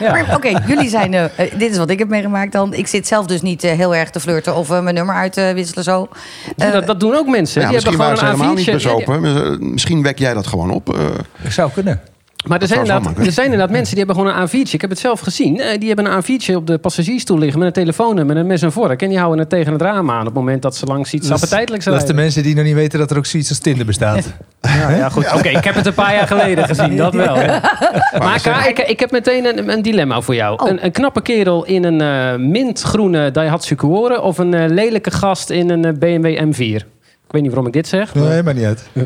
Ja. 0.00 0.10
Maar 0.10 0.34
oké, 0.34 0.62
jullie 0.66 0.88
zijn... 0.88 1.14
eh, 1.14 1.24
eh, 1.24 1.58
dit 1.58 1.70
is 1.70 1.76
wat 1.78 1.90
ik 1.90 1.98
heb 1.98 2.08
meegemaakt 2.08 2.52
dan. 2.52 2.74
Ik 2.74 2.86
zit 2.86 3.06
zelf 3.06 3.26
dus 3.26 3.42
niet 3.42 3.64
eh, 3.64 3.72
heel 3.72 3.94
erg 3.94 4.10
te 4.10 4.20
flirten 4.20 4.56
of 4.56 4.68
mijn 4.68 4.94
nummer 4.94 5.14
uit 5.14 5.32
te 5.32 5.52
wisselen 5.54 5.84
zo. 5.84 6.08
Dat, 6.56 6.86
dat 6.86 7.00
doen 7.00 7.14
ook 7.14 7.26
mensen. 7.28 7.60
Ja, 7.60 7.66
die 7.66 7.74
misschien 7.76 7.98
hebben 8.00 8.16
waren 8.16 8.38
ze 8.38 8.42
gewoon 8.42 8.56
helemaal 8.56 8.64
niet 8.64 8.68
A4'tje. 8.68 8.72
bezopen. 8.72 9.72
Misschien 9.72 10.02
wek 10.02 10.18
jij 10.18 10.34
dat 10.34 10.46
gewoon 10.46 10.70
op. 10.70 10.96
Dat 11.42 11.52
zou 11.52 11.70
kunnen. 11.70 12.00
Maar 12.46 12.60
er 12.60 12.66
zijn, 12.66 12.80
inderdaad, 12.80 13.18
er 13.26 13.32
zijn 13.32 13.44
inderdaad 13.46 13.70
mensen 13.70 13.96
die 13.96 14.04
hebben 14.04 14.24
gewoon 14.24 14.40
een 14.40 14.48
A4'tje. 14.48 14.72
Ik 14.72 14.80
heb 14.80 14.90
het 14.90 14.98
zelf 14.98 15.20
gezien. 15.20 15.60
Eh, 15.60 15.78
Die 15.78 15.88
hebben 15.88 16.12
een 16.12 16.22
A4'tje 16.22 16.54
op 16.54 16.66
de 16.66 16.78
passagiersstoel 16.78 17.38
liggen 17.38 17.58
met 17.58 17.68
een 17.68 17.74
telefoon 17.82 18.18
en 18.18 18.26
met 18.26 18.36
een 18.36 18.46
mes 18.46 18.62
en 18.62 18.72
vork. 18.72 19.02
En 19.02 19.08
die 19.08 19.18
houden 19.18 19.38
het 19.38 19.48
tegen 19.48 19.72
het 19.72 19.82
raam 19.82 20.10
aan 20.10 20.18
op 20.20 20.24
het 20.24 20.34
moment 20.34 20.62
dat 20.62 20.76
ze 20.76 20.86
langs 20.86 21.12
iets 21.14 21.30
appetijtelijks 21.30 21.84
Dat 21.84 21.96
is 21.96 22.04
de 22.04 22.14
mensen 22.14 22.42
die 22.42 22.54
nog 22.54 22.64
niet 22.64 22.74
weten 22.74 22.98
dat 22.98 23.10
er 23.10 23.16
ook 23.16 23.26
zoiets 23.26 23.48
als 23.48 23.58
Tinder 23.58 23.86
bestaat. 23.86 24.32
Ja, 24.60 24.90
ja, 24.90 25.08
goed. 25.08 25.32
Oké, 25.36 25.48
ik 25.48 25.64
heb 25.64 25.74
het 25.74 25.86
een 25.86 25.94
paar 25.94 26.14
jaar 26.14 26.26
geleden 26.26 26.64
gezien, 26.64 26.96
dat 26.96 27.14
wel. 27.14 27.34
hè. 27.36 27.46
Maar 28.24 28.40
Ka, 28.42 28.66
ik, 28.66 28.78
ik 28.78 29.00
heb 29.00 29.10
meteen 29.10 29.44
een, 29.58 29.68
een 29.72 29.82
dilemma 29.82 30.20
voor 30.20 30.34
jou. 30.34 30.58
Oh. 30.62 30.68
Een, 30.68 30.84
een 30.84 30.92
knappe 30.92 31.22
kerel 31.22 31.64
in 31.64 31.84
een 31.84 32.00
eh, 32.00 32.46
mintgroene 32.46 33.30
Daihatsu 33.30 33.74
Cuore... 33.74 34.20
of 34.20 34.38
een 34.38 34.54
eh, 34.54 34.68
lelijke 34.70 35.10
gast 35.10 35.50
in 35.50 35.70
een 35.70 35.84
eh, 35.84 35.92
BMW 35.98 36.52
M4? 36.54 36.86
Ik 37.26 37.34
weet 37.34 37.42
niet 37.42 37.50
waarom 37.50 37.66
ik 37.66 37.72
dit 37.72 37.88
zeg. 37.88 38.14
maar- 38.14 38.24
Nee, 38.28 38.42
maar 38.42 38.54
niet 38.54 38.64
uit. 38.64 38.88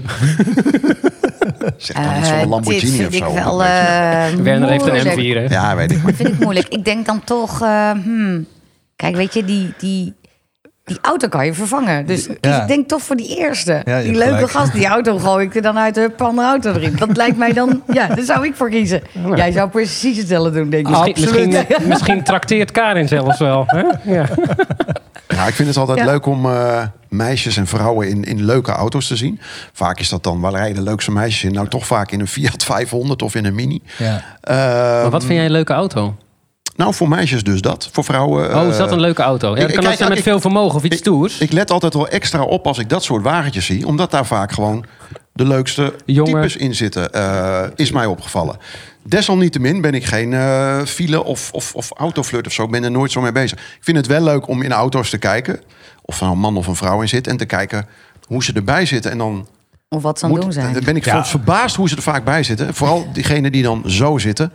Zeg 1.77 1.97
dan 1.97 2.19
iets 2.19 2.29
van 2.29 2.39
een 2.39 2.45
Eh, 2.45 2.49
Lamborghini 2.51 2.97
dit 2.97 3.07
of 3.07 3.15
zo. 3.15 3.27
ik 3.27 3.35
wel 3.35 3.65
eh, 3.65 3.69
Werner 4.35 4.69
heeft 4.71 4.87
een 4.87 4.93
moeilijk. 4.93 5.49
M4, 5.49 5.51
hè? 5.51 5.55
Ja, 5.55 5.77
weet 5.77 5.91
ik. 5.91 6.03
Dat 6.07 6.15
vind 6.15 6.29
ik 6.29 6.39
moeilijk. 6.39 6.69
Ik 6.69 6.85
denk 6.85 7.07
dan 7.07 7.25
toch... 7.25 7.63
eh, 7.63 7.91
hmm, 7.91 8.47
kijk, 8.97 9.17
weet 9.17 9.35
je, 9.35 9.45
die, 9.45 9.75
die, 9.79 10.15
die 10.85 10.99
auto 11.03 11.29
kan 11.29 11.47
je 11.47 11.55
vervangen. 11.55 12.07
Dus 12.07 12.29
Ja. 12.41 12.63
ik 12.63 12.69
denk 12.69 12.89
toch 12.89 13.03
voor 13.03 13.17
die 13.17 13.37
eerste. 13.39 13.81
Ja, 13.85 14.01
die 14.03 14.13
leuke 14.13 14.33
gelijk. 14.35 14.51
gast, 14.51 14.73
die 14.73 14.87
auto 14.87 15.19
gooi 15.19 15.47
ik 15.47 15.55
er 15.55 15.63
dan 15.63 15.79
uit 15.79 15.95
de 15.95 16.11
andere 16.17 16.49
auto 16.49 16.73
erin. 16.73 16.97
Dat 16.97 17.17
lijkt 17.17 17.37
mij 17.37 17.53
dan... 17.53 17.83
Ja, 17.93 18.07
daar 18.07 18.25
zou 18.25 18.47
ik 18.47 18.55
voor 18.55 18.71
kiezen. 18.71 19.03
Jij 19.35 19.53
zou 19.53 19.69
precies 19.71 20.17
hetzelfde 20.19 20.51
doen, 20.51 20.71
denk 20.71 20.89
ik. 20.89 20.93
Misschien, 21.15 21.49
misschien, 21.49 21.67
misschien 21.89 22.23
trakteert 22.25 22.71
Karin 22.71 23.09
zelfs 23.09 23.39
wel. 23.39 23.65
Hè? 23.67 24.13
Ja. 24.13 24.27
Ja, 25.29 25.47
ik 25.47 25.55
vind 25.55 25.69
het 25.69 25.77
altijd 25.77 25.99
Ja. 25.99 26.05
leuk 26.05 26.27
om 26.27 26.47
eh, 26.47 26.83
meisjes 27.09 27.57
en 27.57 27.67
vrouwen 27.67 28.09
in, 28.09 28.25
in 28.25 28.45
leuke 28.45 28.73
auto's 28.73 29.07
te 29.07 29.17
zien. 29.17 29.41
Vaak 29.73 29.99
is 30.01 30.09
dat 30.09 30.23
dan, 30.25 30.41
waar 30.41 30.53
rijden 30.53 30.75
de 30.75 30.83
leukste 30.83 31.11
meisjes 31.13 31.45
in? 31.45 31.53
Nou, 31.53 31.69
toch 31.69 31.87
vaak 31.87 32.11
in 32.11 32.21
een 32.21 32.27
Fiat 32.27 32.63
500 32.65 33.23
of 33.23 33.35
in 33.35 33.45
een 33.45 33.55
Mini. 33.55 33.83
Ja. 33.99 34.23
Eh, 34.41 34.57
Maar 34.57 35.11
wat 35.11 35.25
vind 35.25 35.35
jij 35.35 35.45
een 35.45 35.51
leuke 35.53 35.73
auto? 35.73 36.17
Nou, 36.77 36.95
voor 36.95 37.09
meisjes 37.09 37.43
dus 37.45 37.61
dat. 37.61 37.89
Voor 37.93 38.05
vrouwen... 38.05 38.55
Oh, 38.61 38.69
is 38.69 38.77
dat 38.77 38.87
eh, 38.87 38.93
een 38.93 39.01
leuke 39.01 39.23
auto? 39.23 39.49
Ja, 39.49 39.55
ik- 39.55 39.61
dat 39.61 39.73
kan 39.75 39.83
kijk- 39.85 39.97
zijn 39.97 40.09
met 40.09 40.19
ik- 40.19 40.25
veel 40.25 40.41
vermogen 40.41 40.77
of 40.77 40.85
iets 40.85 40.95
ik- 40.97 41.01
stoers. 41.01 41.39
Ik 41.39 41.53
let 41.53 41.71
altijd 41.71 41.95
wel 41.95 42.09
extra 42.09 42.43
op 42.43 42.67
als 42.67 42.79
ik 42.79 42.89
dat 42.89 43.05
soort 43.05 43.23
wagentjes 43.23 43.67
zie. 43.67 43.87
Omdat 43.87 44.11
daar 44.11 44.27
vaak 44.27 44.53
gewoon 44.53 44.85
de 45.33 45.47
leukste 45.47 45.95
Jonge- 46.07 46.31
types 46.33 46.57
in 46.57 46.75
zitten. 46.75 47.13
eh, 47.13 47.63
is 47.77 47.91
mij 47.91 48.07
opgevallen. 48.07 48.57
Desalniettemin 49.05 49.81
ben 49.81 49.95
ik 49.95 50.05
geen 50.05 50.33
eh 50.33 50.81
file 50.85 51.25
of, 51.25 51.51
of, 51.53 51.75
of 51.75 51.91
autoflirt 51.97 52.47
of 52.47 52.53
zo. 52.53 52.63
Ik 52.63 52.71
ben 52.71 52.85
er 52.85 52.91
nooit 52.91 53.13
zo 53.13 53.21
mee 53.21 53.33
bezig. 53.33 53.59
Ik 53.59 53.79
vind 53.85 53.97
het 53.97 54.07
wel 54.07 54.23
leuk 54.23 54.49
om 54.49 54.63
in 54.63 54.73
auto's 54.73 55.11
te 55.11 55.19
kijken. 55.19 55.61
Of 56.05 56.17
er 56.17 56.23
nou 56.23 56.35
een 56.35 56.41
man 56.41 56.57
of 56.57 56.67
een 56.67 56.77
vrouw 56.77 57.01
in 57.01 57.09
zit. 57.09 57.27
En 57.27 57.37
te 57.37 57.45
kijken 57.45 57.87
hoe 58.27 58.45
ze 58.45 58.53
erbij 58.53 58.87
zitten. 58.87 59.11
En 59.11 59.19
dan, 59.19 59.49
Of 59.89 60.03
wat 60.03 60.19
ze 60.19 60.25
aan 60.25 60.33
het 60.33 60.43
doen 60.43 60.53
zijn. 60.53 60.73
dan 60.73 60.85
ben 60.85 60.97
ik 60.97 61.05
Ja. 61.05 61.25
verbaasd 61.25 61.77
hoe 61.77 61.89
ze 61.89 61.97
er 61.97 62.03
vaak 62.03 62.25
bij 62.25 62.43
zitten. 62.43 62.75
Vooral 62.75 63.07
diegenen 63.13 63.53
die 63.53 63.63
dan 63.63 63.83
zo 63.87 64.19
zitten. 64.19 64.53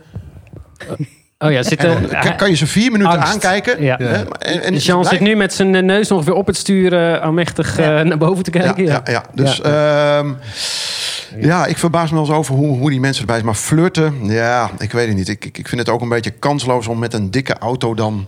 Oh 1.38 1.50
ja, 1.52 1.62
zit, 1.62 1.84
eh, 1.84 2.20
kan, 2.20 2.36
kan 2.36 2.50
je 2.50 2.56
ze 2.56 2.66
vier 2.66 2.90
minuten 2.92 3.12
angst. 3.18 3.32
aankijken. 3.32 3.82
Ja. 3.82 3.96
hè, 3.96 4.22
En, 4.24 4.62
en 4.62 4.74
Jean 4.76 5.04
zit 5.04 5.20
nu 5.20 5.36
met 5.36 5.52
zijn 5.54 5.84
neus 5.86 6.08
nog 6.08 6.24
weer 6.24 6.34
op 6.34 6.46
het 6.46 6.56
stuur 6.56 6.92
eh, 6.92 7.22
aanmächtig 7.22 7.78
eh, 7.78 8.00
naar 8.00 8.18
boven 8.18 8.44
te 8.44 8.50
Ja, 8.52 8.60
kijken. 8.64 8.84
ja, 8.84 9.02
ja. 9.04 9.22
Dus 9.34 9.56
ja. 9.56 10.22
ja, 11.40 11.66
ik 11.66 11.78
verbaas 11.78 12.10
me 12.10 12.16
wel 12.16 12.24
eens 12.26 12.34
over 12.34 12.54
hoe, 12.54 12.78
hoe 12.78 12.90
die 12.90 13.00
mensen 13.00 13.20
erbij 13.20 13.34
zijn. 13.34 13.46
Maar 13.46 13.54
flirten, 13.60 14.14
ja, 14.22 14.70
ik 14.78 14.92
weet 14.92 15.06
het 15.06 15.16
niet. 15.16 15.28
Ik, 15.28 15.44
ik, 15.44 15.58
ik 15.58 15.68
vind 15.68 15.80
het 15.80 15.90
ook 15.90 16.00
een 16.00 16.08
beetje 16.08 16.30
kansloos 16.30 16.86
om 16.86 16.98
met 16.98 17.14
een 17.14 17.30
dikke 17.30 17.58
auto 17.58 17.94
dan... 17.94 18.26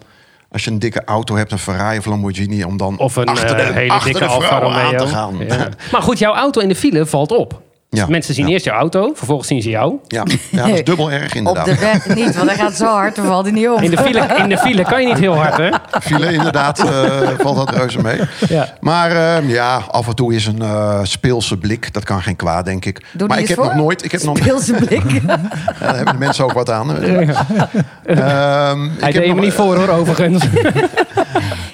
Als 0.53 0.65
je 0.65 0.71
een 0.71 0.79
dikke 0.79 1.05
auto 1.05 1.37
hebt, 1.37 1.53
een 1.53 1.59
Ferrari 1.59 1.99
of 1.99 2.07
Lamborghini... 2.07 2.65
om 2.65 2.77
dan 2.77 2.99
Of 2.99 3.17
een 3.17 3.25
achter 3.27 3.59
eh, 3.59 3.75
hele 3.75 3.93
achter 3.93 4.13
dikke 4.13 4.27
de 4.27 4.31
Alfa 4.35 4.59
Romeo. 4.59 4.79
aan 4.79 4.97
te 4.97 5.07
gaan. 5.07 5.37
Ja. 5.39 5.55
Ja, 5.55 5.69
Maar 5.93 6.03
goed, 6.03 6.19
jouw 6.19 6.35
auto 6.35 6.61
in 6.61 6.69
de 6.69 6.75
file 6.75 7.07
valt 7.07 7.31
op. 7.33 7.61
Ja. 7.93 8.07
Mensen 8.09 8.35
zien 8.35 8.47
Ja. 8.47 8.53
eerst 8.53 8.65
jouw 8.65 8.77
auto, 8.79 9.13
vervolgens 9.15 9.49
zien 9.49 9.63
ze 9.63 9.69
jou. 9.69 9.95
ja, 10.09 10.23
dat 10.51 10.69
is 10.69 10.85
dubbel 10.91 11.11
erg 11.11 11.31
Op 11.31 11.35
inderdaad. 11.37 11.65
de 11.65 11.77
weg 11.79 12.15
niet, 12.15 12.37
want 12.37 12.49
hij 12.49 12.59
gaat 12.59 12.77
zo 12.77 12.87
hard, 12.87 13.17
dan 13.17 13.25
valt 13.27 13.45
hij 13.45 13.53
niet 13.55 13.69
op. 13.69 13.81
In 13.83 13.91
de 13.91 13.97
file, 13.99 14.27
in 14.37 14.49
de 14.49 14.59
file 14.59 14.83
kan 14.83 15.01
je 15.03 15.07
niet 15.09 15.19
heel 15.19 15.35
hard, 15.37 15.57
hè? 15.57 15.71
File, 16.03 16.33
inderdaad, 16.33 16.79
eh, 16.79 17.29
valt 17.39 17.57
dat 17.57 17.71
reuze 17.71 18.01
mee. 18.03 18.21
Ja. 18.49 18.69
Maar 18.81 19.11
eh, 19.11 19.49
ja, 19.51 19.83
af 19.91 20.07
en 20.09 20.15
toe 20.15 20.35
is 20.35 20.47
een 20.47 20.63
eh, 20.63 21.01
speelse 21.03 21.57
blik. 21.57 21.93
Dat 21.93 22.05
kan 22.05 22.23
geen 22.23 22.37
kwaad, 22.37 22.65
denk 22.65 22.85
ik. 22.85 23.05
Doe 23.13 23.29
maar 23.29 23.39
ik 23.39 23.49
heb 23.49 23.57
voor. 23.57 23.67
nog 23.67 23.75
nooit... 23.75 24.05
Ik 24.05 24.13
heb 24.13 24.23
nog, 24.23 24.37
Speelse 24.39 24.73
blik. 24.85 25.03
Ja, 25.11 25.41
daar 25.81 25.97
hebben 25.97 26.13
de 26.13 26.19
mensen 26.19 26.45
ook 26.45 26.53
wat 26.53 26.71
aan. 26.71 26.97
Ehm, 26.97 28.85
ik 28.85 28.91
Hij 29.01 29.11
heb 29.13 29.13
deed 29.13 29.27
nog- 29.35 29.41
niet 29.41 29.53
voor, 29.53 29.77
hoor, 29.77 29.89
overigens. 29.89 30.45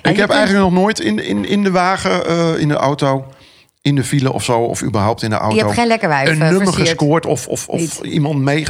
Ik 0.02 0.16
heb 0.16 0.30
eigenlijk 0.30 0.64
nog 0.64 0.72
nooit 0.72 1.00
in, 1.00 1.24
in, 1.24 1.48
in 1.48 1.62
de 1.62 1.70
wagen, 1.70 2.26
eh, 2.26 2.58
in 2.58 2.68
de 2.68 2.74
auto, 2.74 3.24
in 3.86 3.94
de 3.94 4.04
file 4.04 4.32
of 4.32 4.44
zo, 4.44 4.58
of 4.58 4.82
überhaupt 4.82 5.22
in 5.22 5.30
de 5.30 5.36
auto. 5.36 5.56
Je 5.56 5.62
hebt 5.62 5.74
geen 5.74 5.86
lekker 5.86 6.08
wijf 6.08 6.28
een 6.28 6.34
eh, 6.42 6.48
nummer 6.48 6.62
versierd. 6.66 6.88
gescoord 6.88 7.26
of, 7.26 7.46
of, 7.48 7.68
of 7.68 7.80
Niet. 7.80 8.00
iemand 8.02 8.38
mee. 8.38 8.66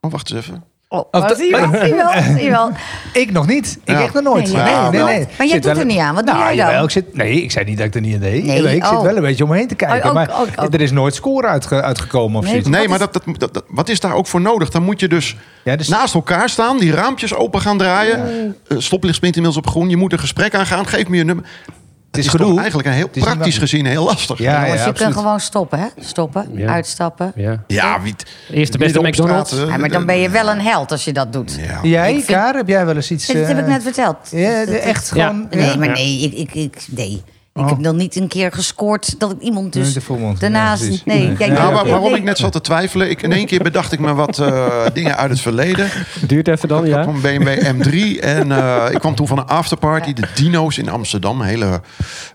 Oh, 0.00 0.10
wacht 0.12 0.30
eens 0.30 0.40
even. 0.46 0.64
Oh, 0.88 1.04
oh, 1.10 1.28
zie 1.30 1.44
je 1.44 1.50
wel, 1.50 1.70
zie 1.80 1.88
je 1.88 1.94
wel, 1.94 2.22
zie 2.22 2.42
je 2.44 2.50
wel. 2.50 2.70
Ik 3.12 3.32
nog 3.32 3.46
niet. 3.46 3.78
Ik 3.84 3.94
Ja. 3.94 4.02
echt 4.02 4.14
nog 4.14 4.22
nooit. 4.22 4.52
Nee, 4.52 4.62
jij 4.62 4.90
wel. 4.90 5.04
Maar 5.06 5.26
jij 5.38 5.48
Zit 5.48 5.62
doet 5.62 5.76
er 5.76 5.84
niet 5.84 5.98
aan. 5.98 6.14
Wat 6.14 6.26
doe 6.26 6.34
nou, 6.34 6.46
jij 6.46 6.56
dan? 6.56 6.66
jawel, 6.66 6.84
ik 6.84 6.90
zit, 6.90 7.16
nee, 7.16 7.42
ik 7.42 7.50
zei 7.50 7.64
niet 7.64 7.76
dat 7.78 7.86
ik 7.86 7.94
er 7.94 8.00
niet 8.00 8.14
aan 8.14 8.20
deed. 8.20 8.44
Nee, 8.44 8.76
ik 8.76 8.84
zit 8.84 8.92
oh. 8.96 9.02
wel 9.02 9.16
een 9.16 9.22
beetje 9.22 9.44
om 9.44 9.50
me 9.50 9.56
heen 9.56 9.68
te 9.68 9.74
kijken. 9.74 10.00
Oh, 10.00 10.06
ook, 10.06 10.14
maar 10.14 10.40
ook, 10.40 10.48
ook. 10.56 10.74
er 10.74 10.80
is 10.80 10.90
nooit 10.90 11.14
score 11.14 11.46
uitge- 11.46 11.82
uitgekomen 11.82 12.36
of 12.38 12.42
Nee, 12.42 12.50
zoiets. 12.52 12.68
Nee, 12.68 12.88
maar 12.88 12.98
dat, 12.98 13.12
dat, 13.12 13.22
dat, 13.38 13.54
dat- 13.54 13.64
wat 13.68 13.88
is 13.88 14.00
daar 14.00 14.14
ook 14.14 14.26
voor 14.26 14.40
nodig? 14.40 14.70
Dan 14.70 14.82
moet 14.82 15.00
je 15.00 15.08
dus, 15.08 15.36
Ja, 15.64 15.76
dus- 15.76 15.88
naast 15.88 16.14
elkaar 16.14 16.48
staan, 16.48 16.78
die 16.78 16.92
raampjes 16.92 17.34
open 17.34 17.60
gaan 17.60 17.78
draaien. 17.78 18.54
Uh, 18.68 18.78
stoplicht 18.78 19.16
spint 19.16 19.36
inmiddels 19.36 19.64
op 19.66 19.70
groen. 19.70 19.88
Je 19.88 19.96
moet 19.96 20.12
een 20.12 20.18
gesprek 20.18 20.54
aangaan. 20.54 20.86
Geef 20.86 21.08
me 21.08 21.16
je 21.16 21.24
nummer. 21.24 21.44
Het 22.16 22.24
is 22.24 22.34
is, 22.34 22.40
gedoe. 22.40 22.58
eigenlijk 22.58 22.88
een 22.88 22.94
heel 22.94 23.08
praktisch 23.08 23.58
gezien 23.58 23.86
heel 23.86 24.04
lastig. 24.04 24.38
Ja, 24.38 24.64
je 24.64 24.72
absoluut. 24.72 24.96
kunt 24.98 25.14
gewoon 25.14 25.40
stoppen, 25.40 25.78
hè? 25.78 25.86
Stoppen, 26.00 26.48
Ja. 26.54 26.68
uitstappen. 26.72 27.32
Ja. 27.36 27.62
Ja, 27.66 28.00
wie, 28.02 28.14
Eerste 28.50 28.78
beste 28.78 28.78
midden 28.78 29.00
op 29.00 29.06
McDonald's. 29.06 29.50
straat, 29.50 29.64
eh, 29.66 29.72
Ja, 29.72 29.78
maar 29.78 29.88
dan 29.88 30.06
ben 30.06 30.18
je 30.18 30.28
wel 30.28 30.48
een 30.50 30.60
held 30.60 30.90
als 30.92 31.04
je 31.04 31.12
dat 31.12 31.32
doet. 31.32 31.56
Ja. 31.60 31.78
Jij, 31.82 32.08
Ik 32.08 32.14
vind- 32.24 32.26
Kaar, 32.38 32.54
heb 32.54 32.68
jij 32.68 32.86
wel 32.86 32.94
eens 32.96 33.10
iets... 33.10 33.26
Dat 33.26 33.36
heb 33.46 33.58
ik 33.58 33.64
eh, 33.64 33.70
net 33.70 33.82
verteld. 33.82 34.16
Ja, 34.30 34.64
de- 34.64 34.78
echt 34.78 35.10
Ja. 35.14 35.26
gewoon... 35.28 35.46
Nee, 35.50 35.76
maar 35.76 35.88
nee, 35.88 36.18
ik, 36.20 36.32
ik, 36.32 36.54
ik, 36.54 36.86
nee. 36.90 37.22
Ik 37.54 37.60
Oh. 37.60 37.68
heb 37.68 37.78
nog 37.78 37.92
niet 37.94 38.16
een 38.16 38.28
keer 38.28 38.52
gescoord 38.52 39.20
dat 39.20 39.30
ik 39.32 39.40
iemand 39.40 39.72
dus 39.72 39.94
Nee, 39.94 40.04
volmond. 40.04 40.40
Daarnaast... 40.40 40.82
nee, 40.88 41.00
Nee. 41.04 41.36
kijk, 41.36 41.52
Nou, 41.52 41.64
nee, 41.64 41.74
waar- 41.74 41.86
waarom 41.88 42.08
nee. 42.10 42.18
ik 42.18 42.24
net 42.24 42.38
zat 42.38 42.52
te 42.52 42.60
twijfelen. 42.60 43.10
Ik, 43.10 43.22
in 43.22 43.32
één 43.32 43.46
keer 43.46 43.62
bedacht 43.62 43.92
ik 43.92 43.98
me 43.98 44.14
wat 44.14 44.38
eh, 44.38 44.66
dingen 44.94 45.16
uit 45.16 45.30
het 45.30 45.40
verleden. 45.40 45.88
Duurt 46.26 46.48
even 46.48 46.68
dan, 46.68 46.86
Ik 46.86 46.92
had 46.92 47.04
ja. 47.04 47.10
een 47.10 47.20
BMW 47.20 47.48
M3 47.66 48.20
en 48.20 48.52
eh, 48.52 48.84
ik 48.90 48.98
kwam 48.98 49.14
toen 49.14 49.26
van 49.26 49.38
een 49.38 49.46
afterparty, 49.46 50.12
de 50.12 50.22
Dino's 50.34 50.78
in 50.78 50.88
Amsterdam. 50.88 51.40
Een 51.40 51.46
hele 51.46 51.80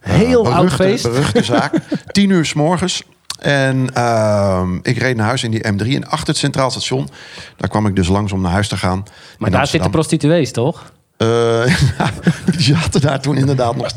eh, 0.01 0.13
Heel 0.13 0.45
oud 0.45 0.55
beruchte, 0.55 0.83
feest. 0.83 1.03
beruchte 1.03 1.43
zaak. 1.43 1.73
Tien 2.11 2.29
uur 2.29 2.45
s 2.45 2.53
morgens. 2.53 3.03
En 3.39 3.89
ehm, 3.93 4.75
ik 4.81 4.97
reed 4.97 5.15
naar 5.15 5.25
huis 5.25 5.43
in 5.43 5.51
die 5.51 5.63
M3 5.73 5.87
en 5.87 6.07
achter 6.09 6.27
het 6.27 6.37
Centraal 6.37 6.71
Station. 6.71 7.09
Daar 7.57 7.69
kwam 7.69 7.87
ik 7.87 7.95
dus 7.95 8.07
langs 8.07 8.31
om 8.31 8.41
naar 8.41 8.51
huis 8.51 8.67
te 8.67 8.77
gaan. 8.77 9.03
Maar 9.37 9.51
daar 9.51 9.67
zitten 9.67 9.91
prostituees, 9.91 10.51
toch? 10.51 10.91
Eh, 11.19 11.63
die 12.51 12.61
zaten 12.61 13.01
daar 13.01 13.21
toen 13.21 13.37
inderdaad 13.37 13.75
nog 13.75 13.91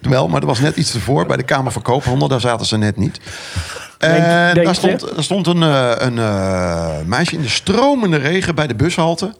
wel, 0.00 0.28
maar 0.28 0.40
dat 0.40 0.48
was 0.48 0.58
net 0.60 0.76
iets 0.76 0.94
ervoor. 0.94 1.26
Bij 1.26 1.36
de 1.36 1.42
Kamer 1.42 1.72
van 1.72 1.82
Koophandel, 1.82 2.28
daar 2.28 2.40
zaten 2.40 2.66
ze 2.66 2.76
net 2.76 2.96
niet. 2.96 3.20
En 3.98 4.54
denk 4.54 4.56
je? 4.56 4.64
daar 4.64 4.74
stond, 4.74 5.14
daar 5.14 5.24
stond 5.24 5.46
een, 5.46 5.62
eh, 5.62 5.92
een 5.98 6.18
eh, 6.18 7.00
meisje 7.04 7.34
in 7.34 7.42
de 7.42 7.48
stromende 7.48 8.16
regen 8.16 8.54
bij 8.54 8.66
de 8.66 8.74
bushalte. 8.74 9.34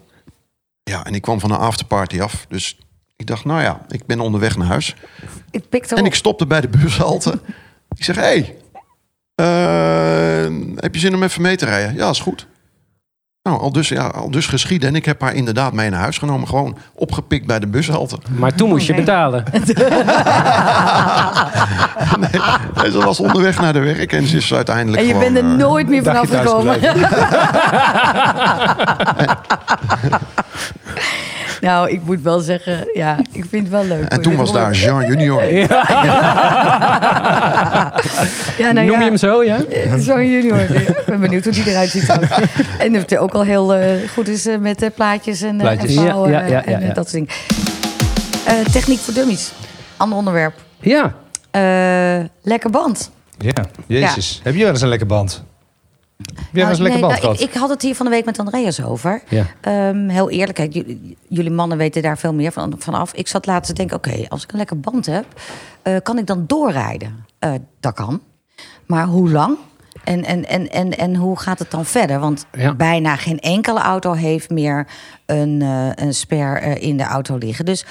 Ja, 0.83 1.05
en 1.05 1.15
ik 1.15 1.23
kwam 1.23 1.41
van 1.41 1.51
een 1.51 1.59
afterparty 1.59 2.21
af. 2.21 2.47
Dus 2.49 2.79
ik 3.17 3.27
dacht, 3.27 3.45
nou 3.45 3.63
ja, 3.63 3.81
ik 3.89 4.07
ben 4.07 4.21
onderweg 4.21 4.57
naar 4.57 4.67
huis. 4.67 4.95
Ik 5.51 5.69
pikte 5.69 5.95
En 5.95 6.01
op. 6.01 6.07
ik 6.07 6.15
stopte 6.15 6.47
bij 6.47 6.61
de 6.61 6.69
bushalte. 6.69 7.41
ik 7.97 8.05
zeg, 8.05 8.17
hé, 8.17 8.23
hey, 8.23 8.57
eh, 9.35 10.53
heb 10.77 10.95
je 10.95 11.01
zin 11.01 11.15
om 11.15 11.23
even 11.23 11.43
mee 11.43 11.57
te 11.57 11.65
rijden? 11.65 11.95
Ja, 11.95 12.11
is 12.11 12.21
goed. 12.21 12.47
Nou, 13.45 13.61
al 13.61 13.73
dus, 13.73 13.89
ja, 13.89 14.07
al 14.07 14.31
dus 14.31 14.47
geschieden. 14.47 14.89
En 14.89 14.95
ik 14.95 15.05
heb 15.05 15.21
haar 15.21 15.35
inderdaad 15.35 15.73
mee 15.73 15.91
naar 15.91 16.01
huis 16.01 16.19
genomen. 16.19 16.49
Gewoon 16.49 16.77
opgepikt 16.95 17.47
bij 17.47 17.59
de 17.59 17.67
bushalte. 17.67 18.19
Maar 18.37 18.55
toen 18.55 18.69
moest 18.69 18.87
je 18.87 18.95
betalen. 18.95 19.45
En 22.85 22.93
ze 22.93 22.99
was 23.05 23.21
onderweg 23.21 23.61
naar 23.61 23.73
de 23.73 23.79
werk 23.79 24.13
en 24.13 24.27
ze 24.27 24.37
is 24.37 24.55
uiteindelijk 24.55 25.03
En 25.03 25.09
je 25.09 25.15
gewoon, 25.15 25.33
bent 25.33 25.45
er 25.45 25.53
eh, 25.53 25.57
nooit 25.57 25.89
meer 25.89 26.03
vanaf 26.03 26.29
gekomen. 26.29 26.81
nou, 31.61 31.91
ik 31.91 32.01
moet 32.05 32.23
wel 32.23 32.39
zeggen, 32.41 32.89
ja, 32.95 33.19
ik 33.33 33.45
vind 33.51 33.63
het 33.63 33.69
wel 33.71 33.85
leuk. 33.85 34.09
En 34.09 34.23
toen 34.23 34.37
was 34.37 34.53
daar 34.53 34.73
Jean 34.73 35.07
Junior. 35.07 35.43
Ja, 38.59 38.73
nou 38.73 38.87
Noem 38.87 38.95
ja. 38.95 38.99
je 38.99 39.05
hem 39.05 39.17
zo, 39.17 39.43
ja? 39.45 39.65
Eh, 39.65 39.95
Zo 39.95 40.23
junior. 40.23 40.61
Ik 40.61 41.03
ben 41.07 41.21
benieuwd 41.21 41.45
hoe 41.45 41.53
die 41.53 41.69
eruit 41.71 41.91
ziet. 41.91 42.11
ook. 42.11 42.23
En 42.85 42.93
dat 42.93 43.11
het 43.11 43.17
ook 43.19 43.33
al 43.33 43.43
heel 43.45 43.75
eh, 43.75 44.09
goed 44.13 44.29
is 44.29 44.47
eh, 44.47 44.59
met 44.59 44.91
plaatjes 44.95 45.43
en, 45.43 45.57
Plaatjes. 45.57 45.97
en 45.97 46.05
Ja, 46.05 46.29
ja, 46.29 46.47
ja, 46.47 46.63
ja, 46.67 46.79
ja. 46.79 46.93
dat 46.93 47.09
soort 47.11 47.13
dingen. 47.13 47.29
Eh, 48.45 48.73
techniek 48.73 48.99
voor 48.99 49.15
dummies. 49.15 49.53
Ander 49.97 50.19
onderwerp. 50.19 50.55
Ja. 50.81 51.15
Eh, 51.51 52.25
lekker 52.43 52.71
band. 52.71 53.11
Ja, 53.39 53.65
jezus. 53.87 54.41
Heb 54.43 54.55
je 54.55 54.63
wel 54.63 54.71
eens 54.73 54.81
een 54.83 54.89
lekker 54.89 55.07
band? 55.07 55.45
Nou, 56.53 56.67
lekker 56.69 56.83
nee, 56.83 57.01
band 57.01 57.23
nou, 57.23 57.35
ik, 57.35 57.41
ik 57.41 57.55
had 57.55 57.69
het 57.69 57.83
hier 57.83 57.95
van 57.95 58.07
de 58.07 58.13
week 58.13 58.25
met 58.25 58.39
Andreas 58.39 58.83
over. 58.85 59.23
Ja. 59.29 59.47
Ehm, 59.61 60.09
heel 60.09 60.31
eerlijk, 60.31 60.55
kijk, 60.55 60.73
jullie, 60.73 61.17
jullie 61.29 61.51
mannen 61.51 61.79
weten 61.79 62.03
daar 62.03 62.19
veel 62.19 62.35
meer 62.35 62.53
van, 62.53 62.75
vanaf. 62.79 63.13
Ik 63.13 63.29
zat 63.29 63.47
laatst 63.47 63.69
te 63.69 63.73
denken, 63.77 63.97
oké, 63.97 64.25
als 64.29 64.43
ik 64.43 64.53
een 64.53 64.59
lekker 64.59 64.81
band 64.81 65.07
heb, 65.07 65.25
eh, 65.83 65.97
kan 66.03 66.19
ik 66.19 66.27
dan 66.27 66.45
doorrijden? 66.47 67.25
Eh, 67.39 67.53
dat 67.81 67.95
kan. 67.95 68.21
Maar 68.87 69.07
hoe 69.07 69.31
lang? 69.31 69.57
En, 70.05 70.25
en, 70.25 70.49
en, 70.49 70.71
en, 70.71 70.99
en 70.99 71.17
hoe 71.17 71.39
gaat 71.39 71.59
het 71.59 71.71
dan 71.71 71.85
verder? 71.85 72.21
Want 72.21 72.47
Ja. 72.53 72.75
bijna 72.75 73.17
geen 73.17 73.41
enkele 73.41 73.81
auto 73.81 74.13
heeft 74.13 74.51
meer 74.51 74.87
een, 75.27 75.63
eh, 75.63 76.07
een 76.07 76.15
eh, 76.61 76.83
in 76.83 76.97
de 76.97 77.05
auto 77.05 77.37
liggen. 77.37 77.65
Dus 77.65 77.85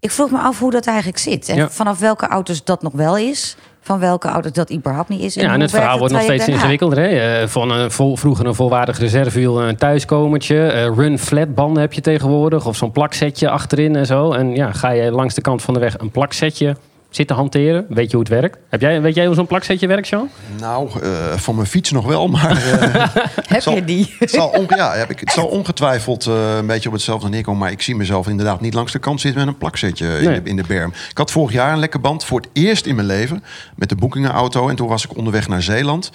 ik 0.00 0.10
vroeg 0.10 0.30
me 0.30 0.38
af 0.38 0.58
hoe 0.58 0.70
dat 0.70 0.86
eigenlijk 0.86 1.18
zit. 1.18 1.48
En 1.48 1.56
Ja. 1.56 1.70
vanaf 1.70 1.98
welke 1.98 2.26
auto's 2.26 2.64
dat 2.64 2.82
nog 2.82 2.92
wel 2.92 3.16
is. 3.16 3.56
Van 3.84 3.98
welke 3.98 4.28
auto's 4.28 4.52
dat 4.52 4.72
überhaupt 4.72 5.08
niet 5.08 5.20
is. 5.20 5.34
Ja, 5.34 5.52
en 5.52 5.60
het 5.60 5.70
verhaal 5.70 5.98
wordt 5.98 6.12
nog 6.12 6.22
steeds 6.22 6.48
ingewikkelder. 6.48 6.98
Hè? 6.98 7.06
Eh, 7.40 7.48
Van 7.48 7.70
een 7.70 7.90
vol, 7.90 8.16
vroeger 8.16 8.46
een 8.46 8.54
volwaardig 8.54 8.98
reservewiel, 8.98 9.62
een 9.62 9.76
thuiskomertje. 9.76 10.66
eh, 10.66 10.84
run 10.96 11.18
flat 11.18 11.54
banden 11.54 11.80
heb 11.82 11.92
je 11.92 12.00
tegenwoordig. 12.00 12.66
Of 12.66 12.76
zo'n 12.76 12.92
plaksetje 12.92 13.48
achterin 13.50 13.96
en 13.96 14.06
zo. 14.06 14.32
En 14.32 14.54
ja, 14.54 14.72
ga 14.72 14.90
je 14.90 15.10
langs 15.10 15.34
de 15.34 15.40
kant 15.40 15.62
van 15.62 15.74
de 15.74 15.80
weg 15.80 15.98
een 15.98 16.10
plaksetje 16.10 16.76
zitten 17.16 17.36
hanteren? 17.36 17.86
Weet 17.88 18.10
je 18.10 18.16
hoe 18.16 18.24
het 18.24 18.34
werkt? 18.34 18.58
Heb 18.68 18.80
jij, 18.80 19.00
weet 19.00 19.14
jij 19.14 19.26
hoe 19.26 19.34
zo'n 19.34 19.46
plaksetje 19.46 19.86
werkt, 19.86 20.06
Sean? 20.06 20.28
Nou, 20.60 21.00
eh, 21.02 21.32
van 21.36 21.54
mijn 21.54 21.66
fiets 21.66 21.90
nog 21.90 22.06
wel, 22.06 22.28
maar... 22.28 22.50
eh, 22.50 23.06
Heb 23.54 23.60
zal- 23.62 23.74
je 23.74 23.84
die? 23.84 24.14
Het 24.18 24.30
zal, 24.30 24.48
onge- 24.48 24.76
ja, 24.76 24.92
heb 24.94 25.10
ik, 25.10 25.20
het 25.20 25.30
zal 25.32 25.46
ongetwijfeld 25.46 26.26
eh, 26.26 26.56
een 26.56 26.66
beetje 26.66 26.88
op 26.88 26.94
hetzelfde 26.94 27.28
neerkomen. 27.28 27.60
Maar 27.60 27.70
ik 27.70 27.82
zie 27.82 27.96
mezelf 27.96 28.28
inderdaad 28.28 28.60
niet 28.60 28.74
langs 28.74 28.92
de 28.92 28.98
kant 28.98 29.20
zitten 29.20 29.40
met 29.40 29.48
een 29.48 29.58
plaksetje 29.58 30.18
in, 30.18 30.32
de, 30.32 30.40
in 30.50 30.56
de 30.56 30.64
berm. 30.66 30.92
Ik 31.10 31.18
had 31.18 31.30
vorig 31.30 31.52
jaar 31.52 31.72
een 31.72 31.78
lekke 31.78 31.98
band 31.98 32.24
voor 32.24 32.40
het 32.40 32.48
eerst 32.52 32.86
in 32.86 32.94
mijn 32.94 33.06
leven 33.06 33.44
met 33.76 33.88
de 33.88 33.96
boekingenauto. 33.96 34.68
En 34.68 34.76
toen 34.76 34.88
was 34.88 35.04
ik 35.04 35.16
onderweg 35.16 35.48
naar 35.48 35.62
Zeeland. 35.62 36.10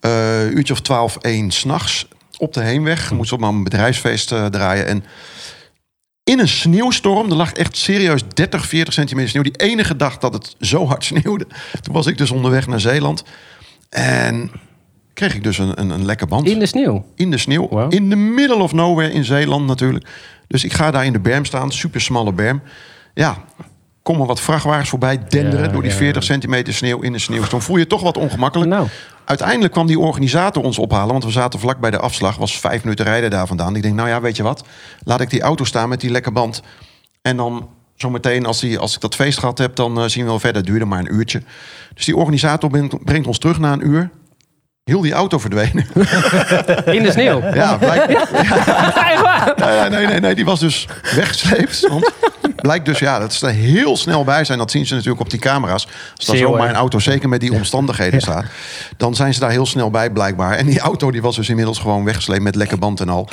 Eh 0.00 0.50
uurtje 0.50 0.72
of 0.72 0.80
twaalf, 0.80 1.16
één 1.20 1.50
s'nachts 1.50 2.08
op 2.38 2.52
de 2.52 2.60
heenweg. 2.60 3.12
Moest 3.12 3.32
op 3.32 3.40
mijn 3.40 3.64
bedrijfsfeest 3.64 4.32
eh, 4.32 4.46
draaien. 4.46 4.86
En 4.86 5.04
in 6.24 6.38
een 6.38 6.48
sneeuwstorm, 6.48 7.30
er 7.30 7.36
lag 7.36 7.52
echt 7.52 7.76
serieus 7.76 8.22
30, 8.34 8.66
40 8.66 8.94
centimeter 8.94 9.30
sneeuw. 9.30 9.42
Die 9.42 9.56
enige 9.56 9.96
dag 9.96 10.18
dat 10.18 10.32
het 10.32 10.56
zo 10.60 10.86
hard 10.86 11.04
sneeuwde. 11.14 11.46
Toen 11.82 11.94
was 11.94 12.06
ik 12.06 12.18
dus 12.18 12.30
onderweg 12.30 12.66
naar 12.66 12.80
Zeeland. 12.80 13.24
En 13.88 14.50
kreeg 15.14 15.34
ik 15.34 15.42
dus 15.42 15.58
een, 15.58 15.80
een, 15.80 15.90
een 15.90 16.04
lekke 16.04 16.26
band 16.26 16.46
In 16.48 16.58
de 16.58 16.66
sneeuw. 16.66 17.04
in 17.14 17.30
de 17.30 17.38
sneeuw. 17.38 17.68
Wow. 17.68 17.92
In 17.92 18.10
the 18.10 18.16
middle 18.16 18.56
of 18.62 18.72
nowhere 18.72 19.12
in 19.12 19.24
Zeeland 19.24 19.66
natuurlijk. 19.66 20.06
Dus 20.48 20.64
ik 20.64 20.72
ga 20.72 20.90
daar 20.90 21.04
in 21.04 21.12
de 21.12 21.20
berm 21.20 21.44
staan, 21.44 21.72
super 21.72 22.00
smalle 22.00 22.32
berm. 22.32 22.62
Ja, 23.14 23.44
komen 24.04 24.26
wat 24.26 24.40
vrachtwagens 24.40 24.88
voorbij 24.88 25.20
denderen 25.28 25.66
Ja, 25.66 25.72
door 25.72 25.82
die 25.82 25.90
ja. 25.90 25.96
40 25.96 26.22
centimeter 26.22 26.74
sneeuw 26.74 27.00
in 27.00 27.12
de 27.12 27.18
sneeuwstorm. 27.18 27.62
Voel 27.62 27.76
je 27.76 27.86
toch 27.86 28.02
wat 28.02 28.16
ongemakkelijk. 28.16 28.70
Nou. 28.70 28.88
Uiteindelijk 29.24 29.72
kwam 29.72 29.86
die 29.86 29.98
organisator 29.98 30.62
ons 30.62 30.78
ophalen, 30.78 31.12
want 31.12 31.24
we 31.24 31.30
zaten 31.30 31.60
vlak 31.60 31.80
bij 31.80 31.90
de 31.90 31.98
afslag. 31.98 32.36
Was 32.36 32.60
vijf 32.60 32.82
minuten 32.84 33.04
rijden 33.04 33.30
daar 33.30 33.46
vandaan. 33.46 33.76
Ik 33.76 33.82
denk, 33.82 33.94
nou 33.94 34.08
ja, 34.08 34.20
weet 34.20 34.36
je 34.36 34.42
wat? 34.42 34.64
Laat 35.04 35.20
ik 35.20 35.30
die 35.30 35.42
auto 35.42 35.64
staan 35.64 35.88
met 35.88 36.00
die 36.00 36.10
lekke 36.10 36.30
band. 36.30 36.62
En 37.22 37.36
dan 37.36 37.68
zometeen, 37.96 38.46
als, 38.46 38.60
die, 38.60 38.78
als 38.78 38.94
ik 38.94 39.00
dat 39.00 39.14
feest 39.14 39.38
gehad 39.38 39.58
heb, 39.58 39.76
dan 39.76 40.00
eh, 40.00 40.06
zien 40.06 40.24
we 40.24 40.30
wel 40.30 40.38
verder. 40.38 40.60
Het 40.60 40.70
duurde 40.70 40.84
maar 40.84 40.98
een 40.98 41.14
uurtje. 41.14 41.42
Dus 41.94 42.04
die 42.04 42.16
organisator 42.16 42.70
brengt, 42.70 43.04
brengt 43.04 43.26
ons 43.26 43.38
terug 43.38 43.58
na 43.58 43.72
een 43.72 43.86
uur. 43.86 44.10
Heel 44.84 45.00
die 45.00 45.12
auto 45.12 45.38
verdwenen. 45.38 45.86
In 46.84 47.02
de 47.02 47.10
sneeuw. 47.10 47.40
Ja, 47.54 47.80
Echt 47.80 49.20
waar? 49.20 49.54
Nee, 49.56 49.90
nee, 49.90 50.06
nee, 50.06 50.20
nee, 50.20 50.34
die 50.34 50.44
was 50.44 50.60
dus 50.60 50.88
weggesleept. 51.14 51.88
Want 51.88 52.10
blijkt 52.56 52.84
dus, 52.84 52.98
ja, 52.98 53.18
dat 53.18 53.34
ze 53.34 53.46
er 53.46 53.52
heel 53.52 53.96
snel 53.96 54.24
bij 54.24 54.44
zijn. 54.44 54.58
Dat 54.58 54.70
zien 54.70 54.86
ze 54.86 54.94
natuurlijk 54.94 55.20
op 55.20 55.30
die 55.30 55.38
camera's. 55.38 55.88
Als 56.16 56.26
Zeeuw, 56.26 56.36
zomaar 56.36 56.68
een 56.68 56.74
auto 56.74 56.98
zeker 56.98 57.28
met 57.28 57.40
die 57.40 57.52
omstandigheden 57.52 58.20
staat... 58.20 58.44
dan 58.96 59.14
zijn 59.14 59.34
ze 59.34 59.40
daar 59.40 59.50
heel 59.50 59.66
snel 59.66 59.90
bij, 59.90 60.10
blijkbaar. 60.10 60.52
En 60.56 60.66
die 60.66 60.80
auto 60.80 61.10
die 61.10 61.22
was 61.22 61.36
dus 61.36 61.48
inmiddels 61.48 61.78
gewoon 61.78 62.04
weggesleept 62.04 62.42
met 62.42 62.54
lekke 62.54 62.76
band 62.76 63.00
en 63.00 63.08
al. 63.08 63.28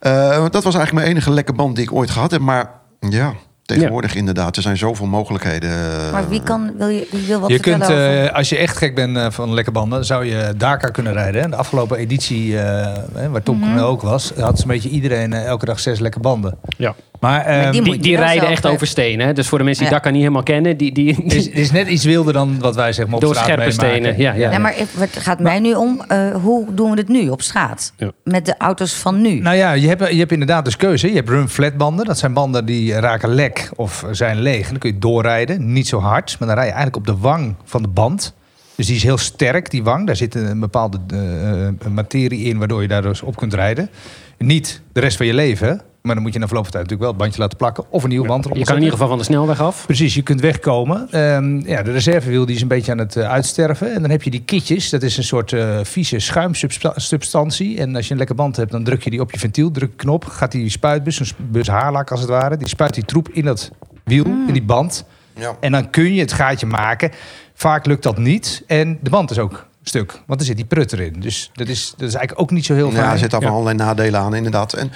Eh, 0.00 0.44
dat 0.50 0.64
was 0.64 0.74
eigenlijk 0.74 0.92
mijn 0.92 1.06
enige 1.06 1.30
lekke 1.30 1.52
band 1.52 1.74
die 1.76 1.84
ik 1.84 1.92
ooit 1.92 2.10
gehad 2.10 2.30
heb. 2.30 2.40
Maar 2.40 2.70
ja, 3.00 3.34
tegenwoordig 3.68 4.14
inderdaad. 4.14 4.56
Er 4.56 4.62
zijn 4.62 4.76
zoveel 4.76 5.06
mogelijkheden. 5.06 5.70
Maar 6.12 6.28
wie, 6.28 6.42
kan, 6.42 6.72
wil, 6.76 6.88
je, 6.88 7.06
wie 7.10 7.26
wil 7.26 7.40
wat 7.40 7.50
Je 7.50 7.60
kunt, 7.60 7.82
over... 7.82 8.24
eh, 8.24 8.34
als 8.34 8.48
je 8.48 8.56
echt 8.56 8.76
gek 8.76 8.94
bent 8.94 9.16
eh, 9.16 9.26
van 9.30 9.54
lekke 9.54 9.70
banden, 9.70 10.04
zou 10.04 10.24
je 10.24 10.54
Dakar 10.56 10.90
kunnen 10.90 11.12
rijden. 11.12 11.42
hè. 11.42 11.48
De 11.48 11.56
afgelopen 11.56 11.96
editie, 11.98 12.58
eh, 12.60 12.96
hè, 13.14 13.30
waar 13.30 13.42
Tom 13.42 13.60
Coronel 13.60 13.86
ook 13.86 14.02
was, 14.02 14.32
had 14.38 14.58
zo'n 14.58 14.68
beetje 14.68 14.88
iedereen 14.88 15.32
eh, 15.32 15.44
elke 15.44 15.64
dag 15.64 15.80
zes 15.80 15.98
lekke 15.98 16.20
banden. 16.20 16.58
Ja. 16.76 16.94
Maar 17.20 17.44
ehm, 17.44 17.72
die 17.72 17.98
Die, 17.98 18.16
rijden 18.16 18.48
echt 18.48 18.66
over 18.66 18.86
stenen. 18.86 19.26
Hè? 19.26 19.32
Dus 19.32 19.48
voor 19.48 19.58
de 19.58 19.64
mensen 19.64 19.82
die 19.82 19.92
Ja. 19.92 19.98
Dakar 19.98 20.12
niet 20.12 20.22
helemaal 20.22 20.42
kennen, 20.42 20.76
die, 20.76 20.92
die, 20.92 21.14
het 21.14 21.34
is, 21.34 21.48
is 21.48 21.70
net 21.70 21.88
iets 21.88 22.04
wilder 22.04 22.32
dan 22.32 22.58
wat 22.60 22.74
wij 22.74 22.92
zeg 22.92 23.06
maar 23.06 23.14
op 23.14 23.20
door 23.20 23.34
straat 23.34 23.46
scherpe 23.46 23.76
meemaken. 23.76 23.90
stenen. 23.90 24.18
Ja, 24.18 24.32
ja. 24.32 24.50
Nee, 24.50 24.58
maar 24.58 24.74
het 24.98 25.16
gaat 25.18 25.38
mij 25.38 25.58
nu 25.60 25.74
om, 25.74 26.04
eh, 26.08 26.34
hoe 26.34 26.74
doen 26.74 26.90
we 26.90 26.96
het 26.96 27.08
nu 27.08 27.28
op 27.28 27.42
straat? 27.42 27.92
Ja. 27.96 28.10
Met 28.24 28.46
de 28.46 28.54
auto's 28.58 28.94
van 28.94 29.20
nu? 29.20 29.40
Nou 29.40 29.56
ja, 29.56 29.72
je 29.72 29.88
hebt, 29.88 30.10
je 30.10 30.18
hebt 30.18 30.32
inderdaad 30.32 30.64
dus 30.64 30.76
keuze. 30.76 31.08
Je 31.08 31.14
hebt 31.14 31.28
run 31.28 31.48
flat 31.48 31.76
banden. 31.76 32.04
Dat 32.06 32.18
zijn 32.18 32.32
banden 32.32 32.64
die 32.64 32.92
raken 32.92 33.34
lek 33.34 33.70
of 33.76 34.04
zijn 34.10 34.40
leeg. 34.40 34.64
En 34.64 34.70
dan 34.70 34.78
kun 34.78 34.92
je 34.92 34.98
doorrijden. 34.98 35.72
Niet 35.72 35.88
zo 35.88 35.98
hard, 35.98 36.36
maar 36.38 36.48
dan 36.48 36.56
rij 36.56 36.66
je 36.66 36.72
eigenlijk 36.72 37.08
op 37.08 37.14
de 37.14 37.20
wang 37.20 37.54
van 37.64 37.82
de 37.82 37.88
band. 37.88 38.34
Dus 38.74 38.86
die 38.86 38.96
is 38.96 39.02
heel 39.02 39.18
sterk, 39.18 39.70
die 39.70 39.82
wang. 39.82 40.06
Daar 40.06 40.16
zit 40.16 40.34
een 40.34 40.60
bepaalde 40.60 40.98
eh, 41.10 41.66
eh, 41.66 41.74
materie 41.90 42.44
in 42.44 42.58
waardoor 42.58 42.82
je 42.82 42.88
daar 42.88 43.02
dus 43.02 43.22
op 43.22 43.36
kunt 43.36 43.54
rijden. 43.54 43.90
Niet 44.38 44.80
de 44.92 45.00
rest 45.00 45.16
van 45.16 45.26
je 45.26 45.34
leven. 45.34 45.80
Maar 46.02 46.14
dan 46.14 46.22
moet 46.24 46.32
je 46.32 46.38
na 46.38 46.46
verloop 46.46 46.64
van 46.64 46.72
tijd 46.72 46.84
natuurlijk 46.84 47.10
wel 47.10 47.10
het 47.10 47.18
bandje 47.18 47.40
laten 47.40 47.58
plakken. 47.58 47.84
Of 47.90 48.02
een 48.02 48.08
nieuwe 48.08 48.26
band 48.26 48.44
erop 48.44 48.56
Je 48.56 48.64
kan 48.64 48.74
in 48.76 48.80
ieder 48.82 48.94
geval 48.94 49.08
van 49.08 49.18
de 49.18 49.24
snelweg 49.24 49.60
af. 49.60 49.86
Precies, 49.86 50.14
je 50.14 50.22
kunt 50.22 50.40
wegkomen. 50.40 51.08
Ehm, 51.10 51.68
ja, 51.68 51.82
de 51.82 51.92
reservewiel 51.92 52.46
die 52.46 52.54
is 52.56 52.62
een 52.62 52.68
beetje 52.68 52.92
aan 52.92 52.98
het 52.98 53.16
eh, 53.16 53.30
uitsterven. 53.30 53.94
En 53.94 54.00
dan 54.00 54.10
heb 54.10 54.22
je 54.22 54.30
die 54.30 54.42
kitjes. 54.42 54.90
Dat 54.90 55.02
is 55.02 55.16
een 55.16 55.24
soort 55.24 55.52
eh, 55.52 55.78
vieze 55.82 56.18
schuimsubstantie. 56.18 57.78
En 57.78 57.96
als 57.96 58.04
je 58.06 58.10
een 58.12 58.18
lekker 58.18 58.36
band 58.36 58.56
hebt, 58.56 58.70
dan 58.70 58.84
druk 58.84 59.02
je 59.02 59.10
die 59.10 59.20
op 59.20 59.30
je 59.32 59.38
ventiel. 59.38 59.70
Druk 59.70 59.90
de 59.90 59.96
knop, 59.96 60.24
gaat 60.24 60.52
die 60.52 60.70
spuitbus, 60.70 61.20
een 61.20 61.26
bus 61.50 61.66
haarlak 61.68 62.10
als 62.10 62.20
het 62.20 62.28
ware. 62.28 62.56
Die 62.56 62.68
spuit 62.68 62.94
die 62.94 63.04
troep 63.04 63.28
in 63.28 63.44
dat 63.44 63.70
wiel, 64.04 64.24
in 64.24 64.52
die 64.52 64.62
band. 64.62 65.04
Ja. 65.34 65.56
En 65.60 65.72
dan 65.72 65.90
kun 65.90 66.14
je 66.14 66.20
het 66.20 66.32
gaatje 66.32 66.66
maken. 66.66 67.10
Vaak 67.54 67.86
lukt 67.86 68.02
dat 68.02 68.18
niet. 68.18 68.62
En 68.66 68.98
de 69.02 69.10
band 69.10 69.30
is 69.30 69.38
ook 69.38 69.66
stuk. 69.82 70.20
Want 70.26 70.40
er 70.40 70.46
zit 70.46 70.56
die 70.56 70.64
prut 70.64 70.92
erin. 70.92 71.20
Dus 71.20 71.50
dat 71.54 71.68
is, 71.68 71.90
dat 71.96 72.08
is 72.08 72.14
eigenlijk 72.14 72.40
ook 72.40 72.50
niet 72.50 72.64
zo 72.64 72.74
heel 72.74 72.88
Ja, 72.90 72.94
fijn. 72.94 73.10
er 73.10 73.18
zitten 73.18 73.40
Ja. 73.40 73.48
allerlei 73.48 73.76
nadelen 73.76 74.20
aan, 74.20 74.34
inderdaad. 74.34 74.72
En 74.72 74.90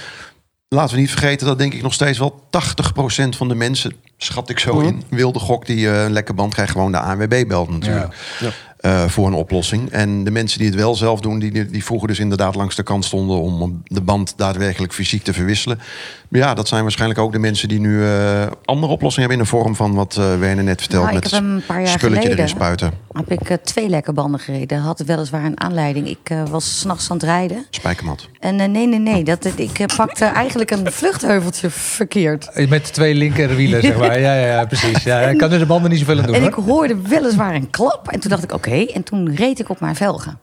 laten 0.73 0.95
we 0.95 1.01
niet 1.01 1.11
vergeten 1.11 1.47
dat 1.47 1.59
denk 1.59 1.75
ik 1.75 1.83
nog 1.83 1.93
steeds 1.93 2.19
wel 2.19 2.45
80% 3.25 3.29
van 3.29 3.49
de 3.49 3.55
mensen, 3.55 3.93
schat 4.17 4.51
ik 4.51 4.59
zo 4.59 4.81
in, 4.81 5.03
wilde 5.11 5.39
gok 5.39 5.67
die 5.67 5.91
eh, 5.91 6.05
een 6.05 6.13
lekke 6.13 6.33
band 6.33 6.53
krijgt, 6.53 6.73
gewoon 6.73 6.93
de 6.93 6.99
ANWB 6.99 7.45
belt 7.49 7.71
natuurlijk. 7.71 8.15
Ja. 8.41 8.51
Eh, 8.83 9.05
voor 9.09 9.27
een 9.27 9.33
oplossing. 9.35 9.91
En 9.91 10.25
de 10.25 10.31
mensen 10.31 10.59
die 10.59 10.69
het 10.69 10.77
wel 10.77 10.95
zelf 10.95 11.21
doen, 11.21 11.39
die, 11.39 11.67
die, 11.71 11.85
vroeger 11.85 12.09
dus 12.09 12.19
inderdaad 12.19 12.55
langs 12.55 12.77
de 12.77 12.83
kant 12.83 13.05
stonden 13.05 13.41
om 13.41 13.83
de 13.87 14.01
band 14.01 14.35
daadwerkelijk 14.37 14.93
fysiek 14.93 15.23
te 15.23 15.33
verwisselen. 15.33 15.79
Maar 16.29 16.41
ja, 16.41 16.55
dat 16.55 16.69
zijn 16.69 16.83
waarschijnlijk 16.83 17.21
ook 17.21 17.33
de 17.33 17.39
mensen 17.39 17.69
die 17.69 17.81
nu 17.81 18.05
eh, 18.05 18.47
andere 18.65 18.93
oplossingen 18.93 19.29
hebben 19.29 19.47
in 19.47 19.53
de 19.53 19.59
vorm 19.59 19.77
van 19.77 19.95
wat 19.95 20.17
eh 20.17 20.39
Werner 20.39 20.65
net 20.65 20.81
vertelde. 20.81 21.05
Nou, 21.07 21.17
ik 21.17 21.23
met 21.23 21.33
heb 21.33 21.43
een 21.43 21.63
paar 21.67 21.83
jaar 21.83 21.89
spulletje 21.89 22.23
geleden- 22.23 22.45
erin 22.45 22.49
spuiten. 22.49 22.93
Heb 23.13 23.31
ik 23.31 23.59
twee 23.65 23.89
lekke 23.89 24.13
banden 24.13 24.41
gereden. 24.41 24.79
Had 24.79 25.01
weliswaar 25.01 25.45
een 25.45 25.61
aanleiding. 25.61 26.09
Ik 26.09 26.31
eh, 26.31 26.43
was 26.51 26.79
s'nachts 26.79 27.11
aan 27.11 27.17
het 27.17 27.25
rijden. 27.25 27.67
Spijkermat. 27.71 28.29
En 28.41 28.57
nee, 28.57 28.87
nee, 28.87 28.99
nee. 28.99 29.25
Dat, 29.25 29.49
ik 29.57 29.87
pakte 29.97 30.25
eigenlijk 30.25 30.71
een 30.71 30.93
vluchtheuveltje 30.93 31.71
verkeerd. 31.71 32.69
Met 32.69 32.93
twee 32.93 33.15
linkerwielen, 33.15 33.83
zeg 33.83 33.99
maar. 33.99 34.21
Ja, 34.21 34.35
ja, 34.35 34.47
ja 34.47 34.65
precies. 34.65 35.03
Ja, 35.03 35.21
ik 35.29 35.39
kan 35.39 35.53
er 35.53 35.59
de 35.59 35.67
banden 35.67 35.91
niet 35.91 35.99
zoveel 35.99 36.19
aan 36.19 36.27
doen. 36.27 36.35
En 36.35 36.43
ik 36.43 36.55
hoor. 36.55 36.65
hoorde 36.65 36.97
weliswaar 37.09 37.55
een 37.55 37.71
klap. 37.71 38.09
En 38.09 38.21
toen 38.21 38.31
dacht 38.31 38.43
ik, 38.43 38.53
oké. 38.53 38.72
En 38.81 39.03
toen 39.03 39.35
reed 39.35 39.59
ik 39.61 39.69
op 39.69 39.81
mijn 39.81 39.97
velgen. 39.97 40.39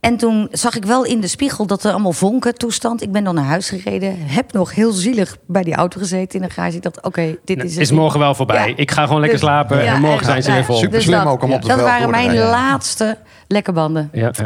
En 0.00 0.16
toen 0.16 0.48
zag 0.50 0.76
ik 0.76 0.84
wel 0.84 1.04
in 1.04 1.20
de 1.20 1.26
spiegel 1.26 1.66
dat 1.66 1.84
er 1.84 1.90
allemaal 1.92 2.12
vonken 2.12 2.54
toestand. 2.54 3.02
Ik 3.02 3.12
ben 3.12 3.24
dan 3.24 3.34
naar 3.34 3.44
huis 3.44 3.68
gereden. 3.68 4.16
Heb 4.18 4.52
nog 4.52 4.74
heel 4.74 4.92
zielig 4.92 5.36
bij 5.46 5.62
die 5.62 5.74
auto 5.74 5.98
gezeten 6.00 6.40
in 6.40 6.46
de 6.46 6.52
garage. 6.54 6.76
Ik 6.76 6.82
dacht, 6.82 7.02
oké, 7.02 7.36
dit 7.44 7.64
is 7.64 7.70
het. 7.72 7.80
Is 7.80 7.90
morgen 7.90 8.20
wel 8.20 8.34
voorbij. 8.34 8.68
Ja. 8.68 8.76
Ik 8.76 8.90
ga 8.90 9.02
gewoon 9.04 9.20
lekker 9.20 9.38
Dus- 9.38 9.48
slapen 9.48 9.84
Ja, 9.84 9.94
en 9.94 10.00
morgen 10.00 10.18
en- 10.18 10.24
zijn 10.24 10.42
ze 10.42 10.48
ja, 10.48 10.54
weer 10.54 10.64
vol. 10.64 10.76
Super 10.76 10.90
dus 10.92 11.04
slim 11.04 11.18
dat- 11.18 11.26
ook 11.32 11.42
om 11.42 11.52
op 11.52 11.62
de 11.62 11.68
Dat 11.68 11.80
waren 11.80 12.10
mijn 12.10 12.26
rijden. 12.28 12.46
laatste 12.50 13.18
lekke 13.48 13.72
banden. 13.72 14.08
Ja, 14.12 14.20
ja. 14.20 14.30
Dus 14.30 14.38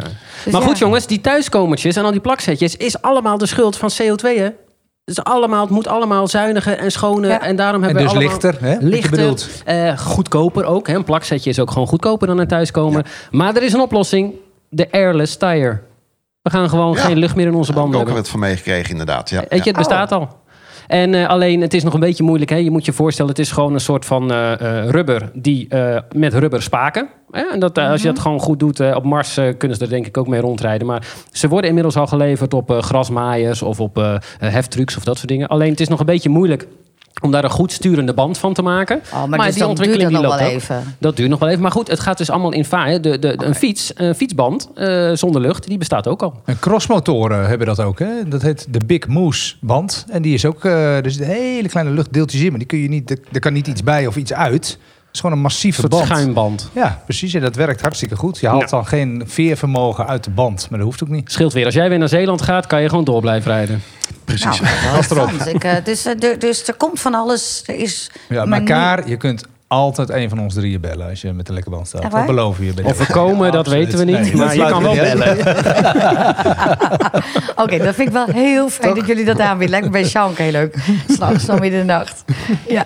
maar 0.51 0.61
ja. 0.61 0.67
goed 0.67 0.77
jongens, 0.77 1.07
die 1.07 1.21
thuiskomertjes 1.21 1.95
en 1.95 2.03
al 2.03 2.11
die 2.11 2.19
plakzetjes 2.21 2.75
is 2.75 3.01
allemaal 3.01 3.37
de 3.37 3.45
schuld 3.45 3.77
van 3.77 3.89
CO2 4.01 4.37
hè? 4.39 4.49
Dus 5.07 5.23
allemaal, 5.23 5.61
het 5.61 5.69
moet 5.69 5.87
allemaal 5.87 6.27
zuiniger 6.27 6.77
en 6.77 6.91
schoner. 6.91 7.29
Ja. 7.29 7.41
En 7.41 7.55
daarom 7.55 7.83
En 7.83 7.85
hebben 7.85 8.03
dus 8.03 8.13
we 8.13 8.17
allemaal... 8.19 8.39
lichter, 8.41 8.67
hè? 8.67 8.77
Lichter, 8.79 9.33
eh, 9.65 9.97
goedkoper 9.99 10.63
ook. 10.65 10.87
Hè? 10.87 10.93
Een 10.95 11.03
plaksetje 11.03 11.49
is 11.49 11.59
ook 11.59 11.71
gewoon 11.71 11.87
goedkoper 11.87 12.27
dan 12.27 12.37
een 12.37 12.47
thuiskomer. 12.47 13.05
Maar 13.31 13.55
er 13.55 13.63
is 13.63 13.73
een 13.73 13.79
oplossing. 13.79 14.33
De 14.69 14.91
airless 14.91 15.37
tire. 15.37 15.79
We 16.41 16.49
gaan 16.49 16.69
gewoon 16.69 16.93
Ja. 16.93 17.01
geen 17.01 17.17
lucht 17.17 17.35
meer 17.35 17.45
in 17.47 17.55
onze 17.55 17.71
Daar 17.71 17.81
banden 17.81 17.99
ook 17.99 18.05
hebben. 18.05 18.23
wat 18.23 18.31
van 18.31 18.39
meegekregen, 18.39 18.89
inderdaad. 18.91 19.29
Ja. 19.29 19.43
Weet 19.49 19.63
je, 19.63 19.69
het 19.69 19.77
bestaat 19.77 20.11
al. 20.11 20.29
En 20.87 21.13
eh, 21.13 21.27
alleen, 21.27 21.61
het 21.61 21.73
is 21.73 21.83
nog 21.83 21.93
een 21.93 21.99
beetje 21.99 22.23
moeilijk. 22.23 22.49
Hè? 22.49 22.57
Je 22.57 22.71
moet 22.71 22.85
je 22.85 22.93
voorstellen, 22.93 23.31
het 23.31 23.39
is 23.39 23.51
gewoon 23.51 23.73
een 23.73 23.79
soort 23.79 24.05
van 24.05 24.31
eh, 24.31 24.53
eh, 24.53 24.89
rubber 24.89 25.29
die 25.33 25.67
met 26.15 26.33
rubber 26.33 26.61
spaken. 26.61 27.07
Hè? 27.31 27.41
En 27.41 27.59
dat, 27.59 27.77
als 27.77 28.01
je 28.01 28.07
dat 28.07 28.19
gewoon 28.19 28.39
goed 28.39 28.59
doet, 28.59 28.95
op 28.95 29.03
Mars 29.03 29.39
kunnen 29.57 29.77
ze 29.77 29.83
er 29.83 29.89
denk 29.89 30.07
ik 30.07 30.17
ook 30.17 30.27
mee 30.27 30.41
rondrijden. 30.41 30.87
Maar 30.87 31.07
ze 31.31 31.47
worden 31.47 31.67
inmiddels 31.67 31.95
al 31.95 32.07
geleverd 32.07 32.53
op 32.53 32.71
grasmaaiers 32.71 33.61
of 33.61 33.79
op 33.79 34.19
heftrucks 34.37 34.97
of 34.97 35.03
dat 35.03 35.17
soort 35.17 35.27
dingen. 35.27 35.47
Alleen 35.47 35.71
het 35.71 35.79
is 35.79 35.87
nog 35.87 35.99
een 35.99 36.05
beetje 36.05 36.29
moeilijk 36.29 36.67
om 37.21 37.31
daar 37.31 37.43
een 37.43 37.49
goed 37.49 37.71
sturende 37.71 38.13
band 38.13 38.37
van 38.37 38.53
te 38.53 38.61
maken. 38.61 39.01
Oh, 39.13 39.25
maar, 39.25 39.45
dus 39.45 39.55
dan 39.55 39.75
duurt 39.75 39.99
dat 39.99 40.11
nog 40.11 40.21
wel 40.21 40.37
even. 40.37 40.95
Dat 40.99 41.15
duurt 41.15 41.29
nog 41.29 41.39
wel 41.39 41.49
even. 41.49 41.61
Maar 41.61 41.71
goed, 41.71 41.87
het 41.87 41.99
gaat 41.99 42.17
dus 42.17 42.29
allemaal 42.29 42.53
in 42.53 42.65
vaar. 42.65 43.01
De, 43.01 43.19
de, 43.19 43.33
Een 43.45 43.55
fiets, 43.55 43.91
een 43.95 44.15
fietsband 44.15 44.69
eh, 44.75 45.11
zonder 45.13 45.41
lucht, 45.41 45.67
die 45.67 45.77
bestaat 45.77 46.07
ook 46.07 46.21
al. 46.21 46.33
En 46.45 46.59
crossmotoren 46.59 47.47
hebben 47.47 47.67
dat 47.67 47.79
ook. 47.79 47.99
Hè? 47.99 48.27
Dat 48.27 48.41
heet 48.41 48.67
de 48.69 48.85
Big 48.85 49.07
Moose 49.07 49.55
band. 49.61 50.05
En 50.09 50.21
die 50.21 50.33
is 50.33 50.45
ook, 50.45 50.65
eh 50.65 50.97
er 50.97 51.11
zitten 51.11 51.35
hele 51.35 51.69
kleine 51.69 51.91
luchtdeeltjes 51.91 52.41
in. 52.41 52.49
Maar 52.49 52.57
die 52.57 52.67
kun 52.67 52.77
je 52.77 52.89
niet, 52.89 53.09
er, 53.11 53.19
er 53.31 53.39
kan 53.39 53.53
niet 53.53 53.67
iets 53.67 53.83
bij 53.83 54.07
of 54.07 54.15
iets 54.15 54.33
uit. 54.33 54.77
Is 55.17 55.23
gewoon 55.23 55.37
een 55.37 55.43
Een 55.43 55.49
massieve 55.51 55.87
band. 55.87 56.05
schuimband. 56.05 56.69
Ja, 56.73 57.01
precies. 57.05 57.33
En 57.33 57.41
dat 57.41 57.55
werkt 57.55 57.81
hartstikke 57.81 58.15
goed. 58.15 58.39
Je 58.39 58.47
haalt 58.47 58.61
Ja. 58.61 58.67
dan 58.67 58.85
geen 58.87 59.23
veervermogen 59.25 60.07
uit 60.07 60.23
de 60.23 60.29
band. 60.29 60.67
Maar 60.69 60.79
dat 60.79 60.87
hoeft 60.87 61.03
ook 61.03 61.09
niet. 61.09 61.31
Scheelt 61.31 61.53
weer. 61.53 61.65
Als 61.65 61.73
jij 61.73 61.89
weer 61.89 61.99
naar 61.99 62.09
Zeeland 62.09 62.41
gaat, 62.41 62.67
kan 62.67 62.81
je 62.81 62.89
gewoon 62.89 63.03
door 63.03 63.21
blijven 63.21 63.51
rijden. 63.51 63.81
Precies. 64.25 64.59
Nou, 64.61 64.97
interessant. 64.97 65.47
Ik, 65.47 65.63
eh, 65.63 65.71
dus, 65.83 66.05
eh, 66.05 66.23
er- 66.23 66.39
dus 66.39 66.67
er 66.67 66.73
komt 66.73 66.99
van 66.99 67.13
alles. 67.13 67.63
Er 67.65 67.75
is 67.75 68.11
Ja, 68.29 68.45
elkaar, 68.45 69.09
je 69.09 69.17
kunt 69.17 69.43
altijd 69.67 70.09
een 70.09 70.29
van 70.29 70.39
ons 70.39 70.53
drieën 70.53 70.81
bellen 70.81 71.09
als 71.09 71.21
je 71.21 71.33
met 71.33 71.45
de 71.45 71.53
lekke 71.53 71.69
band 71.69 71.87
staat. 71.87 72.11
Dat 72.11 72.25
beloven 72.25 72.59
we 72.65 72.73
je. 72.75 72.85
Of 72.85 72.97
we 72.97 73.05
komen, 73.13 73.45
Ja, 73.45 73.51
dat 73.51 73.59
absoluut. 73.67 73.83
weten 73.85 73.99
we 73.99 74.05
niet. 74.11 74.21
Nee, 74.21 74.35
maar 74.35 74.55
je 74.55 74.65
kan 74.65 74.83
we 74.83 74.95
wel 74.95 75.15
bellen. 75.15 75.37
Oké, 77.63 77.77
dat 77.77 77.95
vind 77.95 78.07
ik 78.07 78.13
wel 78.13 78.25
heel 78.27 78.69
fijn 78.69 78.95
dat 78.95 79.07
jullie 79.07 79.25
dat 79.25 79.39
aanbieden. 79.39 79.69
Lijkt 79.69 79.85
me 79.85 79.91
bij 79.91 80.03
Sean 80.03 80.29
ook 80.29 80.37
heel 80.37 80.51
leuk. 80.51 80.75
S'nachts, 81.15 81.45
dan 81.45 81.59
midden 81.59 81.79
in 81.79 81.87
de 81.87 81.93
nacht. 81.93 82.23
Ja. 82.67 82.85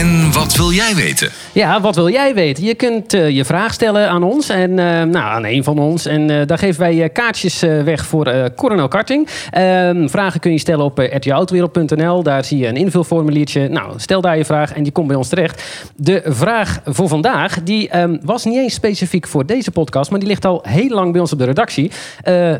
En 0.00 0.32
wat 0.32 0.56
wil 0.56 0.72
jij 0.72 0.94
weten? 0.94 1.30
Ja, 1.52 1.80
wat 1.80 1.94
wil 1.94 2.10
jij 2.10 2.34
weten? 2.34 2.64
Je 2.64 2.74
kunt 2.74 3.14
eh, 3.14 3.30
je 3.30 3.44
vraag 3.44 3.72
stellen 3.72 4.08
aan 4.08 4.22
ons 4.22 4.48
en 4.48 4.78
eh, 4.78 4.84
nou, 5.02 5.16
aan 5.16 5.44
een 5.44 5.64
van 5.64 5.78
ons. 5.78 6.06
En 6.06 6.30
eh, 6.30 6.46
daar 6.46 6.58
geven 6.58 6.80
wij 6.80 7.08
kaartjes 7.08 7.60
weg 7.60 8.06
voor 8.06 8.50
Coronel 8.56 8.88
Karting. 8.88 9.28
Ehm, 9.50 10.08
vragen 10.08 10.40
kun 10.40 10.52
je 10.52 10.58
stellen 10.58 10.84
op 10.84 11.00
uh, 11.00 11.14
rtautowereld.nl. 11.14 12.22
Daar 12.22 12.44
zie 12.44 12.58
je 12.58 12.66
een 12.66 12.76
invulformuliertje. 12.76 13.68
Nou, 13.68 13.92
stel 13.96 14.20
daar 14.20 14.36
je 14.36 14.44
vraag 14.44 14.72
en 14.72 14.82
die 14.82 14.92
komt 14.92 15.06
bij 15.06 15.16
ons 15.16 15.28
terecht. 15.28 15.62
De 15.96 16.22
vraag 16.24 16.80
voor 16.84 17.08
vandaag, 17.08 17.62
die 17.62 17.88
ehm, 17.88 18.16
was 18.22 18.44
niet 18.44 18.56
eens 18.56 18.74
specifiek 18.74 19.26
voor 19.26 19.46
deze 19.46 19.70
podcast, 19.70 20.10
maar 20.10 20.20
die 20.20 20.28
ligt 20.28 20.44
al 20.44 20.64
heel 20.68 20.88
lang 20.88 21.12
bij 21.12 21.20
ons 21.20 21.32
op 21.32 21.38
de 21.38 21.44
redactie. 21.44 21.90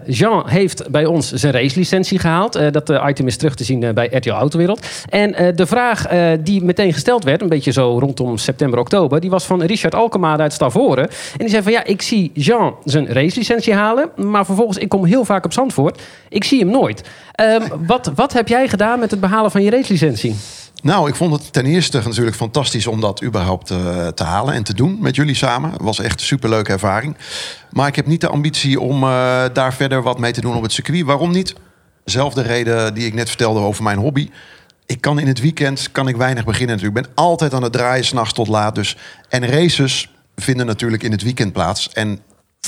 Jean 0.07 0.49
heeft 0.49 0.91
bij 0.91 1.05
ons 1.05 1.33
zijn 1.33 1.53
racelicentie 1.53 2.19
gehaald. 2.19 2.55
Eh, 2.55 2.71
dat 2.71 2.93
item 3.09 3.27
is 3.27 3.37
terug 3.37 3.55
te 3.55 3.65
zien 3.65 3.95
bij 3.95 4.09
RTL 4.13 4.31
Autowereld. 4.31 4.87
En 5.09 5.55
de 5.57 5.67
vraag 5.67 6.07
die 6.41 6.65
meteen 6.65 6.93
gesteld 6.93 7.25
werd, 7.25 7.30
een 7.39 7.49
beetje 7.49 7.73
zo 7.73 7.99
rondom 7.99 8.39
september, 8.39 8.79
oktober, 8.79 9.21
die 9.21 9.31
was 9.31 9.45
van 9.45 9.63
Richard 9.63 9.95
Alkemade 9.95 10.43
uit 10.43 10.53
Stavoren. 10.53 11.09
En 11.09 11.39
die 11.39 11.49
zei 11.49 11.63
van 11.63 11.73
ja, 11.73 11.85
ik 11.85 12.03
zie 12.03 12.31
Jean 12.35 12.75
zijn 12.85 13.07
racelicentie 13.07 13.75
halen, 13.75 14.11
maar 14.17 14.45
vervolgens, 14.45 14.79
ik 14.79 14.89
kom 14.89 15.05
heel 15.05 15.25
vaak 15.25 15.45
op 15.45 15.53
Zandvoort. 15.53 16.03
Ik 16.29 16.45
zie 16.45 16.59
hem 16.59 16.71
nooit. 16.71 17.09
Ehm, 17.33 17.63
wat, 17.87 18.13
wat 18.15 18.33
heb 18.33 18.49
jij 18.49 18.69
gedaan 18.69 18.99
met 18.99 19.11
het 19.11 19.21
behalen 19.21 19.51
van 19.51 19.63
je 19.63 19.71
racelicentie? 19.71 20.37
Nou, 20.83 21.09
ik 21.09 21.15
vond 21.15 21.33
het 21.33 21.53
ten 21.53 21.67
eerste 21.67 22.01
natuurlijk 22.05 22.37
fantastisch 22.37 22.87
om 22.87 23.01
dat 23.01 23.23
überhaupt 23.23 23.71
eh, 23.71 24.07
te 24.07 24.25
halen 24.25 24.55
en 24.55 24.63
te 24.63 24.75
doen 24.75 24.99
met 25.01 25.17
jullie 25.17 25.35
samen. 25.35 25.71
Het 25.71 25.83
was 25.83 25.99
echt 25.99 26.21
een 26.21 26.27
superleuke 26.27 26.73
ervaring. 26.73 27.17
Maar 27.71 27.89
ik 27.89 27.97
heb 27.97 28.07
niet 28.07 28.21
de 28.21 28.29
ambitie 28.29 28.81
om 28.81 29.03
eh, 29.03 29.45
daar 29.53 29.75
verder 29.75 30.03
wat 30.03 30.19
mee 30.19 30.33
te 30.33 30.41
doen 30.41 30.57
op 30.57 30.63
het 30.63 30.73
circuit. 30.73 31.05
Waarom 31.05 31.31
niet? 31.31 31.55
Zelfde 32.05 32.43
reden 32.43 32.95
die 32.95 33.07
ik 33.07 33.15
net 33.15 33.29
vertelde 33.29 33.61
over 33.61 33.83
mijn 33.83 33.99
hobby. 33.99 34.31
Ik 34.91 35.01
kan 35.01 35.19
in 35.19 35.27
het 35.27 35.41
weekend 35.41 35.93
kan 35.93 36.09
ik 36.09 36.17
weinig 36.17 36.45
beginnen 36.45 36.77
natuurlijk. 36.77 37.07
Ik 37.07 37.13
ben 37.15 37.25
altijd 37.25 37.55
aan 37.55 37.63
het 37.63 37.73
draaien, 37.73 38.05
s'nachts 38.05 38.33
tot 38.33 38.49
laat. 38.49 38.75
Dus. 38.75 38.97
En 39.29 39.47
races 39.47 40.11
vinden 40.37 40.67
natuurlijk 40.67 41.03
in 41.03 41.11
het 41.11 41.23
weekend 41.23 41.53
plaats. 41.53 41.89
En 41.93 42.21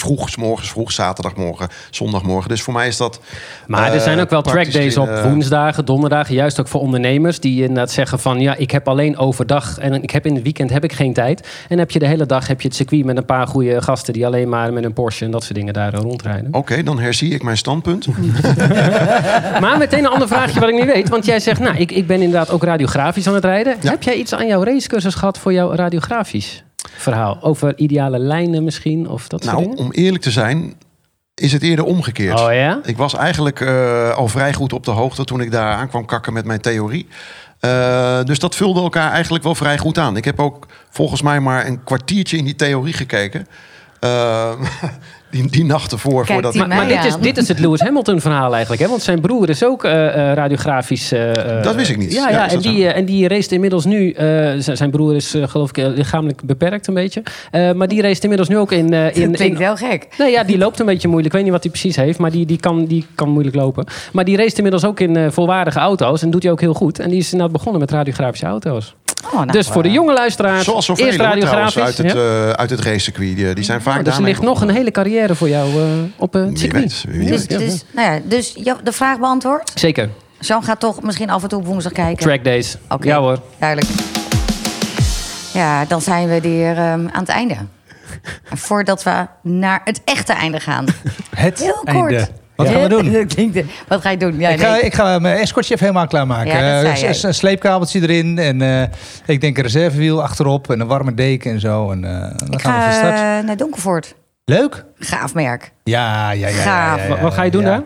vroeg, 0.02 0.28
's 0.30 0.36
morgens 0.36 0.70
vroeg, 0.70 0.92
zaterdagmorgen, 0.92 1.68
zondagmorgen. 1.90 2.48
Dus 2.48 2.62
voor 2.62 2.72
mij 2.72 2.88
is 2.88 2.96
dat. 2.96 3.20
Maar 3.66 3.88
er 3.88 3.94
eh, 3.94 4.02
zijn 4.02 4.20
ook 4.20 4.30
wel 4.30 4.42
trackdays 4.42 4.96
op 4.96 5.08
eh, 5.08 5.22
woensdagen, 5.22 5.84
donderdagen. 5.84 6.34
Juist 6.34 6.60
ook 6.60 6.68
voor 6.68 6.80
ondernemers 6.80 7.40
die 7.40 7.60
inderdaad 7.60 7.90
zeggen 7.90 8.18
van... 8.18 8.40
ja, 8.40 8.54
ik 8.56 8.70
heb 8.70 8.88
alleen 8.88 9.16
overdag 9.16 9.78
en 9.78 10.02
ik 10.02 10.10
heb 10.10 10.26
in 10.26 10.34
het 10.34 10.42
weekend 10.42 10.70
heb 10.70 10.84
ik 10.84 10.92
geen 10.92 11.12
tijd. 11.12 11.48
En 11.68 11.78
heb 11.78 11.90
je 11.90 11.98
de 11.98 12.06
hele 12.06 12.26
dag 12.26 12.46
heb 12.46 12.60
je 12.60 12.68
het 12.68 12.76
circuit 12.76 13.04
met 13.04 13.16
een 13.16 13.24
paar 13.24 13.46
goede 13.46 13.82
gasten... 13.82 14.12
die 14.12 14.26
alleen 14.26 14.48
maar 14.48 14.72
met 14.72 14.84
een 14.84 14.92
Porsche 14.92 15.24
en 15.24 15.30
dat 15.30 15.42
soort 15.42 15.54
dingen 15.54 15.72
daar 15.72 15.94
eh, 15.94 16.00
rondrijden. 16.00 16.54
Oké, 16.54 16.82
dan 16.82 16.98
herzie 16.98 17.34
ik 17.34 17.42
mijn 17.42 17.56
standpunt. 17.56 18.06
Maar 19.60 19.78
meteen 19.78 20.04
een 20.04 20.10
ander 20.10 20.28
vraagje 20.28 20.60
wat 20.60 20.68
ik 20.68 20.74
niet 20.74 20.92
weet. 20.92 21.08
Want 21.08 21.24
jij 21.24 21.40
zegt, 21.40 21.60
nou, 21.60 21.76
ik, 21.76 21.90
ik 21.90 22.06
ben 22.06 22.22
inderdaad 22.22 22.50
ook 22.50 22.62
radiografisch 22.62 23.26
aan 23.26 23.34
het 23.34 23.44
rijden. 23.44 23.76
Ja. 23.80 23.90
Heb 23.90 24.02
jij 24.02 24.14
iets 24.14 24.34
aan 24.34 24.46
jouw 24.46 24.64
racecursus 24.64 25.14
gehad 25.14 25.38
voor 25.38 25.52
jouw 25.52 25.74
radiografisch 25.74 26.62
verhaal? 26.96 27.38
Over 27.40 27.78
ideale 27.78 28.18
lijnen 28.18 28.64
misschien 28.64 29.08
of 29.08 29.28
dat 29.28 29.44
soort 29.44 29.56
Nou, 29.56 29.76
om 29.76 29.90
eerlijk 29.90 30.22
te 30.22 30.30
zijn, 30.30 30.74
is 31.34 31.52
het 31.52 31.62
eerder 31.62 31.84
omgekeerd. 31.84 32.40
Oh 32.40 32.52
ja? 32.52 32.80
Ik 32.84 32.96
was 32.96 33.14
eigenlijk 33.14 33.60
eh, 33.60 34.16
al 34.16 34.28
vrij 34.28 34.52
goed 34.52 34.72
op 34.72 34.84
de 34.84 34.90
hoogte 34.90 35.24
toen 35.24 35.40
ik 35.40 35.50
daar 35.50 35.74
aan 35.74 35.88
kwam 35.88 36.04
kakken 36.04 36.32
met 36.32 36.44
mijn 36.44 36.60
theorie. 36.60 37.08
Eh, 37.60 38.22
dus 38.24 38.38
dat 38.38 38.54
vulde 38.54 38.80
elkaar 38.80 39.12
eigenlijk 39.12 39.44
wel 39.44 39.54
vrij 39.54 39.78
goed 39.78 39.98
aan. 39.98 40.16
Ik 40.16 40.24
heb 40.24 40.40
ook 40.40 40.66
volgens 40.90 41.22
mij 41.22 41.40
maar 41.40 41.66
een 41.66 41.84
kwartiertje 41.84 42.36
in 42.36 42.44
die 42.44 42.56
theorie 42.56 42.92
gekeken. 42.92 43.46
Eh, 44.00 44.52
die, 45.32 45.50
die 45.50 45.64
nacht 45.64 45.92
ervoor. 45.92 46.12
Kijk, 46.24 46.32
voordat 46.32 46.52
die 46.52 46.60
Maar, 46.66 46.76
maar 46.76 46.88
dit, 46.88 47.04
is, 47.04 47.16
dit 47.20 47.36
is 47.36 47.48
het 47.48 47.58
Lewis 47.58 47.80
Hamilton 47.80 48.20
verhaal 48.20 48.52
eigenlijk. 48.52 48.82
Hè? 48.82 48.88
Want 48.88 49.02
zijn 49.02 49.20
broer 49.20 49.48
is 49.48 49.64
ook 49.64 49.84
eh, 49.84 50.06
eh, 50.30 50.34
radiografisch. 50.36 51.12
eh, 51.12 51.56
eh, 51.58 51.62
Dat 51.62 51.74
wist 51.74 51.90
ik 51.90 51.96
niet. 51.96 52.12
Ja, 52.12 52.30
Ja, 52.30 52.50
en, 52.50 52.58
die, 52.58 52.88
en 52.88 53.04
die 53.04 53.28
race 53.28 53.48
inmiddels 53.54 53.84
nu. 53.84 54.10
eh, 54.10 54.52
zijn 54.58 54.90
broer 54.90 55.14
is 55.14 55.34
geloof 55.42 55.68
ik 55.68 55.76
lichamelijk 55.76 56.42
beperkt 56.44 56.86
een 56.86 56.94
beetje. 56.94 57.22
Eh, 57.50 57.72
maar 57.72 57.88
die 57.88 58.02
race 58.02 58.20
inmiddels 58.20 58.48
nu 58.48 58.58
ook 58.58 58.72
in. 58.72 58.78
in, 58.78 58.90
Dat 58.90 59.12
klinkt 59.12 59.42
in 59.42 59.56
wel 59.56 59.76
gek. 59.76 60.08
Nee, 60.18 60.30
ja, 60.30 60.44
die 60.44 60.58
loopt 60.58 60.80
een 60.80 60.86
beetje 60.86 61.08
moeilijk. 61.08 61.34
Ik 61.34 61.40
weet 61.40 61.42
niet 61.50 61.52
wat 61.52 61.62
hij 61.62 61.72
precies 61.72 61.96
heeft, 61.96 62.18
maar 62.18 62.30
die, 62.30 62.46
die, 62.46 62.60
kan, 62.60 62.84
die 62.84 63.06
kan 63.14 63.28
moeilijk 63.28 63.56
lopen. 63.56 63.86
Maar 64.12 64.24
die 64.24 64.36
race 64.36 64.56
inmiddels 64.56 64.84
ook 64.84 65.00
in 65.00 65.32
volwaardige 65.32 65.78
auto's. 65.78 66.22
En 66.22 66.30
doet 66.30 66.42
hij 66.42 66.52
ook 66.52 66.60
heel 66.60 66.74
goed. 66.74 66.98
En 66.98 67.08
die 67.08 67.18
is 67.18 67.24
inderdaad 67.32 67.52
begonnen 67.56 67.80
met 67.80 67.90
radiografische 67.90 68.46
auto's. 68.46 68.94
Oh, 69.24 69.32
nou, 69.32 69.46
dus 69.46 69.68
voor 69.68 69.82
de 69.82 69.90
jonge 69.90 70.12
luisteraars, 70.12 70.64
Zoals 70.64 70.84
zoveel 70.84 71.06
eerst 71.06 71.18
radiografisch. 71.18 71.82
uit 71.82 71.98
het, 71.98 72.12
ja. 72.12 72.14
eh, 72.14 72.50
uit 72.50 72.70
het 72.70 72.80
racecircuit. 72.80 73.36
Die, 73.36 73.54
die 73.54 73.64
zijn 73.64 73.82
vaak 73.82 73.98
Oh, 73.98 74.04
dus 74.04 74.16
er 74.16 74.22
ligt 74.22 74.42
nog 74.42 74.60
een 74.60 74.70
hele 74.70 74.90
carrière 74.90 75.34
voor 75.34 75.48
jou 75.48 75.68
eh, 75.82 75.86
op 76.16 76.34
eh, 76.34 76.40
het 76.40 76.50
Wie 76.50 76.58
circuit. 76.58 77.04
weet, 77.08 77.16
wie 77.16 77.28
dus, 77.30 77.46
weet. 77.46 77.50
Ja, 77.50 77.58
dus, 77.58 77.84
nou 77.90 78.12
ja, 78.14 78.20
dus 78.24 78.52
de 78.84 78.92
vraag 78.92 79.18
beantwoord. 79.18 79.70
Zeker. 79.74 80.08
Jean 80.38 80.64
gaat 80.64 80.80
toch 80.80 81.02
misschien 81.02 81.30
af 81.30 81.42
en 81.42 81.48
toe 81.48 81.58
op 81.58 81.66
woensdag 81.66 81.92
kijken. 81.92 82.24
Track 82.24 82.44
days. 82.44 82.76
Oké, 82.88 83.06
Ja 83.06 83.18
hoor. 83.20 83.38
Duidelijk. 83.58 83.90
Ja, 85.52 85.84
dan 85.84 86.00
zijn 86.00 86.28
we 86.28 86.40
weer 86.40 86.76
ehm, 86.76 86.82
aan 87.12 87.20
het 87.20 87.28
einde. 87.28 87.56
Voordat 88.54 89.02
we 89.02 89.26
naar 89.42 89.80
het 89.84 90.00
echte 90.04 90.32
einde 90.32 90.60
gaan. 90.60 90.84
Het 91.36 91.58
Heel 91.58 91.82
einde. 91.84 92.28
Wat 92.56 92.68
gaan 92.68 92.82
we 92.82 92.88
doen? 92.88 93.12
Dat 93.12 93.34
klinkt- 93.34 93.60
Wat 93.88 94.00
ga 94.00 94.10
je 94.10 94.16
doen? 94.16 94.38
Ja, 94.38 94.48
ik, 94.48 94.60
ga, 94.60 94.70
nee. 94.72 94.80
ik 94.80 94.94
ga 94.94 95.18
mijn 95.18 95.36
escortje 95.38 95.74
even 95.74 95.86
helemaal 95.86 96.06
klaarmaken. 96.08 96.46
Ja, 96.64 96.82
dat 96.82 96.98
zei 96.98 97.12
Eh, 97.12 97.22
een 97.22 97.34
sleepkabeltje 97.34 98.00
erin. 98.00 98.38
En 98.38 98.62
eh, 98.62 98.82
ik 99.26 99.40
denk 99.40 99.56
een 99.56 99.62
reservewiel 99.62 100.22
achterop. 100.22 100.70
En 100.70 100.80
een 100.80 100.86
warme 100.86 101.14
deken 101.14 101.50
en 101.52 101.60
zo. 101.60 101.90
En 101.90 102.04
eh, 102.04 102.20
dan 102.36 102.48
Ik 102.50 102.60
gaan 102.60 102.74
we 102.78 102.82
van 102.84 102.90
ga 102.92 102.98
start. 102.98 103.14
eh, 103.40 103.46
naar 103.46 103.56
Donkervoort. 103.56 104.14
Leuk? 104.44 104.84
Gaaf 104.98 105.34
merk. 105.34 105.72
Ja, 105.84 106.30
ja, 106.30 106.48
ja. 106.48 106.56
ja, 106.56 106.62
Gaaf. 106.62 107.00
ja, 107.08 107.14
ja, 107.14 107.20
Wat, 107.22 107.34
ga 107.34 107.42
je 107.42 107.50
doen 107.50 107.62
ja. 107.62 107.68
daar? 107.68 107.82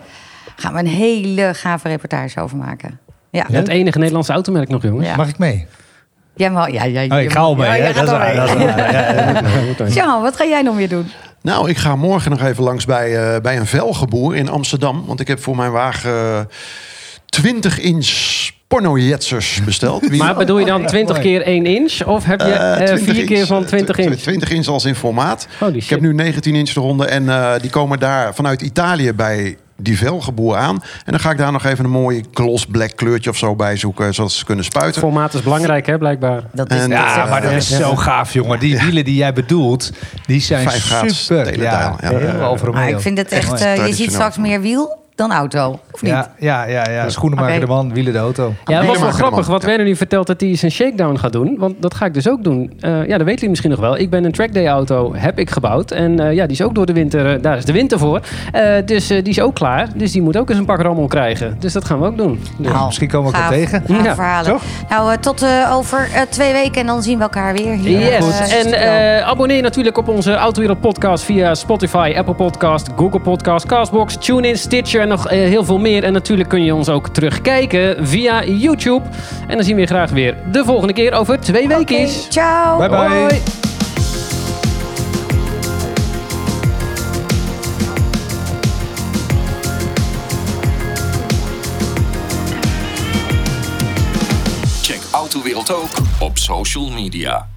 Gaan 0.57 0.73
we 0.73 0.79
een 0.79 0.87
hele 0.87 1.55
gave 1.55 1.89
reportage 1.89 2.41
over 2.41 2.57
maken. 2.57 2.99
Ja. 3.31 3.45
Het 3.53 3.69
enige 3.69 3.99
Nederlandse 3.99 4.33
automerk 4.33 4.69
nog, 4.69 4.83
jongens. 4.83 5.07
Ja. 5.07 5.17
Mag 5.17 5.29
ik 5.29 5.39
mee? 5.39 5.67
Jij 6.35 6.51
mag, 6.51 6.71
ja, 6.71 6.85
ja, 6.85 7.15
Oh, 7.17 7.21
ik 7.23 7.33
ga 7.33 7.41
al 7.41 7.55
mee. 7.55 7.83
Ja, 7.83 7.93
Dat 7.93 8.05
is 8.05 8.11
waar. 8.11 8.35
Ja, 8.35 8.45
ja, 8.45 9.41
ja. 9.79 9.87
Jean, 9.89 10.23
wat 10.23 10.37
ga 10.37 10.45
jij 10.45 10.63
nog 10.63 10.77
weer 10.77 10.89
doen? 10.89 11.07
Nou, 11.47 11.69
ik 11.69 11.77
ga 11.77 11.97
morgen 11.97 12.31
nog 12.31 12.43
even 12.43 12.65
langs 12.65 12.85
bij, 12.85 13.17
eh, 13.35 13.41
bij 13.41 13.57
een 13.57 13.67
velgeboer 13.67 14.37
in 14.37 14.49
Amsterdam. 14.49 15.05
Want 15.07 15.21
ik 15.21 15.29
heb 15.29 15.43
voor 15.43 15.57
mijn 15.57 15.73
wagen 15.73 16.11
eh, 16.13 16.41
20 17.27 17.81
inch 17.81 18.09
pornojetsers 18.69 19.61
besteld. 19.65 20.09
Wie- 20.09 20.19
Maar 20.23 20.35
bedoel 20.35 20.59
je 20.59 20.65
dan 20.67 20.77
mooi. 20.77 20.89
20 20.89 21.19
keer 21.19 21.47
1 21.47 21.67
inch? 21.67 22.05
Of 22.05 22.25
heb 22.25 22.41
je 22.41 22.47
Eh, 22.53 22.71
eh, 22.81 22.85
20 22.87 23.15
vier 23.15 23.25
keer 23.27 23.37
inch. 23.39 23.47
van 23.47 23.65
20 23.65 23.97
Tw- 23.97 24.03
tw- 24.03 24.07
inch? 24.11 24.21
20 24.21 24.51
inch 24.51 24.67
als 24.67 24.85
in 24.85 24.95
formaat. 24.95 25.47
Holy 25.59 25.77
Ik 25.77 25.89
heb 25.89 26.01
nu 26.01 26.15
19 26.15 26.55
inch 26.55 26.71
de 26.71 26.81
ronde 26.81 27.07
en 27.07 27.29
eh, 27.29 27.53
die 27.61 27.71
komen 27.71 27.99
daar 27.99 28.35
vanuit 28.35 28.63
Italië 28.63 29.13
bij 29.13 29.57
die 29.77 29.99
velgeboer 29.99 30.57
aan. 30.57 30.83
En 31.05 31.13
dan 31.13 31.21
ga 31.21 31.31
ik 31.31 31.39
daar 31.39 31.53
nog 31.53 31.65
even 31.65 31.85
een 31.85 31.91
mooi 31.91 32.25
gloss 32.33 32.67
black 32.67 32.97
kleurtje 32.97 33.31
of 33.31 33.37
zo 33.37 33.57
bij 33.57 33.77
zoeken, 33.77 34.15
zodat 34.15 34.33
ze 34.33 34.45
kunnen 34.45 34.65
spuiten. 34.65 35.01
Formaat 35.01 35.35
is 35.35 35.43
belangrijk, 35.43 35.87
hè, 35.87 35.99
blijkbaar. 35.99 36.43
Dat 36.53 36.71
is, 36.71 36.81
En, 36.81 36.89
Ja, 36.89 37.17
echt- 37.21 37.31
maar 37.31 37.43
dat 37.43 37.51
is 37.53 37.77
zo 37.77 37.97
gaaf, 37.97 38.33
jongen. 38.33 38.59
Die 38.59 38.79
wielen 38.79 39.05
die 39.05 39.15
jij 39.15 39.33
bedoelt, 39.33 39.93
die 40.27 40.41
zijn 40.41 40.65
super. 40.71 41.63
Ja, 41.63 41.97
ja. 42.01 42.11
Maar 42.73 42.89
ik 42.89 43.01
vind 43.01 43.19
het 43.19 43.33
echt... 43.33 43.61
Eh, 43.61 43.87
je 43.87 43.95
ziet 43.95 44.13
straks 44.13 44.37
meer 44.37 44.61
wiel 44.61 45.05
dan 45.17 45.33
auto. 45.33 45.79
Of 45.93 46.03
niet? 46.03 46.13
Ja, 46.13 46.29
ja, 46.39 46.67
ja, 46.69 46.91
ja. 46.91 47.09
schoenenmaker 47.09 47.61
de 47.61 47.67
man, 47.67 47.93
wielen 47.93 48.13
de 48.13 48.19
auto. 48.19 48.53
Ja, 48.65 48.79
dat 48.79 48.87
was 48.89 48.99
wel 48.99 49.11
grappig 49.11 49.47
wat 49.47 49.63
Werner 49.65 49.87
nu 49.87 49.97
vertelt 49.97 50.27
dat 50.27 50.41
hij 50.41 50.57
zijn 50.57 50.71
shakedown 50.73 51.17
gaat 51.17 51.33
doen. 51.33 51.55
Want 51.59 51.75
dat 51.83 51.95
ga 51.95 52.05
ik 52.07 52.15
dus 52.15 52.29
ook 52.29 52.45
doen. 52.45 52.73
Eh, 52.81 52.91
ja, 52.91 52.99
dat 53.07 53.17
weten 53.17 53.33
jullie 53.35 53.49
misschien 53.49 53.71
nog 53.71 53.81
wel. 53.81 53.99
Ik 53.99 54.11
ben 54.11 54.25
een 54.25 54.33
trackday 54.33 54.67
auto, 54.67 55.15
heb 55.15 55.39
ik 55.39 55.51
gebouwd. 55.51 55.91
En 55.91 56.21
eh, 56.21 56.33
ja, 56.35 56.43
die 56.47 56.53
is 56.57 56.63
ook 56.63 56.75
door 56.75 56.87
de 56.87 56.93
winter, 56.93 57.35
eh, 57.35 57.43
daar 57.43 57.57
is 57.57 57.65
de 57.65 57.73
winter 57.73 57.99
voor. 57.99 58.21
Eh, 58.53 58.63
dus 58.85 59.11
eh, 59.11 59.23
die 59.23 59.33
is 59.33 59.41
ook 59.41 59.55
klaar. 59.55 59.89
Dus 59.95 60.13
die 60.13 60.23
moet 60.23 60.37
ook 60.37 60.49
eens 60.49 60.59
een 60.59 60.65
pak 60.65 60.81
rammel 60.81 61.07
krijgen. 61.07 61.57
Dus 61.61 61.73
dat 61.73 61.85
gaan 61.85 62.01
we 62.01 62.07
ook 62.07 62.17
doen. 62.17 62.41
Dus- 62.59 62.73
Nou, 62.73 62.87
misschien 62.87 63.09
komen 63.09 63.31
we 63.31 63.37
elkaar 63.37 63.53
tegen. 63.53 63.83
gaaf 63.87 64.05
Ja, 64.05 64.15
verhalen. 64.15 64.51
toch? 64.53 64.63
Nou, 64.89 65.17
tot 65.19 65.43
eh, 65.43 65.71
over 65.77 66.09
eh, 66.15 66.21
twee 66.29 66.53
weken 66.53 66.81
en 66.81 66.87
dan 66.87 67.03
zien 67.03 67.17
we 67.17 67.23
elkaar 67.23 67.53
weer 67.55 67.73
hier. 67.75 67.99
Yes, 68.01 68.65
en 68.65 68.73
eh, 68.73 69.27
abonneer 69.29 69.63
natuurlijk 69.63 69.99
op 69.99 70.09
onze 70.09 70.35
Autowereld 70.35 70.81
podcast 70.81 71.25
via 71.25 71.55
Spotify, 71.55 72.15
Apple 72.17 72.35
Podcast, 72.35 72.89
Google 72.97 73.21
Podcast, 73.21 73.67
Castbox, 73.67 74.17
TuneIn, 74.17 74.57
Stitcher 74.59 75.05
en 75.07 75.17
nog 75.17 75.29
eh, 75.29 75.39
heel 75.39 75.65
veel 75.65 75.79
meer. 75.79 76.05
En 76.05 76.13
natuurlijk 76.13 76.49
kun 76.49 76.65
je 76.65 76.75
ons 76.75 76.89
ook 76.89 77.09
terugkijken 77.09 78.07
via 78.07 78.45
YouTube. 78.45 79.09
En 79.49 79.57
dan 79.57 79.65
zien 79.65 79.75
we 79.75 79.81
je 79.81 79.87
graag 79.87 80.11
weer 80.11 80.37
de 80.51 80.65
volgende 80.65 80.93
keer 80.93 81.13
over 81.13 81.41
twee 81.41 81.69
weken. 81.69 81.97
Oké, 81.99 82.07
ciao. 82.29 82.79
Bye 82.79 82.89
bye. 82.89 82.99
Hoi. 82.99 83.43
Check 94.83 95.01
Autowereld 95.11 95.75
ook 95.75 95.91
op 96.21 96.39
social 96.39 96.91
media. 96.91 97.56